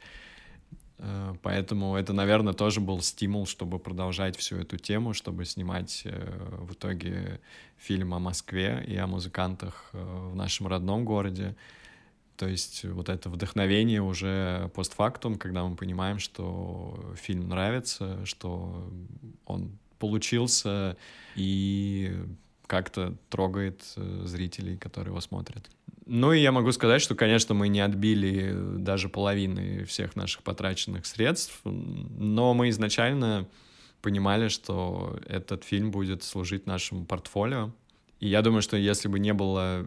Э, 0.99 1.33
поэтому 1.41 1.95
это, 1.95 2.13
наверное, 2.13 2.53
тоже 2.53 2.81
был 2.81 3.01
стимул, 3.01 3.47
чтобы 3.47 3.79
продолжать 3.79 4.37
всю 4.37 4.57
эту 4.57 4.77
тему, 4.77 5.15
чтобы 5.15 5.45
снимать 5.45 6.03
э, 6.05 6.57
в 6.59 6.73
итоге 6.73 7.41
фильм 7.77 8.13
о 8.13 8.19
Москве 8.19 8.83
и 8.87 8.95
о 8.95 9.07
музыкантах 9.07 9.89
в 9.93 10.35
нашем 10.35 10.67
родном 10.67 11.03
городе. 11.03 11.55
То 12.37 12.47
есть 12.47 12.85
вот 12.85 13.09
это 13.09 13.29
вдохновение 13.31 14.03
уже 14.03 14.69
постфактум, 14.75 15.35
когда 15.39 15.63
мы 15.65 15.75
понимаем, 15.75 16.19
что 16.19 17.13
фильм 17.17 17.49
нравится, 17.49 18.23
что 18.25 18.87
он 19.45 19.79
получился 19.99 20.97
и 21.35 22.15
как-то 22.67 23.15
трогает 23.29 23.83
э, 23.95 24.21
зрителей, 24.25 24.77
которые 24.77 25.11
его 25.11 25.21
смотрят. 25.21 25.69
Ну 26.05 26.33
и 26.33 26.39
я 26.39 26.51
могу 26.51 26.71
сказать, 26.71 27.01
что, 27.01 27.15
конечно, 27.15 27.55
мы 27.55 27.67
не 27.67 27.81
отбили 27.81 28.51
даже 28.77 29.09
половины 29.09 29.85
всех 29.85 30.15
наших 30.15 30.43
потраченных 30.43 31.05
средств, 31.05 31.61
но 31.63 32.53
мы 32.53 32.69
изначально 32.69 33.47
понимали, 34.01 34.47
что 34.47 35.19
этот 35.27 35.63
фильм 35.63 35.91
будет 35.91 36.23
служить 36.23 36.65
нашему 36.65 37.05
портфолио. 37.05 37.71
И 38.19 38.27
я 38.27 38.41
думаю, 38.41 38.61
что 38.61 38.77
если 38.77 39.07
бы 39.07 39.19
не 39.19 39.33
было 39.33 39.85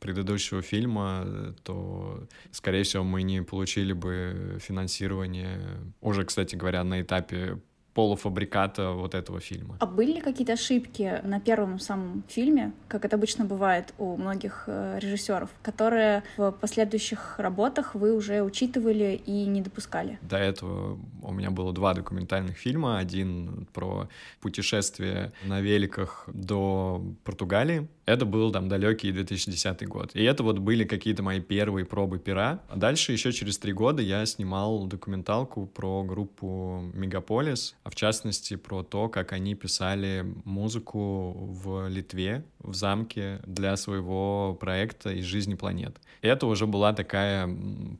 предыдущего 0.00 0.62
фильма, 0.62 1.54
то, 1.64 2.26
скорее 2.50 2.82
всего, 2.82 3.02
мы 3.02 3.22
не 3.22 3.42
получили 3.42 3.92
бы 3.92 4.58
финансирование 4.60 5.60
уже, 6.00 6.24
кстати 6.24 6.54
говоря, 6.54 6.84
на 6.84 7.02
этапе 7.02 7.60
полуфабриката 7.96 8.90
вот 8.90 9.14
этого 9.14 9.40
фильма. 9.40 9.76
А 9.80 9.86
были 9.86 10.12
ли 10.12 10.20
какие-то 10.20 10.52
ошибки 10.52 11.20
на 11.24 11.40
первом 11.40 11.78
самом 11.78 12.24
фильме, 12.28 12.72
как 12.88 13.06
это 13.06 13.16
обычно 13.16 13.46
бывает 13.46 13.94
у 13.96 14.18
многих 14.18 14.64
э, 14.66 14.98
режиссеров, 15.00 15.48
которые 15.62 16.22
в 16.36 16.52
последующих 16.52 17.38
работах 17.38 17.94
вы 17.94 18.14
уже 18.14 18.42
учитывали 18.42 19.18
и 19.24 19.46
не 19.46 19.62
допускали? 19.62 20.18
До 20.20 20.36
этого 20.36 20.98
у 21.22 21.32
меня 21.32 21.50
было 21.50 21.72
два 21.72 21.94
документальных 21.94 22.58
фильма. 22.58 22.98
Один 22.98 23.66
про 23.72 24.08
путешествие 24.42 25.32
на 25.44 25.62
великах 25.62 26.28
до 26.32 27.02
Португалии. 27.24 27.88
Это 28.04 28.26
был 28.26 28.52
там 28.52 28.68
далекий 28.68 29.10
2010 29.10 29.88
год. 29.88 30.10
И 30.14 30.22
это 30.22 30.42
вот 30.42 30.58
были 30.58 30.84
какие-то 30.84 31.22
мои 31.22 31.40
первые 31.40 31.86
пробы 31.86 32.18
пера. 32.18 32.60
А 32.68 32.76
дальше 32.76 33.12
еще 33.12 33.32
через 33.32 33.58
три 33.58 33.72
года 33.72 34.02
я 34.02 34.26
снимал 34.26 34.86
документалку 34.86 35.66
про 35.66 36.04
группу 36.04 36.84
Мегаполис 36.94 37.74
в 37.90 37.94
частности 37.94 38.56
про 38.56 38.82
то, 38.82 39.08
как 39.08 39.32
они 39.32 39.54
писали 39.54 40.26
музыку 40.44 41.32
в 41.32 41.88
Литве, 41.88 42.44
в 42.58 42.74
замке 42.74 43.40
для 43.46 43.76
своего 43.76 44.56
проекта 44.58 45.10
«Из 45.10 45.24
жизни 45.24 45.54
планет». 45.54 46.00
И 46.22 46.28
это 46.28 46.46
уже 46.46 46.66
была 46.66 46.92
такая 46.92 47.48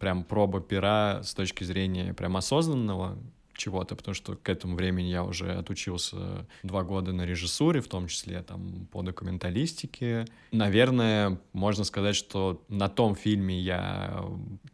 прям 0.00 0.24
проба 0.24 0.60
пера 0.60 1.22
с 1.22 1.34
точки 1.34 1.64
зрения 1.64 2.14
прям 2.14 2.36
осознанного 2.36 3.18
чего-то, 3.56 3.96
потому 3.96 4.14
что 4.14 4.36
к 4.36 4.48
этому 4.48 4.76
времени 4.76 5.08
я 5.08 5.24
уже 5.24 5.52
отучился 5.52 6.46
два 6.62 6.82
года 6.82 7.12
на 7.12 7.26
режиссуре, 7.26 7.80
в 7.80 7.88
том 7.88 8.08
числе 8.08 8.42
там 8.42 8.86
по 8.92 9.02
документалистике. 9.02 10.26
Наверное, 10.52 11.38
можно 11.52 11.84
сказать, 11.84 12.16
что 12.16 12.62
на 12.68 12.88
том 12.88 13.14
фильме 13.14 13.58
я 13.58 14.24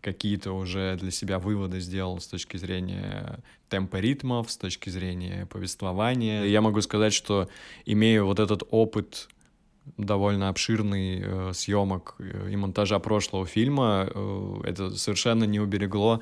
какие-то 0.01 0.53
уже 0.53 0.97
для 0.97 1.11
себя 1.11 1.39
выводы 1.39 1.81
сделал 1.81 2.21
с 2.21 2.27
точки 2.27 2.57
зрения 2.57 3.41
темпа 3.69 3.97
ритмов, 3.97 4.51
с 4.51 4.57
точки 4.57 4.91
зрения 4.91 5.47
повествования. 5.47 6.45
Я 6.45 6.61
могу 6.61 6.81
сказать, 6.83 7.13
что 7.13 7.49
имею 7.87 8.27
вот 8.27 8.39
этот 8.39 8.63
опыт 8.71 9.29
довольно 9.97 10.49
обширный 10.49 11.21
э, 11.23 11.53
съемок 11.55 12.15
э, 12.19 12.51
и 12.51 12.57
монтажа 12.57 12.99
прошлого 12.99 13.47
фильма, 13.47 14.09
э, 14.13 14.61
это 14.65 14.97
совершенно 14.97 15.45
не 15.45 15.61
уберегло 15.61 16.21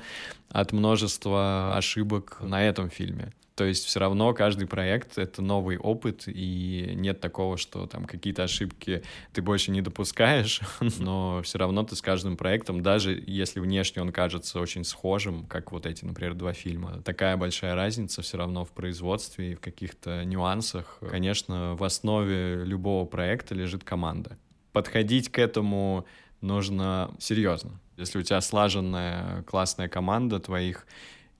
от 0.49 0.71
множества 0.73 1.75
ошибок 1.75 2.37
на 2.41 2.63
этом 2.63 2.89
фильме. 2.89 3.33
То 3.61 3.65
есть 3.65 3.85
все 3.85 3.99
равно 3.99 4.33
каждый 4.33 4.65
проект— 4.65 5.15
это 5.19 5.43
новый 5.43 5.77
опыт, 5.77 6.23
и 6.25 6.93
нет 6.95 7.19
такого, 7.19 7.57
что 7.57 7.85
там 7.85 8.05
какие-то 8.05 8.41
ошибки 8.41 9.03
ты 9.33 9.43
больше 9.43 9.69
не 9.69 9.83
допускаешь, 9.83 10.61
но 10.97 11.43
все 11.43 11.59
равно 11.59 11.83
ты 11.83 11.95
с 11.95 12.01
каждым 12.01 12.37
проектом, 12.37 12.81
даже 12.81 13.23
если 13.27 13.59
внешне 13.59 14.01
он 14.01 14.11
кажется 14.11 14.59
очень 14.59 14.83
схожим, 14.83 15.45
как 15.45 15.71
вот 15.71 15.85
эти, 15.85 16.03
например, 16.03 16.33
два 16.33 16.53
фильма, 16.53 17.03
такая 17.03 17.37
большая 17.37 17.75
разница 17.75 18.23
все 18.23 18.39
равно 18.39 18.65
в 18.65 18.71
производстве 18.71 19.51
и 19.51 19.53
в 19.53 19.59
каких-то 19.59 20.25
нюансах. 20.25 20.97
Конечно, 21.07 21.75
в 21.75 21.83
основе 21.83 22.63
любого 22.65 23.05
проекта 23.05 23.53
лежит 23.53 23.83
команда. 23.83 24.39
Подходить 24.71 25.29
к 25.29 25.37
этому 25.37 26.07
нужно 26.41 27.13
серьезно. 27.19 27.79
Если 27.95 28.17
у 28.17 28.23
тебя 28.23 28.41
слаженная 28.41 29.43
классная 29.43 29.87
команда 29.87 30.39
твоих 30.39 30.87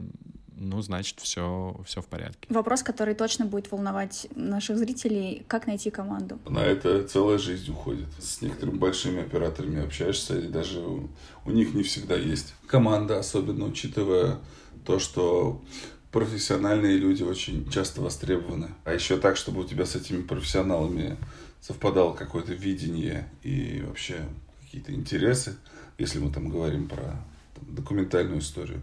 ну, 0.59 0.81
значит, 0.81 1.19
все, 1.21 1.79
все 1.85 2.01
в 2.01 2.07
порядке. 2.07 2.47
Вопрос, 2.49 2.83
который 2.83 3.15
точно 3.15 3.45
будет 3.45 3.71
волновать 3.71 4.27
наших 4.35 4.77
зрителей, 4.77 5.43
как 5.47 5.67
найти 5.67 5.89
команду? 5.89 6.37
На 6.47 6.59
это 6.59 7.07
целая 7.07 7.37
жизнь 7.37 7.71
уходит. 7.71 8.07
С 8.19 8.41
некоторыми 8.41 8.77
большими 8.77 9.21
операторами 9.21 9.81
общаешься, 9.81 10.37
и 10.37 10.47
даже 10.47 10.81
у, 10.81 11.09
у 11.45 11.51
них 11.51 11.73
не 11.73 11.83
всегда 11.83 12.15
есть 12.15 12.53
команда, 12.67 13.19
особенно 13.19 13.65
учитывая 13.65 14.39
то, 14.85 14.99
что 14.99 15.63
профессиональные 16.11 16.97
люди 16.97 17.23
очень 17.23 17.69
часто 17.69 18.01
востребованы. 18.01 18.69
А 18.83 18.93
еще 18.93 19.17
так, 19.17 19.37
чтобы 19.37 19.61
у 19.61 19.65
тебя 19.65 19.85
с 19.85 19.95
этими 19.95 20.21
профессионалами 20.21 21.17
совпадало 21.61 22.13
какое-то 22.13 22.53
видение 22.53 23.29
и 23.43 23.83
вообще 23.85 24.21
какие-то 24.61 24.93
интересы, 24.93 25.55
если 25.97 26.19
мы 26.19 26.31
там 26.31 26.49
говорим 26.49 26.87
про 26.87 27.25
там, 27.55 27.75
документальную 27.75 28.39
историю. 28.39 28.81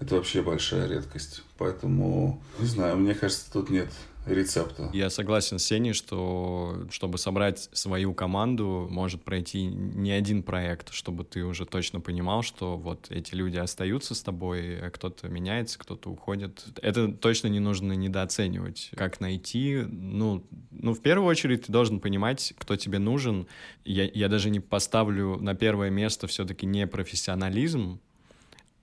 Это 0.00 0.16
вообще 0.16 0.42
большая 0.42 0.88
редкость. 0.88 1.42
Поэтому, 1.58 2.42
не 2.58 2.66
знаю, 2.66 2.96
мне 2.96 3.14
кажется, 3.14 3.50
тут 3.52 3.70
нет 3.70 3.88
рецепта. 4.26 4.90
Я 4.92 5.10
согласен 5.10 5.58
с 5.58 5.64
Сеней, 5.64 5.92
что 5.92 6.86
чтобы 6.90 7.18
собрать 7.18 7.68
свою 7.72 8.14
команду, 8.14 8.88
может 8.90 9.22
пройти 9.22 9.64
не 9.64 10.10
один 10.10 10.42
проект, 10.42 10.92
чтобы 10.92 11.24
ты 11.24 11.44
уже 11.44 11.64
точно 11.66 12.00
понимал, 12.00 12.42
что 12.42 12.76
вот 12.76 13.06
эти 13.10 13.34
люди 13.34 13.56
остаются 13.56 14.14
с 14.14 14.22
тобой, 14.22 14.80
а 14.80 14.90
кто-то 14.90 15.28
меняется, 15.28 15.78
кто-то 15.78 16.10
уходит. 16.10 16.64
Это 16.82 17.12
точно 17.12 17.48
не 17.48 17.60
нужно 17.60 17.92
недооценивать. 17.92 18.90
Как 18.96 19.20
найти? 19.20 19.82
Ну, 19.86 20.44
ну, 20.70 20.94
в 20.94 21.00
первую 21.00 21.28
очередь 21.28 21.66
ты 21.66 21.72
должен 21.72 22.00
понимать, 22.00 22.54
кто 22.58 22.76
тебе 22.76 22.98
нужен. 22.98 23.46
Я, 23.84 24.04
я 24.12 24.28
даже 24.28 24.50
не 24.50 24.60
поставлю 24.60 25.36
на 25.36 25.54
первое 25.54 25.90
место 25.90 26.26
все-таки 26.26 26.66
не 26.66 26.86
профессионализм, 26.86 28.00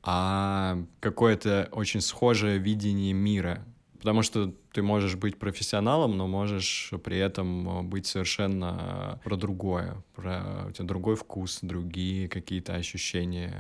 а 0.04 0.78
какое-то 1.00 1.70
очень 1.72 2.02
схожее 2.02 2.58
видение 2.58 3.14
мира. 3.14 3.66
Потому 4.04 4.22
что 4.22 4.52
ты 4.74 4.82
можешь 4.82 5.16
быть 5.16 5.40
профессионалом, 5.40 6.18
но 6.18 6.28
можешь 6.28 6.92
при 7.06 7.18
этом 7.18 7.88
быть 7.88 8.06
совершенно 8.06 9.18
про 9.24 9.38
другое, 9.38 9.96
про 10.14 10.66
у 10.68 10.72
тебя 10.72 10.86
другой 10.86 11.16
вкус, 11.16 11.60
другие 11.62 12.28
какие-то 12.28 12.76
ощущения, 12.76 13.54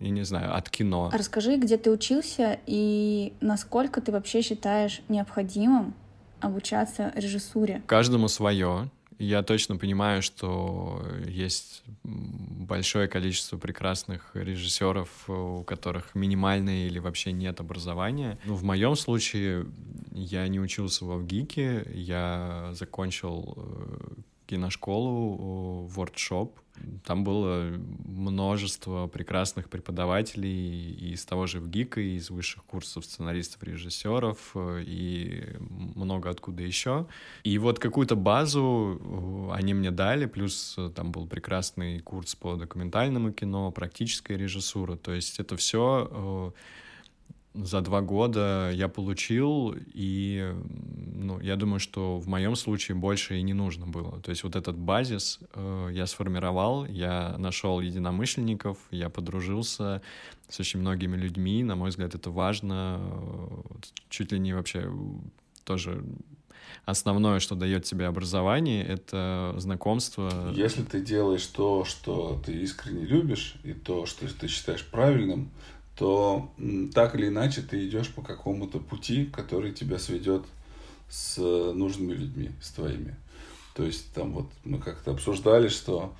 я 0.00 0.08
не 0.08 0.24
знаю, 0.24 0.56
от 0.56 0.70
кино. 0.70 1.10
Расскажи, 1.12 1.58
где 1.58 1.76
ты 1.76 1.90
учился 1.90 2.58
и 2.66 3.34
насколько 3.42 4.00
ты 4.00 4.10
вообще 4.10 4.40
считаешь 4.40 5.02
необходимым 5.10 5.92
обучаться 6.40 7.12
режиссуре? 7.14 7.82
Каждому 7.84 8.28
свое. 8.28 8.90
Я 9.18 9.42
точно 9.42 9.76
понимаю, 9.76 10.22
что 10.22 11.04
есть 11.26 11.82
большое 12.68 13.08
количество 13.08 13.56
прекрасных 13.56 14.30
режиссеров, 14.34 15.08
у 15.28 15.64
которых 15.64 16.14
минимальное 16.14 16.86
или 16.86 16.98
вообще 16.98 17.32
нет 17.32 17.60
образования. 17.60 18.38
Ну, 18.44 18.54
в 18.54 18.62
моем 18.62 18.94
случае 18.94 19.66
я 20.12 20.46
не 20.48 20.60
учился 20.60 21.04
во 21.04 21.16
ВГИКе, 21.16 21.86
я 21.94 22.70
закончил 22.74 23.56
киношколу, 24.48 25.86
воркшоп, 25.86 26.58
там 27.04 27.24
было 27.24 27.72
множество 28.04 29.06
прекрасных 29.06 29.68
преподавателей 29.68 31.12
из 31.12 31.24
того 31.24 31.46
же 31.46 31.60
ВГИКа, 31.60 32.00
из 32.00 32.30
высших 32.30 32.64
курсов 32.64 33.04
сценаристов, 33.04 33.62
режиссеров 33.62 34.50
э, 34.54 34.82
и 34.86 35.56
много 35.60 36.30
откуда 36.30 36.62
еще. 36.62 37.06
И 37.44 37.58
вот 37.58 37.78
какую-то 37.78 38.16
базу 38.16 39.00
э, 39.00 39.54
они 39.54 39.74
мне 39.74 39.90
дали, 39.90 40.26
плюс 40.26 40.74
э, 40.78 40.90
там 40.94 41.12
был 41.12 41.26
прекрасный 41.26 42.00
курс 42.00 42.34
по 42.34 42.56
документальному 42.56 43.32
кино, 43.32 43.70
практическая 43.70 44.36
режиссура. 44.36 44.96
То 44.96 45.12
есть 45.12 45.40
это 45.40 45.56
все 45.56 46.52
за 47.64 47.80
два 47.80 48.00
года 48.00 48.70
я 48.72 48.88
получил, 48.88 49.74
и 49.94 50.54
ну, 51.14 51.40
я 51.40 51.56
думаю, 51.56 51.80
что 51.80 52.18
в 52.18 52.28
моем 52.28 52.56
случае 52.56 52.96
больше 52.96 53.38
и 53.38 53.42
не 53.42 53.54
нужно 53.54 53.86
было. 53.86 54.20
То 54.20 54.30
есть 54.30 54.44
вот 54.44 54.56
этот 54.56 54.76
базис 54.76 55.40
э, 55.54 55.90
я 55.92 56.06
сформировал, 56.06 56.84
я 56.86 57.36
нашел 57.38 57.80
единомышленников, 57.80 58.78
я 58.90 59.10
подружился 59.10 60.02
с 60.48 60.60
очень 60.60 60.80
многими 60.80 61.16
людьми. 61.16 61.64
На 61.64 61.76
мой 61.76 61.90
взгляд, 61.90 62.14
это 62.14 62.30
важно. 62.30 63.00
Чуть 64.08 64.32
ли 64.32 64.38
не 64.38 64.52
вообще 64.52 64.90
тоже 65.64 66.02
основное, 66.84 67.40
что 67.40 67.54
дает 67.54 67.84
тебе 67.84 68.06
образование, 68.06 68.84
это 68.84 69.54
знакомство. 69.58 70.52
Если 70.54 70.82
ты 70.82 71.00
делаешь 71.00 71.46
то, 71.46 71.84
что 71.84 72.40
ты 72.44 72.52
искренне 72.62 73.04
любишь, 73.04 73.56
и 73.64 73.72
то, 73.72 74.06
что 74.06 74.26
ты 74.32 74.48
считаешь 74.48 74.84
правильным, 74.84 75.50
то 75.98 76.50
так 76.94 77.16
или 77.16 77.26
иначе 77.26 77.60
ты 77.60 77.84
идешь 77.86 78.14
по 78.14 78.22
какому-то 78.22 78.78
пути, 78.78 79.26
который 79.26 79.72
тебя 79.72 79.98
сведет 79.98 80.44
с 81.10 81.38
нужными 81.38 82.12
людьми, 82.12 82.50
с 82.62 82.70
твоими. 82.70 83.16
То 83.74 83.84
есть 83.84 84.12
там 84.12 84.32
вот 84.32 84.46
мы 84.64 84.78
как-то 84.78 85.10
обсуждали, 85.10 85.68
что 85.68 86.14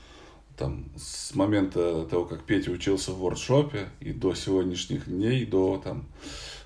там 0.57 0.87
с 0.97 1.33
момента 1.35 2.05
того, 2.07 2.25
как 2.25 2.43
Петя 2.43 2.73
учился 2.73 3.13
в 3.13 3.19
воркшопе 3.19 3.89
и 4.01 4.13
до 4.13 4.35
сегодняшних 4.35 5.07
дней, 5.07 5.47
до 5.47 5.81
там 5.83 6.07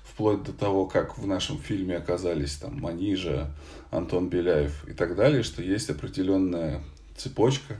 вплоть 0.03 0.43
до 0.43 0.51
того, 0.51 0.87
как 0.87 1.17
в 1.19 1.27
нашем 1.27 1.59
фильме 1.59 1.97
оказались 1.97 2.55
там 2.55 2.79
Манижа, 2.79 3.51
Антон 3.91 4.29
Беляев 4.29 4.87
и 4.87 4.93
так 4.93 5.15
далее, 5.15 5.43
что 5.43 5.61
есть 5.61 5.89
определенная 5.91 6.83
цепочка, 7.15 7.79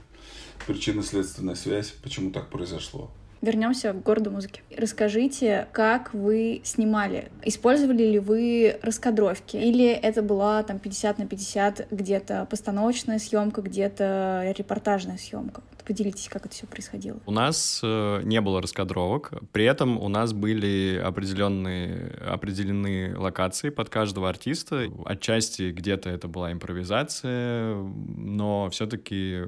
причинно-следственная 0.66 1.56
связь, 1.56 1.90
почему 1.90 2.30
так 2.30 2.50
произошло. 2.50 3.10
Вернемся 3.44 3.92
к 3.92 4.02
городу 4.02 4.30
музыки. 4.30 4.62
Расскажите, 4.74 5.68
как 5.72 6.14
вы 6.14 6.62
снимали? 6.64 7.30
Использовали 7.42 8.04
ли 8.04 8.18
вы 8.18 8.78
раскадровки? 8.80 9.58
Или 9.58 9.86
это 9.86 10.22
была 10.22 10.62
там 10.62 10.78
50 10.78 11.18
на 11.18 11.26
50 11.26 11.88
где-то 11.90 12.46
постановочная 12.48 13.18
съемка, 13.18 13.60
где-то 13.60 14.54
репортажная 14.56 15.18
съемка? 15.18 15.62
Поделитесь, 15.86 16.30
как 16.30 16.46
это 16.46 16.54
все 16.54 16.66
происходило. 16.66 17.18
У 17.26 17.32
нас 17.32 17.80
э, 17.82 18.22
не 18.24 18.40
было 18.40 18.62
раскадровок, 18.62 19.34
при 19.52 19.66
этом 19.66 20.00
у 20.00 20.08
нас 20.08 20.32
были 20.32 20.96
определенные, 20.96 22.16
определены 22.26 23.14
локации 23.14 23.68
под 23.68 23.90
каждого 23.90 24.30
артиста. 24.30 24.86
Отчасти 25.04 25.70
где-то 25.70 26.08
это 26.08 26.28
была 26.28 26.50
импровизация, 26.52 27.74
но 27.74 28.70
все-таки 28.70 29.42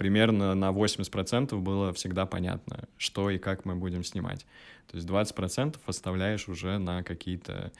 примерно 0.00 0.54
на 0.54 0.70
80% 0.70 1.54
было 1.58 1.92
всегда 1.92 2.24
понятно, 2.24 2.88
что 2.96 3.28
и 3.28 3.36
как 3.36 3.66
мы 3.66 3.74
будем 3.74 4.02
снимать. 4.02 4.46
То 4.90 4.96
есть 4.96 5.06
20% 5.06 5.76
оставляешь 5.84 6.48
уже 6.48 6.78
на 6.78 7.02
какие-то 7.02 7.70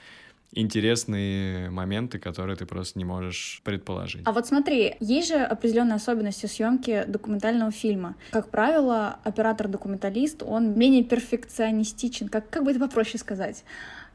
интересные 0.52 1.70
моменты, 1.70 2.18
которые 2.18 2.56
ты 2.56 2.66
просто 2.66 2.98
не 2.98 3.06
можешь 3.06 3.62
предположить. 3.64 4.20
А 4.26 4.32
вот 4.32 4.46
смотри, 4.46 4.96
есть 5.00 5.28
же 5.28 5.36
определенные 5.36 5.94
особенности 5.94 6.44
съемки 6.44 7.04
документального 7.08 7.70
фильма. 7.70 8.16
Как 8.32 8.50
правило, 8.50 9.18
оператор-документалист, 9.24 10.42
он 10.42 10.78
менее 10.78 11.04
перфекционистичен, 11.04 12.28
как, 12.28 12.50
как 12.50 12.64
бы 12.64 12.72
это 12.72 12.80
попроще 12.80 13.16
сказать. 13.16 13.64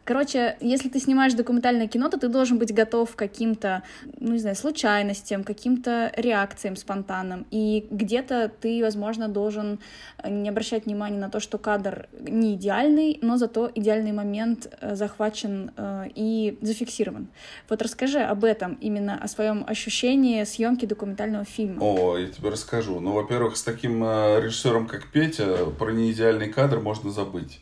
Короче, 0.05 0.55
если 0.61 0.87
ты 0.87 0.99
снимаешь 0.99 1.33
документальное 1.33 1.87
кино, 1.87 2.09
то 2.09 2.19
ты 2.19 2.27
должен 2.27 2.59
быть 2.59 2.71
готов 2.71 3.15
к 3.15 3.15
каким-то, 3.17 3.81
ну, 4.19 4.33
не 4.33 4.39
знаю, 4.39 4.55
случайностям, 4.55 5.43
каким-то 5.43 6.11
реакциям 6.15 6.75
спонтанным. 6.75 7.47
И 7.49 7.87
где-то 7.89 8.51
ты, 8.61 8.83
возможно, 8.83 9.27
должен 9.27 9.79
не 10.23 10.47
обращать 10.47 10.85
внимания 10.85 11.17
на 11.17 11.31
то, 11.31 11.39
что 11.39 11.57
кадр 11.57 12.07
не 12.19 12.53
идеальный, 12.53 13.17
но 13.23 13.37
зато 13.37 13.71
идеальный 13.73 14.11
момент 14.11 14.71
э, 14.79 14.95
захвачен 14.95 15.71
э, 15.75 16.09
и 16.13 16.59
зафиксирован. 16.61 17.27
Вот 17.67 17.81
расскажи 17.81 18.19
об 18.19 18.43
этом, 18.43 18.75
именно 18.75 19.17
о 19.19 19.27
своем 19.27 19.63
ощущении 19.67 20.43
съемки 20.43 20.85
документального 20.85 21.45
фильма. 21.45 21.81
О, 21.81 22.15
я 22.15 22.27
тебе 22.27 22.49
расскажу. 22.49 22.99
Ну, 22.99 23.13
во-первых, 23.13 23.57
с 23.57 23.63
таким 23.63 24.03
э, 24.03 24.39
режиссером, 24.39 24.85
как 24.85 25.07
Петя, 25.07 25.65
про 25.79 25.89
неидеальный 25.89 26.49
кадр 26.49 26.79
можно 26.79 27.09
забыть. 27.09 27.59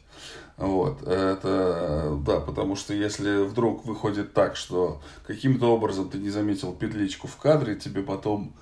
Вот, 0.57 1.01
это, 1.01 2.17
да, 2.25 2.39
потому 2.39 2.75
что 2.75 2.93
если 2.93 3.43
вдруг 3.43 3.85
выходит 3.85 4.33
так, 4.33 4.55
что 4.55 5.01
каким-то 5.25 5.73
образом 5.73 6.09
ты 6.09 6.19
не 6.19 6.29
заметил 6.29 6.73
петличку 6.73 7.27
в 7.27 7.37
кадре, 7.37 7.75
тебе 7.75 8.03
потом 8.03 8.53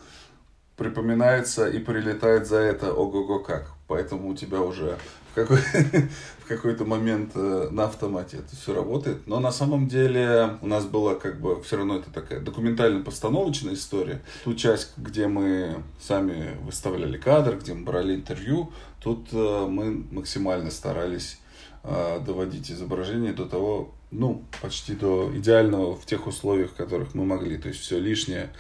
припоминается 0.78 1.70
и 1.70 1.80
прилетает 1.80 2.48
за 2.48 2.58
это 2.58 2.94
ого-го 2.94 3.40
как. 3.40 3.72
Поэтому 3.88 4.30
у 4.30 4.36
тебя 4.36 4.62
уже 4.62 4.98
в, 5.32 5.36
какой, 5.36 5.58
в 6.40 6.48
какой-то 6.48 6.86
момент 6.86 7.34
э, 7.36 7.68
на 7.72 7.86
автомате 7.86 8.38
это 8.38 8.56
все 8.56 8.74
работает. 8.74 9.28
Но 9.28 9.40
на 9.40 9.52
самом 9.52 9.88
деле 9.88 10.58
у 10.62 10.68
нас 10.68 10.86
была 10.86 11.16
как 11.16 11.40
бы 11.40 11.62
все 11.62 11.78
равно 11.78 11.98
это 11.98 12.10
такая 12.10 12.40
документально-постановочная 12.40 13.74
история. 13.74 14.22
Ту 14.44 14.56
часть, 14.56 14.94
где 14.98 15.28
мы 15.28 15.84
сами 16.00 16.58
выставляли 16.64 17.18
кадр, 17.18 17.58
где 17.58 17.74
мы 17.74 17.84
брали 17.84 18.16
интервью, 18.16 18.72
тут 19.04 19.28
э, 19.34 19.68
мы 19.68 20.06
максимально 20.10 20.72
старались 20.72 21.38
доводить 21.84 22.72
изображение 22.72 23.34
до 23.34 23.46
того, 23.46 23.94
ну, 24.12 24.44
почти 24.62 24.94
до 24.94 25.32
идеального 25.36 25.96
в 25.96 26.06
тех 26.06 26.28
условиях, 26.28 26.72
в 26.72 26.76
которых 26.76 27.16
мы 27.16 27.26
могли. 27.26 27.58
То 27.58 27.70
есть 27.70 27.80
все 27.82 28.00
лишнее 28.00 28.52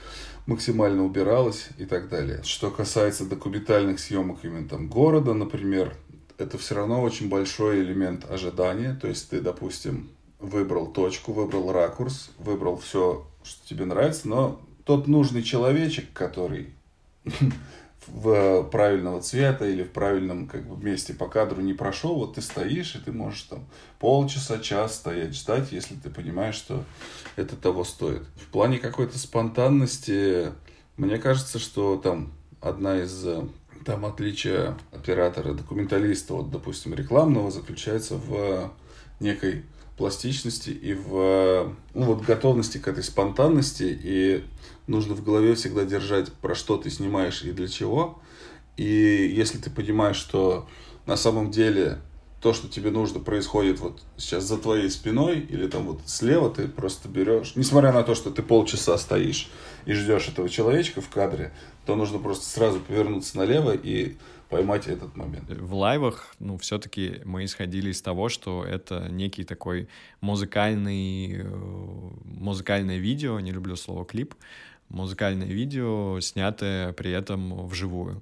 максимально 0.45 1.05
убиралось 1.05 1.69
и 1.77 1.85
так 1.85 2.09
далее. 2.09 2.41
Что 2.43 2.71
касается 2.71 3.25
документальных 3.25 3.99
съемок 3.99 4.39
именно 4.43 4.67
там 4.67 4.87
города, 4.87 5.33
например, 5.33 5.95
это 6.37 6.57
все 6.57 6.75
равно 6.75 7.01
очень 7.01 7.29
большой 7.29 7.81
элемент 7.81 8.29
ожидания. 8.29 8.97
То 8.99 9.07
есть 9.07 9.29
ты, 9.29 9.41
допустим, 9.41 10.09
выбрал 10.39 10.87
точку, 10.87 11.33
выбрал 11.33 11.71
ракурс, 11.71 12.31
выбрал 12.39 12.77
все, 12.77 13.25
что 13.43 13.67
тебе 13.67 13.85
нравится, 13.85 14.27
но 14.27 14.61
тот 14.85 15.07
нужный 15.07 15.43
человечек, 15.43 16.11
который 16.13 16.73
в 18.07 18.63
правильного 18.63 19.21
цвета 19.21 19.67
или 19.67 19.83
в 19.83 19.91
правильном 19.91 20.47
как 20.47 20.67
бы, 20.67 20.83
месте 20.83 21.13
по 21.13 21.27
кадру 21.27 21.61
не 21.61 21.73
прошел, 21.73 22.15
вот 22.15 22.35
ты 22.35 22.41
стоишь, 22.41 22.95
и 22.95 22.99
ты 22.99 23.11
можешь 23.11 23.43
там 23.43 23.65
полчаса, 23.99 24.59
час 24.59 24.95
стоять, 24.95 25.35
ждать, 25.35 25.71
если 25.71 25.95
ты 25.95 26.09
понимаешь, 26.09 26.55
что 26.55 26.83
это 27.35 27.55
того 27.55 27.83
стоит. 27.83 28.23
В 28.35 28.47
плане 28.47 28.79
какой-то 28.79 29.17
спонтанности, 29.17 30.51
мне 30.97 31.17
кажется, 31.17 31.59
что 31.59 31.97
там 31.97 32.33
одна 32.59 33.01
из 33.01 33.25
там 33.85 34.05
отличия 34.05 34.77
оператора, 34.91 35.53
документалиста, 35.53 36.35
вот, 36.35 36.51
допустим, 36.51 36.93
рекламного, 36.93 37.49
заключается 37.51 38.15
в 38.15 38.71
некой 39.21 39.63
пластичности 39.97 40.71
и 40.71 40.93
в 40.93 41.75
ну, 41.93 42.05
вот, 42.05 42.21
готовности 42.23 42.77
к 42.79 42.87
этой 42.87 43.03
спонтанности. 43.03 43.97
И 44.03 44.43
нужно 44.87 45.13
в 45.13 45.23
голове 45.23 45.55
всегда 45.55 45.85
держать, 45.85 46.33
про 46.33 46.55
что 46.55 46.77
ты 46.77 46.89
снимаешь 46.89 47.43
и 47.43 47.51
для 47.51 47.67
чего. 47.67 48.19
И 48.77 49.31
если 49.35 49.57
ты 49.57 49.69
понимаешь, 49.69 50.17
что 50.17 50.67
на 51.05 51.15
самом 51.15 51.51
деле 51.51 51.99
то, 52.41 52.53
что 52.53 52.67
тебе 52.67 52.89
нужно, 52.89 53.19
происходит 53.19 53.79
вот 53.79 54.01
сейчас 54.17 54.45
за 54.45 54.57
твоей 54.57 54.89
спиной 54.89 55.39
или 55.39 55.67
там 55.67 55.85
вот 55.85 56.01
слева, 56.05 56.49
ты 56.49 56.67
просто 56.67 57.07
берешь, 57.07 57.53
несмотря 57.55 57.93
на 57.93 58.01
то, 58.01 58.15
что 58.15 58.31
ты 58.31 58.41
полчаса 58.41 58.97
стоишь 58.97 59.51
и 59.85 59.93
ждешь 59.93 60.27
этого 60.27 60.49
человечка 60.49 61.01
в 61.01 61.09
кадре, 61.09 61.53
то 61.85 61.95
нужно 61.95 62.17
просто 62.17 62.45
сразу 62.45 62.79
повернуться 62.79 63.37
налево 63.37 63.75
и 63.75 64.17
поймать 64.51 64.87
этот 64.87 65.15
момент. 65.15 65.49
В 65.49 65.73
лайвах, 65.73 66.35
ну, 66.39 66.57
все-таки 66.57 67.21
мы 67.25 67.45
исходили 67.45 67.89
из 67.89 68.01
того, 68.01 68.29
что 68.29 68.63
это 68.63 69.07
некий 69.09 69.43
такой 69.43 69.87
музыкальный, 70.19 71.41
э, 71.41 72.09
музыкальное 72.25 72.97
видео, 72.97 73.39
не 73.39 73.51
люблю 73.51 73.75
слово 73.75 74.05
клип, 74.05 74.35
музыкальное 74.89 75.47
видео, 75.47 76.19
снятое 76.19 76.91
при 76.93 77.11
этом 77.11 77.65
вживую. 77.67 78.21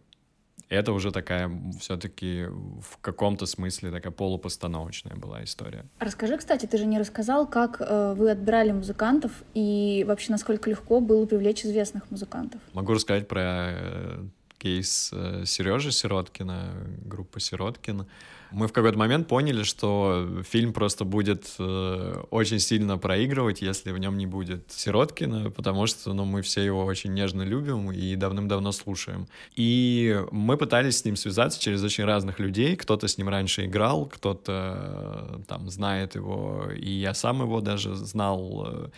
Это 0.69 0.93
уже 0.93 1.11
такая 1.11 1.51
все-таки 1.79 2.45
в 2.45 2.99
каком-то 3.01 3.47
смысле 3.47 3.89
такая 3.89 4.11
полупостановочная 4.11 5.15
была 5.15 5.43
история. 5.43 5.85
Расскажи, 5.97 6.37
кстати, 6.37 6.67
ты 6.67 6.77
же 6.77 6.85
не 6.85 6.99
рассказал, 6.99 7.47
как 7.47 7.81
э, 7.81 8.13
вы 8.15 8.29
отбирали 8.29 8.71
музыкантов 8.71 9.31
и 9.55 10.05
вообще 10.07 10.31
насколько 10.31 10.69
легко 10.69 10.99
было 10.99 11.25
привлечь 11.25 11.65
известных 11.65 12.11
музыкантов. 12.11 12.61
Могу 12.73 12.93
рассказать 12.93 13.27
про 13.27 13.41
э, 13.41 14.25
кейс 14.59 15.09
э, 15.13 15.43
Сережи 15.45 15.91
Сироткина, 15.91 16.73
группа 17.05 17.39
Сироткин. 17.39 18.05
Мы 18.51 18.67
в 18.67 18.73
какой-то 18.73 18.97
момент 18.97 19.27
поняли, 19.27 19.63
что 19.63 20.43
фильм 20.43 20.73
просто 20.73 21.05
будет 21.05 21.55
э, 21.59 22.23
очень 22.31 22.59
сильно 22.59 22.97
проигрывать, 22.97 23.61
если 23.61 23.91
в 23.91 23.97
нем 23.99 24.17
не 24.17 24.25
будет 24.25 24.71
Сироткина, 24.71 25.51
потому 25.51 25.85
что 25.85 26.13
ну, 26.13 26.25
мы 26.25 26.41
все 26.41 26.61
его 26.61 26.83
очень 26.83 27.13
нежно 27.13 27.43
любим 27.43 27.91
и 27.91 28.15
давным-давно 28.15 28.71
слушаем. 28.71 29.27
И 29.55 30.19
мы 30.31 30.57
пытались 30.57 30.97
с 30.97 31.05
ним 31.05 31.15
связаться 31.15 31.61
через 31.61 31.83
очень 31.83 32.05
разных 32.05 32.39
людей. 32.39 32.75
Кто-то 32.75 33.07
с 33.07 33.17
ним 33.17 33.29
раньше 33.29 33.65
играл, 33.65 34.07
кто-то 34.07 35.37
э, 35.37 35.43
там 35.47 35.69
знает 35.69 36.15
его, 36.15 36.69
и 36.75 36.89
я 36.89 37.13
сам 37.13 37.41
его 37.41 37.61
даже 37.61 37.95
знал 37.95 38.91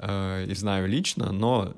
и 0.00 0.54
знаю 0.54 0.86
лично, 0.86 1.32
но 1.32 1.74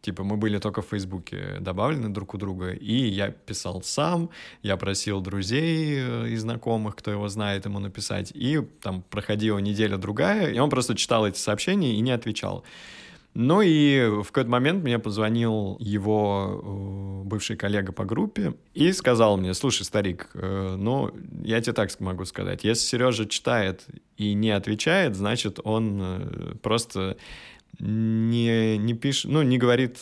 Типа 0.00 0.22
мы 0.22 0.36
были 0.36 0.58
только 0.58 0.80
в 0.80 0.86
Фейсбуке 0.86 1.56
добавлены 1.60 2.08
друг 2.08 2.34
у 2.34 2.38
друга, 2.38 2.70
и 2.70 3.08
я 3.08 3.30
писал 3.30 3.82
сам, 3.82 4.30
я 4.62 4.76
просил 4.76 5.20
друзей 5.20 5.98
э, 5.98 6.28
и 6.28 6.36
знакомых, 6.36 6.94
кто 6.94 7.10
его 7.10 7.28
знает, 7.28 7.64
ему 7.66 7.80
написать, 7.80 8.30
и 8.32 8.60
там 8.80 9.02
проходила 9.10 9.58
неделя-другая, 9.58 10.52
и 10.52 10.58
он 10.58 10.70
просто 10.70 10.94
читал 10.94 11.26
эти 11.26 11.38
сообщения 11.38 11.94
и 11.94 12.00
не 12.00 12.12
отвечал. 12.12 12.64
Ну 13.34 13.60
и 13.60 14.22
в 14.22 14.26
какой-то 14.26 14.50
момент 14.50 14.82
мне 14.84 14.98
позвонил 14.98 15.76
его 15.80 17.22
э, 17.24 17.28
бывший 17.28 17.56
коллега 17.56 17.92
по 17.92 18.04
группе 18.04 18.54
и 18.74 18.92
сказал 18.92 19.36
мне, 19.36 19.52
слушай, 19.52 19.82
старик, 19.82 20.30
э, 20.34 20.76
ну, 20.78 21.10
я 21.42 21.60
тебе 21.60 21.72
так 21.72 21.90
могу 21.98 22.24
сказать, 22.24 22.62
если 22.62 22.86
Сережа 22.86 23.26
читает 23.26 23.84
и 24.16 24.32
не 24.34 24.50
отвечает, 24.50 25.16
значит, 25.16 25.58
он 25.64 26.58
просто 26.62 27.16
не, 27.78 28.78
не 28.78 28.94
пишет, 28.94 29.30
ну, 29.30 29.42
не 29.42 29.58
говорит, 29.58 29.98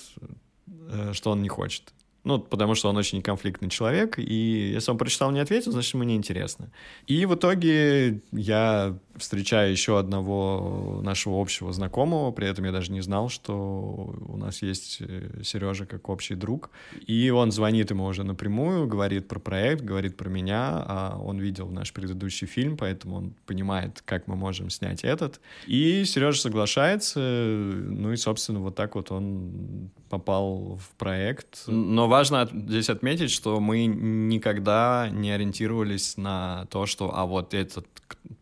э, 0.66 1.12
что 1.12 1.30
он 1.30 1.42
не 1.42 1.48
хочет. 1.48 1.92
Ну, 2.26 2.40
потому 2.40 2.74
что 2.74 2.88
он 2.88 2.96
очень 2.96 3.22
конфликтный 3.22 3.70
человек, 3.70 4.18
и 4.18 4.72
если 4.74 4.90
он 4.90 4.98
прочитал, 4.98 5.30
не 5.30 5.38
ответил, 5.38 5.70
значит, 5.70 5.94
ему 5.94 6.02
неинтересно. 6.02 6.72
И 7.06 7.24
в 7.24 7.36
итоге 7.36 8.20
я 8.32 8.98
встречаю 9.14 9.70
еще 9.70 9.96
одного 9.96 11.00
нашего 11.04 11.40
общего 11.40 11.72
знакомого, 11.72 12.32
при 12.32 12.48
этом 12.48 12.64
я 12.64 12.72
даже 12.72 12.90
не 12.90 13.00
знал, 13.00 13.28
что 13.28 14.12
у 14.26 14.36
нас 14.36 14.60
есть 14.60 14.98
э, 15.00 15.40
Сережа 15.44 15.86
как 15.86 16.08
общий 16.08 16.34
друг. 16.34 16.70
И 17.06 17.30
он 17.30 17.52
звонит 17.52 17.90
ему 17.90 18.04
уже 18.04 18.24
напрямую, 18.24 18.88
говорит 18.88 19.28
про 19.28 19.38
проект, 19.38 19.82
говорит 19.82 20.16
про 20.16 20.28
меня, 20.28 20.84
а 20.84 21.20
он 21.22 21.38
видел 21.38 21.68
наш 21.68 21.92
предыдущий 21.92 22.48
фильм, 22.48 22.76
поэтому 22.76 23.16
он 23.16 23.34
понимает, 23.46 24.02
как 24.04 24.26
мы 24.26 24.34
можем 24.34 24.70
снять 24.70 25.04
этот. 25.04 25.40
И 25.68 26.04
Сережа 26.04 26.40
соглашается, 26.40 27.20
ну 27.20 28.12
и, 28.12 28.16
собственно, 28.16 28.58
вот 28.58 28.74
так 28.74 28.96
вот 28.96 29.12
он 29.12 29.90
попал 30.08 30.76
в 30.76 30.96
проект. 30.96 31.64
Но 31.66 32.08
важно 32.08 32.48
здесь 32.52 32.90
отметить, 32.90 33.30
что 33.30 33.60
мы 33.60 33.86
никогда 33.86 35.08
не 35.10 35.30
ориентировались 35.30 36.16
на 36.16 36.66
то, 36.70 36.86
что 36.86 37.16
а 37.16 37.26
вот 37.26 37.54
этот 37.54 37.86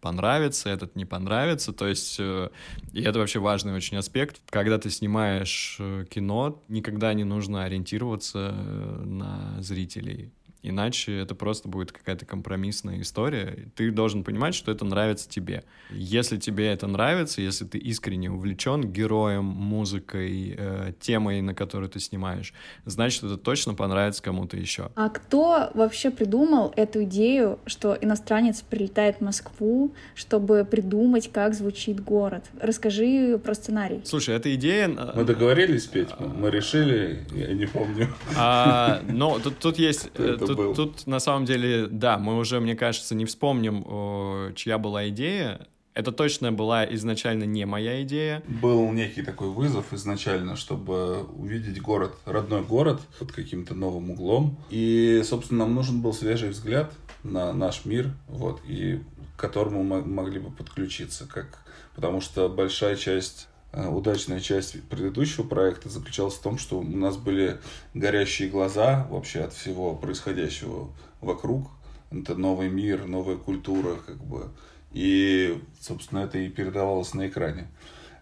понравится, 0.01 0.69
этот 0.69 0.97
не 0.97 1.05
понравится. 1.05 1.73
То 1.73 1.87
есть, 1.87 2.17
э, 2.19 2.51
и 2.93 3.03
это 3.03 3.19
вообще 3.19 3.39
важный 3.39 3.75
очень 3.75 3.97
аспект. 3.97 4.41
Когда 4.51 4.79
ты 4.79 4.91
снимаешь 4.91 5.77
э, 5.81 6.05
кино, 6.11 6.63
никогда 6.69 7.15
не 7.15 7.25
нужно 7.25 7.65
ориентироваться 7.65 8.55
э, 8.55 9.03
на 9.05 9.63
зрителей. 9.63 10.31
Иначе 10.67 11.19
это 11.19 11.35
просто 11.35 11.69
будет 11.69 11.93
какая-то 11.93 12.25
компромиссная 12.25 13.03
история. 13.03 13.69
Ты 13.77 13.91
должен 13.91 14.25
понимать, 14.25 14.55
что 14.55 14.73
это 14.73 14.87
нравится 14.87 15.29
тебе. 15.29 15.63
Если 15.91 16.39
тебе 16.39 16.69
это 16.69 16.87
нравится, 16.87 17.43
если 17.43 17.67
ты 17.67 17.77
искренне 17.77 18.31
увлечен 18.31 18.91
героем, 18.91 19.45
музыкой, 19.45 20.55
э, 20.57 20.93
темой, 21.01 21.43
на 21.43 21.55
которую 21.55 21.91
ты 21.91 22.01
снимаешь, 22.01 22.55
значит, 22.87 23.25
это 23.25 23.37
точно 23.37 23.75
понравится 23.75 24.23
кому-то 24.23 24.57
еще. 24.57 24.91
А 24.95 25.11
кто 25.11 25.71
вообще 25.75 26.11
придумал 26.11 26.73
эту 26.77 27.05
идею, 27.05 27.59
что 27.67 27.99
иностранец 28.01 28.63
прилетает 28.63 29.19
в 29.19 29.21
Москву, 29.21 29.95
чтобы 30.15 30.65
придумать, 30.65 31.31
как 31.31 31.53
звучит 31.53 32.03
город? 32.03 32.47
Расскажи 32.59 33.39
про 33.39 33.55
сценарий. 33.55 34.01
Слушай, 34.05 34.37
эта 34.37 34.55
идея... 34.55 34.89
Э, 34.89 35.13
мы 35.15 35.25
договорились, 35.25 35.85
Петь? 35.85 36.09
Мы 36.19 36.51
решили, 36.51 37.27
я 37.35 37.53
не 37.53 37.67
помню. 37.67 38.09
А, 38.35 39.03
но 39.11 39.39
тут, 39.39 39.59
тут 39.59 39.79
есть... 39.79 40.09
Э, 40.15 40.39
тут 40.39 40.54
тут, 40.55 40.65
был. 40.65 40.75
Тут 40.75 41.07
на 41.07 41.21
самом 41.21 41.45
деле, 41.45 41.87
да, 41.87 42.19
мы 42.19 42.39
уже, 42.39 42.61
мне 42.61 42.75
кажется, 42.75 43.15
не 43.15 43.25
вспомним, 43.25 44.55
чья 44.55 44.79
была 44.79 45.09
идея. 45.09 45.67
Это 45.95 46.11
точно 46.11 46.51
была 46.51 46.85
изначально 46.95 47.45
не 47.45 47.65
моя 47.67 48.03
идея. 48.03 48.43
Был 48.49 48.91
некий 48.91 49.23
такой 49.23 49.49
вызов 49.49 49.93
изначально, 49.93 50.57
чтобы 50.57 51.23
увидеть 51.23 51.81
город, 51.81 52.17
родной 52.25 52.63
город 52.63 53.01
под 53.21 53.31
каким-то 53.31 53.75
новым 53.75 54.11
углом. 54.11 54.59
И, 54.71 55.23
собственно, 55.25 55.65
нам 55.65 55.75
нужен 55.77 56.01
был 56.03 56.13
свежий 56.13 56.49
взгляд 56.49 56.93
на 57.23 57.53
наш 57.53 57.85
мир, 57.85 58.11
вот, 58.27 58.61
и 58.67 59.03
к 59.37 59.41
которому 59.41 59.85
мы 59.85 60.05
могли 60.05 60.41
бы 60.41 60.51
подключиться, 60.51 61.29
как, 61.33 61.61
потому 61.95 62.21
что 62.21 62.49
большая 62.49 62.97
часть 62.97 63.49
удачная 63.77 64.41
часть 64.41 64.81
предыдущего 64.85 65.45
проекта 65.45 65.89
заключалась 65.89 66.35
в 66.35 66.43
том, 66.43 66.59
что 66.59 66.79
у 66.79 66.83
нас 66.83 67.17
были 67.17 67.59
горящие 67.93 68.49
глаза 68.49 69.07
вообще 69.11 69.41
от 69.41 69.53
всего 69.53 69.95
происходящего 69.97 70.91
вокруг. 71.21 71.69
Это 72.11 72.37
новый 72.37 72.69
мир, 72.69 73.07
новая 73.07 73.37
культура, 73.37 73.97
как 74.07 74.23
бы. 74.23 74.49
И, 74.93 75.61
собственно, 75.81 76.21
это 76.21 76.39
и 76.39 76.49
передавалось 76.49 77.15
на 77.15 77.27
экране. 77.27 77.69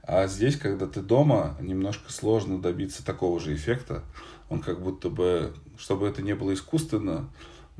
А 0.02 0.26
здесь, 0.26 0.56
когда 0.56 0.86
ты 0.86 1.00
дома, 1.00 1.56
немножко 1.60 2.10
сложно 2.10 2.60
добиться 2.60 3.04
такого 3.04 3.38
же 3.38 3.54
эффекта. 3.54 4.02
Он 4.48 4.60
как 4.60 4.82
будто 4.82 5.10
бы, 5.10 5.54
чтобы 5.76 6.08
это 6.08 6.22
не 6.22 6.34
было 6.34 6.54
искусственно, 6.54 7.28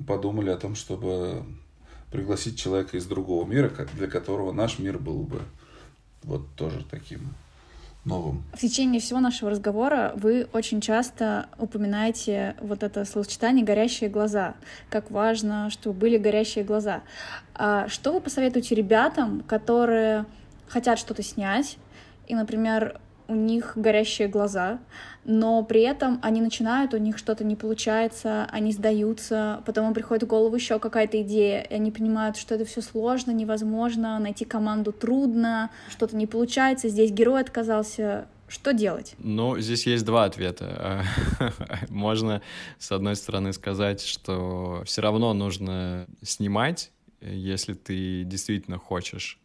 подумали 0.06 0.50
о 0.50 0.56
том, 0.56 0.74
чтобы 0.74 1.44
пригласить 2.10 2.58
человека 2.58 2.98
из 2.98 3.06
другого 3.06 3.48
мира, 3.48 3.70
для 3.94 4.06
которого 4.06 4.52
наш 4.52 4.78
мир 4.78 4.98
был 4.98 5.22
бы 5.22 5.40
вот 6.22 6.46
тоже 6.54 6.84
таким 6.88 7.20
новым. 8.04 8.42
В 8.52 8.58
течение 8.58 9.00
всего 9.00 9.20
нашего 9.20 9.50
разговора 9.50 10.12
вы 10.16 10.48
очень 10.52 10.80
часто 10.80 11.46
упоминаете 11.58 12.56
вот 12.60 12.82
это 12.82 13.04
словосочетание 13.04 13.64
«горящие 13.64 14.10
глаза», 14.10 14.54
как 14.90 15.10
важно, 15.10 15.70
чтобы 15.70 15.98
были 15.98 16.18
горящие 16.18 16.64
глаза. 16.64 17.02
А 17.54 17.88
что 17.88 18.12
вы 18.12 18.20
посоветуете 18.20 18.74
ребятам, 18.74 19.42
которые 19.46 20.24
хотят 20.68 20.98
что-то 20.98 21.22
снять, 21.22 21.78
и, 22.26 22.34
например, 22.34 23.00
у 23.28 23.34
них 23.34 23.72
горящие 23.76 24.28
глаза, 24.28 24.80
но 25.24 25.62
при 25.62 25.82
этом 25.82 26.18
они 26.22 26.40
начинают, 26.40 26.94
у 26.94 26.98
них 26.98 27.18
что-то 27.18 27.44
не 27.44 27.56
получается, 27.56 28.46
они 28.50 28.72
сдаются, 28.72 29.62
потом 29.66 29.88
им 29.88 29.94
приходит 29.94 30.24
в 30.24 30.26
голову 30.26 30.54
еще 30.54 30.78
какая-то 30.78 31.20
идея, 31.22 31.62
и 31.62 31.74
они 31.74 31.90
понимают, 31.90 32.36
что 32.36 32.54
это 32.54 32.64
все 32.64 32.80
сложно, 32.80 33.30
невозможно, 33.30 34.18
найти 34.18 34.44
команду 34.44 34.92
трудно, 34.92 35.70
что-то 35.88 36.16
не 36.16 36.26
получается, 36.26 36.88
здесь 36.88 37.10
герой 37.10 37.40
отказался. 37.40 38.26
Что 38.48 38.74
делать? 38.74 39.14
Ну, 39.16 39.58
здесь 39.60 39.86
есть 39.86 40.04
два 40.04 40.24
ответа. 40.24 41.04
Можно, 41.88 42.42
с 42.78 42.92
одной 42.92 43.16
стороны, 43.16 43.54
сказать, 43.54 44.02
что 44.02 44.82
все 44.84 45.00
равно 45.00 45.32
нужно 45.32 46.06
снимать, 46.20 46.90
если 47.22 47.72
ты 47.72 48.24
действительно 48.24 48.76
хочешь 48.76 49.38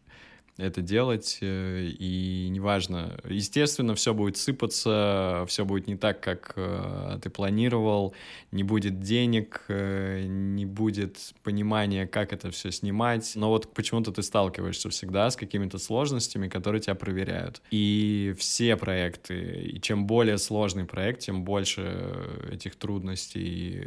это 0.58 0.82
делать, 0.82 1.38
э, 1.40 1.84
и 1.84 2.48
неважно, 2.50 3.18
естественно, 3.24 3.94
все 3.94 4.12
будет 4.12 4.36
сыпаться, 4.36 5.44
все 5.46 5.64
будет 5.64 5.86
не 5.86 5.96
так, 5.96 6.20
как 6.20 6.52
э, 6.56 7.18
ты 7.22 7.30
планировал, 7.30 8.12
не 8.50 8.64
будет 8.64 9.00
денег, 9.00 9.64
э, 9.68 10.24
не 10.26 10.66
будет 10.66 11.32
понимания, 11.44 12.08
как 12.08 12.32
это 12.32 12.50
все 12.50 12.72
снимать, 12.72 13.32
но 13.36 13.50
вот 13.50 13.72
почему-то 13.72 14.10
ты 14.10 14.22
сталкиваешься 14.22 14.90
всегда 14.90 15.30
с 15.30 15.36
какими-то 15.36 15.78
сложностями, 15.78 16.48
которые 16.48 16.80
тебя 16.82 16.96
проверяют. 16.96 17.62
И 17.70 18.34
все 18.36 18.76
проекты, 18.76 19.62
и 19.62 19.80
чем 19.80 20.08
более 20.08 20.38
сложный 20.38 20.84
проект, 20.84 21.20
тем 21.20 21.44
больше 21.44 22.26
этих 22.50 22.74
трудностей, 22.74 23.86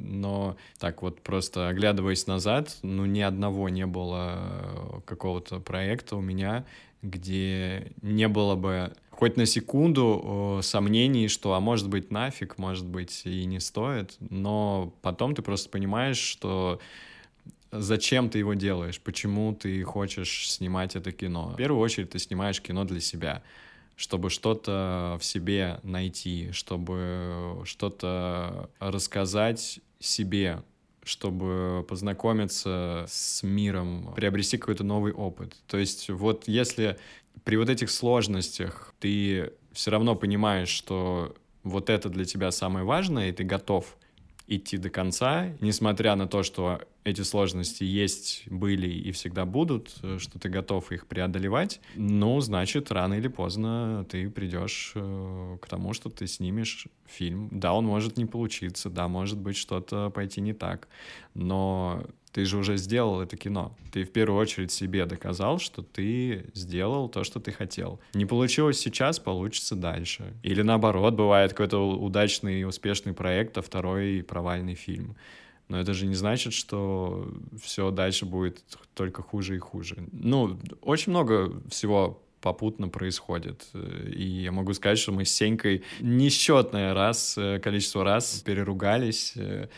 но 0.00 0.56
так 0.80 1.02
вот 1.02 1.20
просто 1.20 1.68
оглядываясь 1.68 2.26
назад, 2.26 2.76
ну 2.82 3.06
ни 3.06 3.20
одного 3.20 3.68
не 3.68 3.86
было 3.86 5.02
какого-то 5.06 5.59
проекта 5.60 6.16
у 6.16 6.20
меня, 6.20 6.64
где 7.02 7.92
не 8.02 8.28
было 8.28 8.56
бы 8.56 8.92
хоть 9.10 9.36
на 9.36 9.46
секунду 9.46 10.60
сомнений, 10.62 11.28
что, 11.28 11.54
а 11.54 11.60
может 11.60 11.88
быть, 11.88 12.10
нафиг, 12.10 12.58
может 12.58 12.86
быть, 12.86 13.22
и 13.24 13.44
не 13.44 13.60
стоит, 13.60 14.16
но 14.20 14.94
потом 15.02 15.34
ты 15.34 15.42
просто 15.42 15.68
понимаешь, 15.68 16.18
что 16.18 16.80
зачем 17.70 18.30
ты 18.30 18.38
его 18.38 18.54
делаешь, 18.54 19.00
почему 19.00 19.54
ты 19.54 19.82
хочешь 19.82 20.50
снимать 20.50 20.96
это 20.96 21.12
кино. 21.12 21.50
В 21.50 21.56
первую 21.56 21.80
очередь 21.82 22.10
ты 22.10 22.18
снимаешь 22.18 22.60
кино 22.60 22.84
для 22.84 23.00
себя, 23.00 23.42
чтобы 23.96 24.30
что-то 24.30 25.18
в 25.20 25.24
себе 25.24 25.80
найти, 25.82 26.50
чтобы 26.52 27.62
что-то 27.64 28.70
рассказать 28.78 29.80
себе, 29.98 30.62
чтобы 31.10 31.84
познакомиться 31.88 33.04
с 33.08 33.42
миром, 33.42 34.12
приобрести 34.14 34.58
какой-то 34.58 34.84
новый 34.84 35.12
опыт. 35.12 35.56
То 35.66 35.76
есть 35.76 36.08
вот 36.08 36.46
если 36.46 36.98
при 37.42 37.56
вот 37.56 37.68
этих 37.68 37.90
сложностях 37.90 38.94
ты 39.00 39.52
все 39.72 39.90
равно 39.90 40.14
понимаешь, 40.14 40.68
что 40.68 41.34
вот 41.64 41.90
это 41.90 42.08
для 42.08 42.24
тебя 42.24 42.52
самое 42.52 42.84
важное, 42.84 43.28
и 43.28 43.32
ты 43.32 43.42
готов 43.42 43.96
идти 44.50 44.76
до 44.78 44.90
конца, 44.90 45.56
несмотря 45.60 46.16
на 46.16 46.26
то, 46.26 46.42
что 46.42 46.82
эти 47.04 47.22
сложности 47.22 47.84
есть, 47.84 48.42
были 48.46 48.88
и 48.88 49.12
всегда 49.12 49.46
будут, 49.46 49.94
э, 50.02 50.18
что 50.18 50.38
ты 50.38 50.48
готов 50.48 50.92
их 50.92 51.06
преодолевать, 51.06 51.80
ну, 51.94 52.40
значит, 52.40 52.90
рано 52.90 53.14
или 53.14 53.28
поздно 53.28 54.04
ты 54.10 54.28
придешь 54.28 54.92
э, 54.96 55.58
к 55.62 55.68
тому, 55.68 55.94
что 55.94 56.10
ты 56.10 56.26
снимешь 56.26 56.88
фильм. 57.06 57.48
Да, 57.52 57.72
он 57.72 57.86
может 57.86 58.16
не 58.16 58.26
получиться, 58.26 58.90
да, 58.90 59.08
может 59.08 59.38
быть, 59.38 59.56
что-то 59.56 60.10
пойти 60.10 60.40
не 60.40 60.52
так, 60.52 60.88
но 61.34 62.04
ты 62.32 62.44
же 62.44 62.58
уже 62.58 62.76
сделал 62.76 63.20
это 63.20 63.36
кино. 63.36 63.76
Ты 63.92 64.04
в 64.04 64.12
первую 64.12 64.40
очередь 64.40 64.70
себе 64.70 65.06
доказал, 65.06 65.58
что 65.58 65.82
ты 65.82 66.46
сделал 66.54 67.08
то, 67.08 67.24
что 67.24 67.40
ты 67.40 67.50
хотел. 67.50 68.00
Не 68.14 68.26
получилось 68.26 68.78
сейчас, 68.78 69.18
получится 69.18 69.74
дальше. 69.74 70.34
Или 70.42 70.62
наоборот, 70.62 71.14
бывает 71.14 71.52
какой-то 71.52 71.90
удачный 71.90 72.60
и 72.60 72.64
успешный 72.64 73.12
проект, 73.12 73.58
а 73.58 73.62
второй 73.62 74.22
провальный 74.22 74.74
фильм. 74.74 75.16
Но 75.68 75.80
это 75.80 75.94
же 75.94 76.06
не 76.06 76.14
значит, 76.14 76.52
что 76.52 77.32
все 77.62 77.90
дальше 77.90 78.26
будет 78.26 78.62
только 78.94 79.22
хуже 79.22 79.56
и 79.56 79.58
хуже. 79.58 79.96
Ну, 80.12 80.58
очень 80.82 81.10
много 81.10 81.52
всего 81.68 82.20
попутно 82.40 82.88
происходит. 82.88 83.68
И 84.14 84.22
я 84.22 84.52
могу 84.52 84.72
сказать, 84.74 84.98
что 84.98 85.12
мы 85.12 85.24
с 85.24 85.32
Сенькой 85.32 85.82
несчетное 86.00 86.94
раз, 86.94 87.36
э, 87.38 87.60
количество 87.60 88.02
раз 88.02 88.42
переругались, 88.44 89.34
э, 89.36 89.68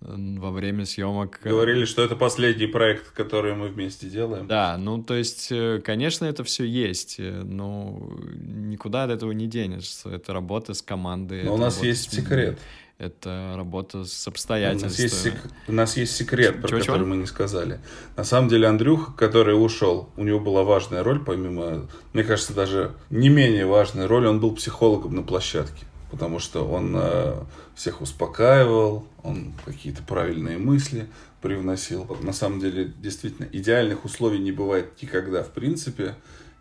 во 0.00 0.50
время 0.50 0.84
съемок. 0.84 1.40
Говорили, 1.42 1.84
что 1.84 2.02
это 2.02 2.14
последний 2.16 2.66
проект, 2.66 3.10
который 3.10 3.54
мы 3.54 3.68
вместе 3.68 4.08
делаем. 4.08 4.46
Да, 4.46 4.76
ну 4.78 5.02
то 5.02 5.14
есть, 5.14 5.48
э, 5.50 5.80
конечно, 5.84 6.24
это 6.24 6.44
все 6.44 6.64
есть, 6.64 7.16
э, 7.18 7.42
но 7.42 7.98
никуда 8.32 9.04
от 9.04 9.10
этого 9.10 9.32
не 9.32 9.46
денешься. 9.46 10.10
Это 10.10 10.32
работа 10.32 10.74
с 10.74 10.82
командой. 10.82 11.42
Но 11.44 11.54
у 11.54 11.58
нас 11.58 11.82
есть 11.82 12.12
секрет. 12.12 12.58
Это 12.98 13.54
работа 13.56 14.04
с 14.04 14.26
обстоятельствами. 14.26 14.88
У 14.88 14.90
нас 14.90 14.98
есть, 14.98 15.22
сек... 15.22 15.34
у 15.68 15.72
нас 15.72 15.96
есть 15.96 16.16
секрет, 16.16 16.60
про 16.60 16.68
чего, 16.68 16.80
который 16.80 16.98
чего? 16.98 17.06
мы 17.06 17.16
не 17.16 17.26
сказали. 17.26 17.80
На 18.16 18.24
самом 18.24 18.48
деле 18.48 18.66
Андрюх, 18.66 19.14
который 19.14 19.52
ушел, 19.52 20.10
у 20.16 20.24
него 20.24 20.40
была 20.40 20.64
важная 20.64 21.04
роль, 21.04 21.24
помимо, 21.24 21.88
мне 22.12 22.24
кажется, 22.24 22.54
даже 22.54 22.96
не 23.10 23.28
менее 23.28 23.66
важная 23.66 24.08
роль, 24.08 24.26
он 24.26 24.40
был 24.40 24.52
психологом 24.52 25.14
на 25.14 25.22
площадке 25.22 25.86
потому 26.10 26.38
что 26.38 26.66
он 26.66 26.94
э, 26.96 27.44
всех 27.74 28.00
успокаивал, 28.00 29.06
он 29.22 29.52
какие-то 29.64 30.02
правильные 30.02 30.58
мысли 30.58 31.08
привносил. 31.40 32.06
На 32.22 32.32
самом 32.32 32.60
деле, 32.60 32.92
действительно, 32.98 33.46
идеальных 33.52 34.04
условий 34.04 34.38
не 34.38 34.52
бывает 34.52 35.00
никогда, 35.02 35.42
в 35.42 35.50
принципе. 35.50 36.14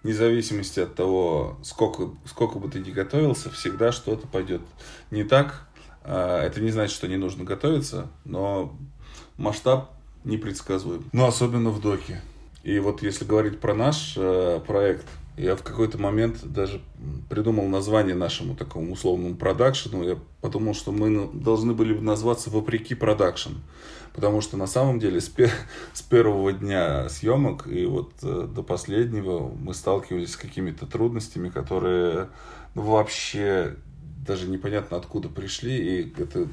Вне 0.03 0.13
зависимости 0.13 0.79
от 0.79 0.95
того, 0.95 1.57
сколько, 1.63 2.09
сколько 2.25 2.59
бы 2.59 2.69
ты 2.69 2.79
ни 2.79 2.91
готовился, 2.91 3.49
всегда 3.49 3.91
что-то 3.91 4.27
пойдет 4.27 4.61
не 5.11 5.23
так. 5.23 5.67
Э, 6.03 6.41
это 6.43 6.61
не 6.61 6.71
значит, 6.71 6.95
что 6.95 7.07
не 7.07 7.17
нужно 7.17 7.43
готовиться, 7.43 8.07
но 8.25 8.77
масштаб 9.37 9.93
непредсказуем. 10.23 11.09
Ну, 11.13 11.25
особенно 11.25 11.69
в 11.69 11.81
доке. 11.81 12.21
И 12.63 12.79
вот 12.79 13.01
если 13.01 13.23
говорить 13.23 13.59
про 13.59 13.73
наш 13.73 14.13
э, 14.17 14.59
проект– 14.65 15.05
я 15.37 15.55
в 15.55 15.61
какой-то 15.61 15.99
момент 15.99 16.39
даже 16.43 16.81
придумал 17.29 17.67
название 17.67 18.15
нашему 18.15 18.55
такому 18.55 18.93
условному 18.93 19.35
продакшену. 19.35 20.03
Я 20.03 20.17
подумал, 20.41 20.73
что 20.73 20.91
мы 20.91 21.29
должны 21.31 21.73
были 21.73 21.93
бы 21.93 22.01
назваться 22.01 22.49
«Вопреки 22.49 22.95
продакшн». 22.95 23.53
Потому 24.15 24.41
что 24.41 24.57
на 24.57 24.65
самом 24.65 24.99
деле 24.99 25.21
с, 25.21 25.29
пер 25.29 25.51
с 25.93 26.01
первого 26.01 26.51
дня 26.51 27.07
съемок 27.07 27.67
и 27.67 27.85
вот 27.85 28.13
э, 28.23 28.47
до 28.51 28.63
последнего 28.63 29.47
мы 29.47 29.75
сталкивались 29.75 30.31
с 30.31 30.37
какими-то 30.37 30.87
трудностями, 30.87 31.49
которые 31.49 32.29
ну, 32.73 32.81
вообще 32.81 33.75
даже 34.25 34.47
непонятно 34.47 34.97
откуда 34.97 35.29
пришли. 35.29 35.77
И 35.77 36.13
это 36.19 36.47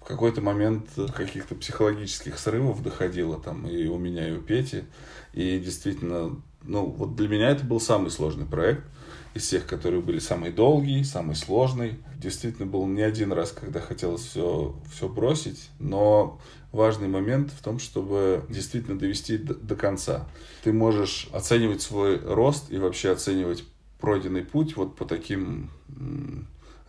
в 0.00 0.04
какой-то 0.04 0.40
момент 0.40 0.88
каких-то 1.16 1.56
психологических 1.56 2.38
срывов 2.38 2.80
доходило 2.80 3.40
там 3.40 3.66
и 3.66 3.88
у 3.88 3.98
меня, 3.98 4.28
и 4.28 4.32
у 4.32 4.40
Пети. 4.40 4.84
И 5.32 5.58
действительно 5.58 6.40
Ну, 6.68 6.84
вот 6.84 7.16
для 7.16 7.28
меня 7.28 7.48
это 7.48 7.64
был 7.64 7.80
самый 7.80 8.10
сложный 8.10 8.44
проект 8.44 8.84
из 9.32 9.44
всех, 9.44 9.66
которые 9.66 10.02
были 10.02 10.18
самый 10.18 10.52
долгий, 10.52 11.02
самый 11.02 11.34
сложный. 11.34 11.98
Действительно, 12.18 12.66
был 12.66 12.86
не 12.86 13.00
один 13.00 13.32
раз, 13.32 13.52
когда 13.52 13.80
хотелось 13.80 14.20
все, 14.20 14.76
все 14.92 15.08
бросить, 15.08 15.70
но 15.78 16.38
важный 16.70 17.08
момент 17.08 17.52
в 17.52 17.62
том, 17.62 17.78
чтобы 17.78 18.44
действительно 18.50 18.98
довести 18.98 19.38
до, 19.38 19.54
до 19.54 19.76
конца. 19.76 20.28
Ты 20.62 20.74
можешь 20.74 21.30
оценивать 21.32 21.80
свой 21.80 22.18
рост 22.18 22.70
и 22.70 22.76
вообще 22.76 23.12
оценивать 23.12 23.64
пройденный 23.98 24.44
путь 24.44 24.76
вот 24.76 24.94
по 24.94 25.06
таким 25.06 25.70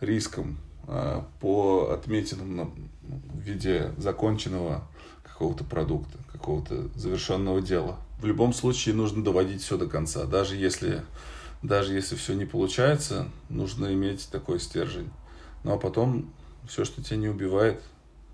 рискам, 0.00 0.58
а, 0.86 1.26
по 1.40 1.90
отметинам 1.90 2.90
в 3.02 3.40
виде 3.40 3.92
законченного 3.96 4.86
какого-то 5.22 5.64
продукта, 5.64 6.18
какого-то 6.30 6.88
завершенного 6.94 7.62
дела. 7.62 7.98
В 8.20 8.26
любом 8.26 8.52
случае 8.52 8.94
нужно 8.94 9.24
доводить 9.24 9.62
все 9.62 9.78
до 9.78 9.86
конца. 9.86 10.26
Даже 10.26 10.56
если, 10.56 11.02
даже 11.62 11.94
если 11.94 12.16
все 12.16 12.34
не 12.34 12.44
получается, 12.44 13.28
нужно 13.48 13.92
иметь 13.94 14.28
такой 14.30 14.60
стержень. 14.60 15.10
Ну 15.64 15.72
а 15.72 15.78
потом 15.78 16.32
все, 16.68 16.84
что 16.84 17.02
тебя 17.02 17.16
не 17.16 17.28
убивает, 17.28 17.80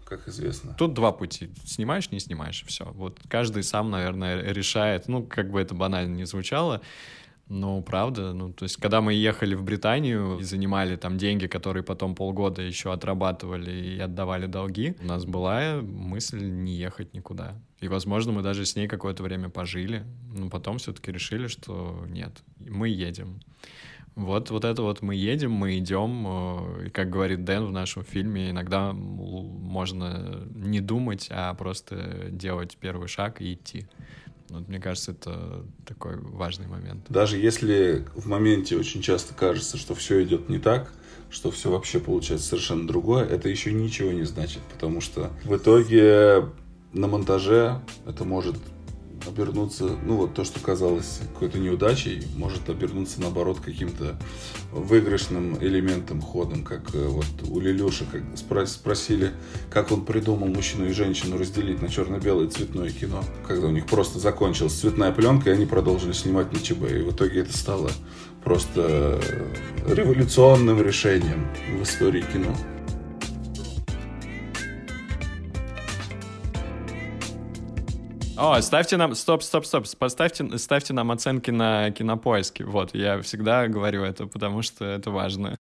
как 0.04 0.26
известно. 0.28 0.74
Тут 0.78 0.94
два 0.94 1.12
пути. 1.12 1.50
Снимаешь, 1.64 2.10
не 2.10 2.20
снимаешь, 2.20 2.64
все. 2.66 2.84
Вот 2.94 3.20
каждый 3.28 3.62
сам, 3.62 3.90
наверное, 3.90 4.52
решает. 4.52 5.08
Ну, 5.08 5.22
как 5.24 5.50
бы 5.50 5.60
это 5.60 5.74
банально 5.74 6.14
не 6.14 6.24
звучало. 6.24 6.80
Ну, 7.48 7.80
правда, 7.80 8.32
ну, 8.32 8.52
то 8.52 8.64
есть, 8.64 8.76
когда 8.76 9.00
мы 9.00 9.14
ехали 9.14 9.54
в 9.54 9.62
Британию 9.62 10.38
и 10.40 10.42
занимали 10.42 10.96
там 10.96 11.16
деньги, 11.16 11.46
которые 11.46 11.84
потом 11.84 12.16
полгода 12.16 12.60
еще 12.60 12.92
отрабатывали 12.92 13.70
и 13.70 14.00
отдавали 14.00 14.46
долги, 14.46 14.96
у 15.00 15.06
нас 15.06 15.24
была 15.24 15.80
мысль 15.80 16.42
не 16.42 16.74
ехать 16.74 17.14
никуда. 17.14 17.54
И, 17.80 17.88
возможно, 17.88 18.32
мы 18.32 18.42
даже 18.42 18.64
с 18.64 18.74
ней 18.74 18.88
какое-то 18.88 19.22
время 19.22 19.50
пожили, 19.50 20.04
но 20.32 20.48
потом 20.48 20.78
все-таки 20.78 21.12
решили, 21.12 21.46
что 21.46 22.04
нет, 22.08 22.42
мы 22.58 22.88
едем. 22.88 23.40
Вот, 24.14 24.50
вот 24.50 24.64
это 24.64 24.80
вот 24.80 25.02
мы 25.02 25.14
едем, 25.14 25.52
мы 25.52 25.78
идем, 25.78 26.24
э, 26.26 26.86
и, 26.86 26.90
как 26.90 27.10
говорит 27.10 27.44
Дэн 27.44 27.66
в 27.66 27.72
нашем 27.72 28.02
фильме, 28.02 28.48
иногда 28.48 28.94
можно 28.94 30.48
не 30.54 30.80
думать, 30.80 31.28
а 31.30 31.52
просто 31.52 32.28
делать 32.30 32.78
первый 32.80 33.08
шаг 33.08 33.42
и 33.42 33.52
идти. 33.52 33.86
Вот, 34.48 34.68
мне 34.68 34.80
кажется, 34.80 35.12
это 35.12 35.66
такой 35.84 36.16
важный 36.16 36.66
момент. 36.66 37.04
Даже 37.10 37.36
если 37.36 38.06
в 38.14 38.26
моменте 38.26 38.78
очень 38.78 39.02
часто 39.02 39.34
кажется, 39.34 39.76
что 39.76 39.94
все 39.94 40.22
идет 40.24 40.48
не 40.48 40.58
так, 40.58 40.94
что 41.28 41.50
все 41.50 41.70
вообще 41.70 42.00
получается 42.00 42.48
совершенно 42.48 42.86
другое, 42.86 43.26
это 43.26 43.50
еще 43.50 43.70
ничего 43.70 44.12
не 44.12 44.24
значит, 44.24 44.62
потому 44.72 45.02
что 45.02 45.30
в 45.44 45.54
итоге 45.56 46.46
на 46.96 47.06
монтаже 47.06 47.80
это 48.06 48.24
может 48.24 48.56
обернуться, 49.26 49.90
ну 50.04 50.16
вот 50.16 50.34
то, 50.34 50.44
что 50.44 50.60
казалось 50.60 51.20
какой-то 51.32 51.58
неудачей, 51.58 52.22
может 52.36 52.68
обернуться 52.68 53.20
наоборот 53.20 53.58
каким-то 53.60 54.16
выигрышным 54.72 55.58
элементом, 55.60 56.20
ходом, 56.20 56.62
как 56.62 56.94
э, 56.94 57.06
вот 57.06 57.26
у 57.48 57.58
Лилюши, 57.58 58.06
как 58.06 58.22
спросили, 58.68 59.32
как 59.68 59.90
он 59.90 60.04
придумал 60.04 60.46
мужчину 60.46 60.86
и 60.86 60.92
женщину 60.92 61.38
разделить 61.38 61.82
на 61.82 61.88
черно-белое 61.88 62.48
цветное 62.48 62.90
кино, 62.90 63.24
когда 63.46 63.66
у 63.66 63.72
них 63.72 63.86
просто 63.86 64.20
закончилась 64.20 64.74
цветная 64.74 65.10
пленка, 65.12 65.50
и 65.50 65.54
они 65.54 65.66
продолжили 65.66 66.12
снимать 66.12 66.52
на 66.52 66.60
ЧБ, 66.60 66.92
и 66.92 67.02
в 67.02 67.10
итоге 67.10 67.40
это 67.40 67.56
стало 67.56 67.90
просто 68.44 69.20
революционным 69.88 70.80
решением 70.80 71.48
в 71.78 71.82
истории 71.82 72.24
кино. 72.32 72.54
О, 78.36 78.60
ставьте 78.60 78.96
нам, 78.96 79.14
стоп, 79.14 79.42
стоп, 79.42 79.64
стоп, 79.66 79.86
поставьте, 79.98 80.58
ставьте 80.58 80.92
нам 80.92 81.10
оценки 81.10 81.50
на 81.50 81.90
кинопоиске. 81.90 82.64
Вот, 82.64 82.94
я 82.94 83.20
всегда 83.22 83.66
говорю 83.66 84.02
это, 84.04 84.26
потому 84.26 84.62
что 84.62 84.84
это 84.84 85.10
важно. 85.10 85.54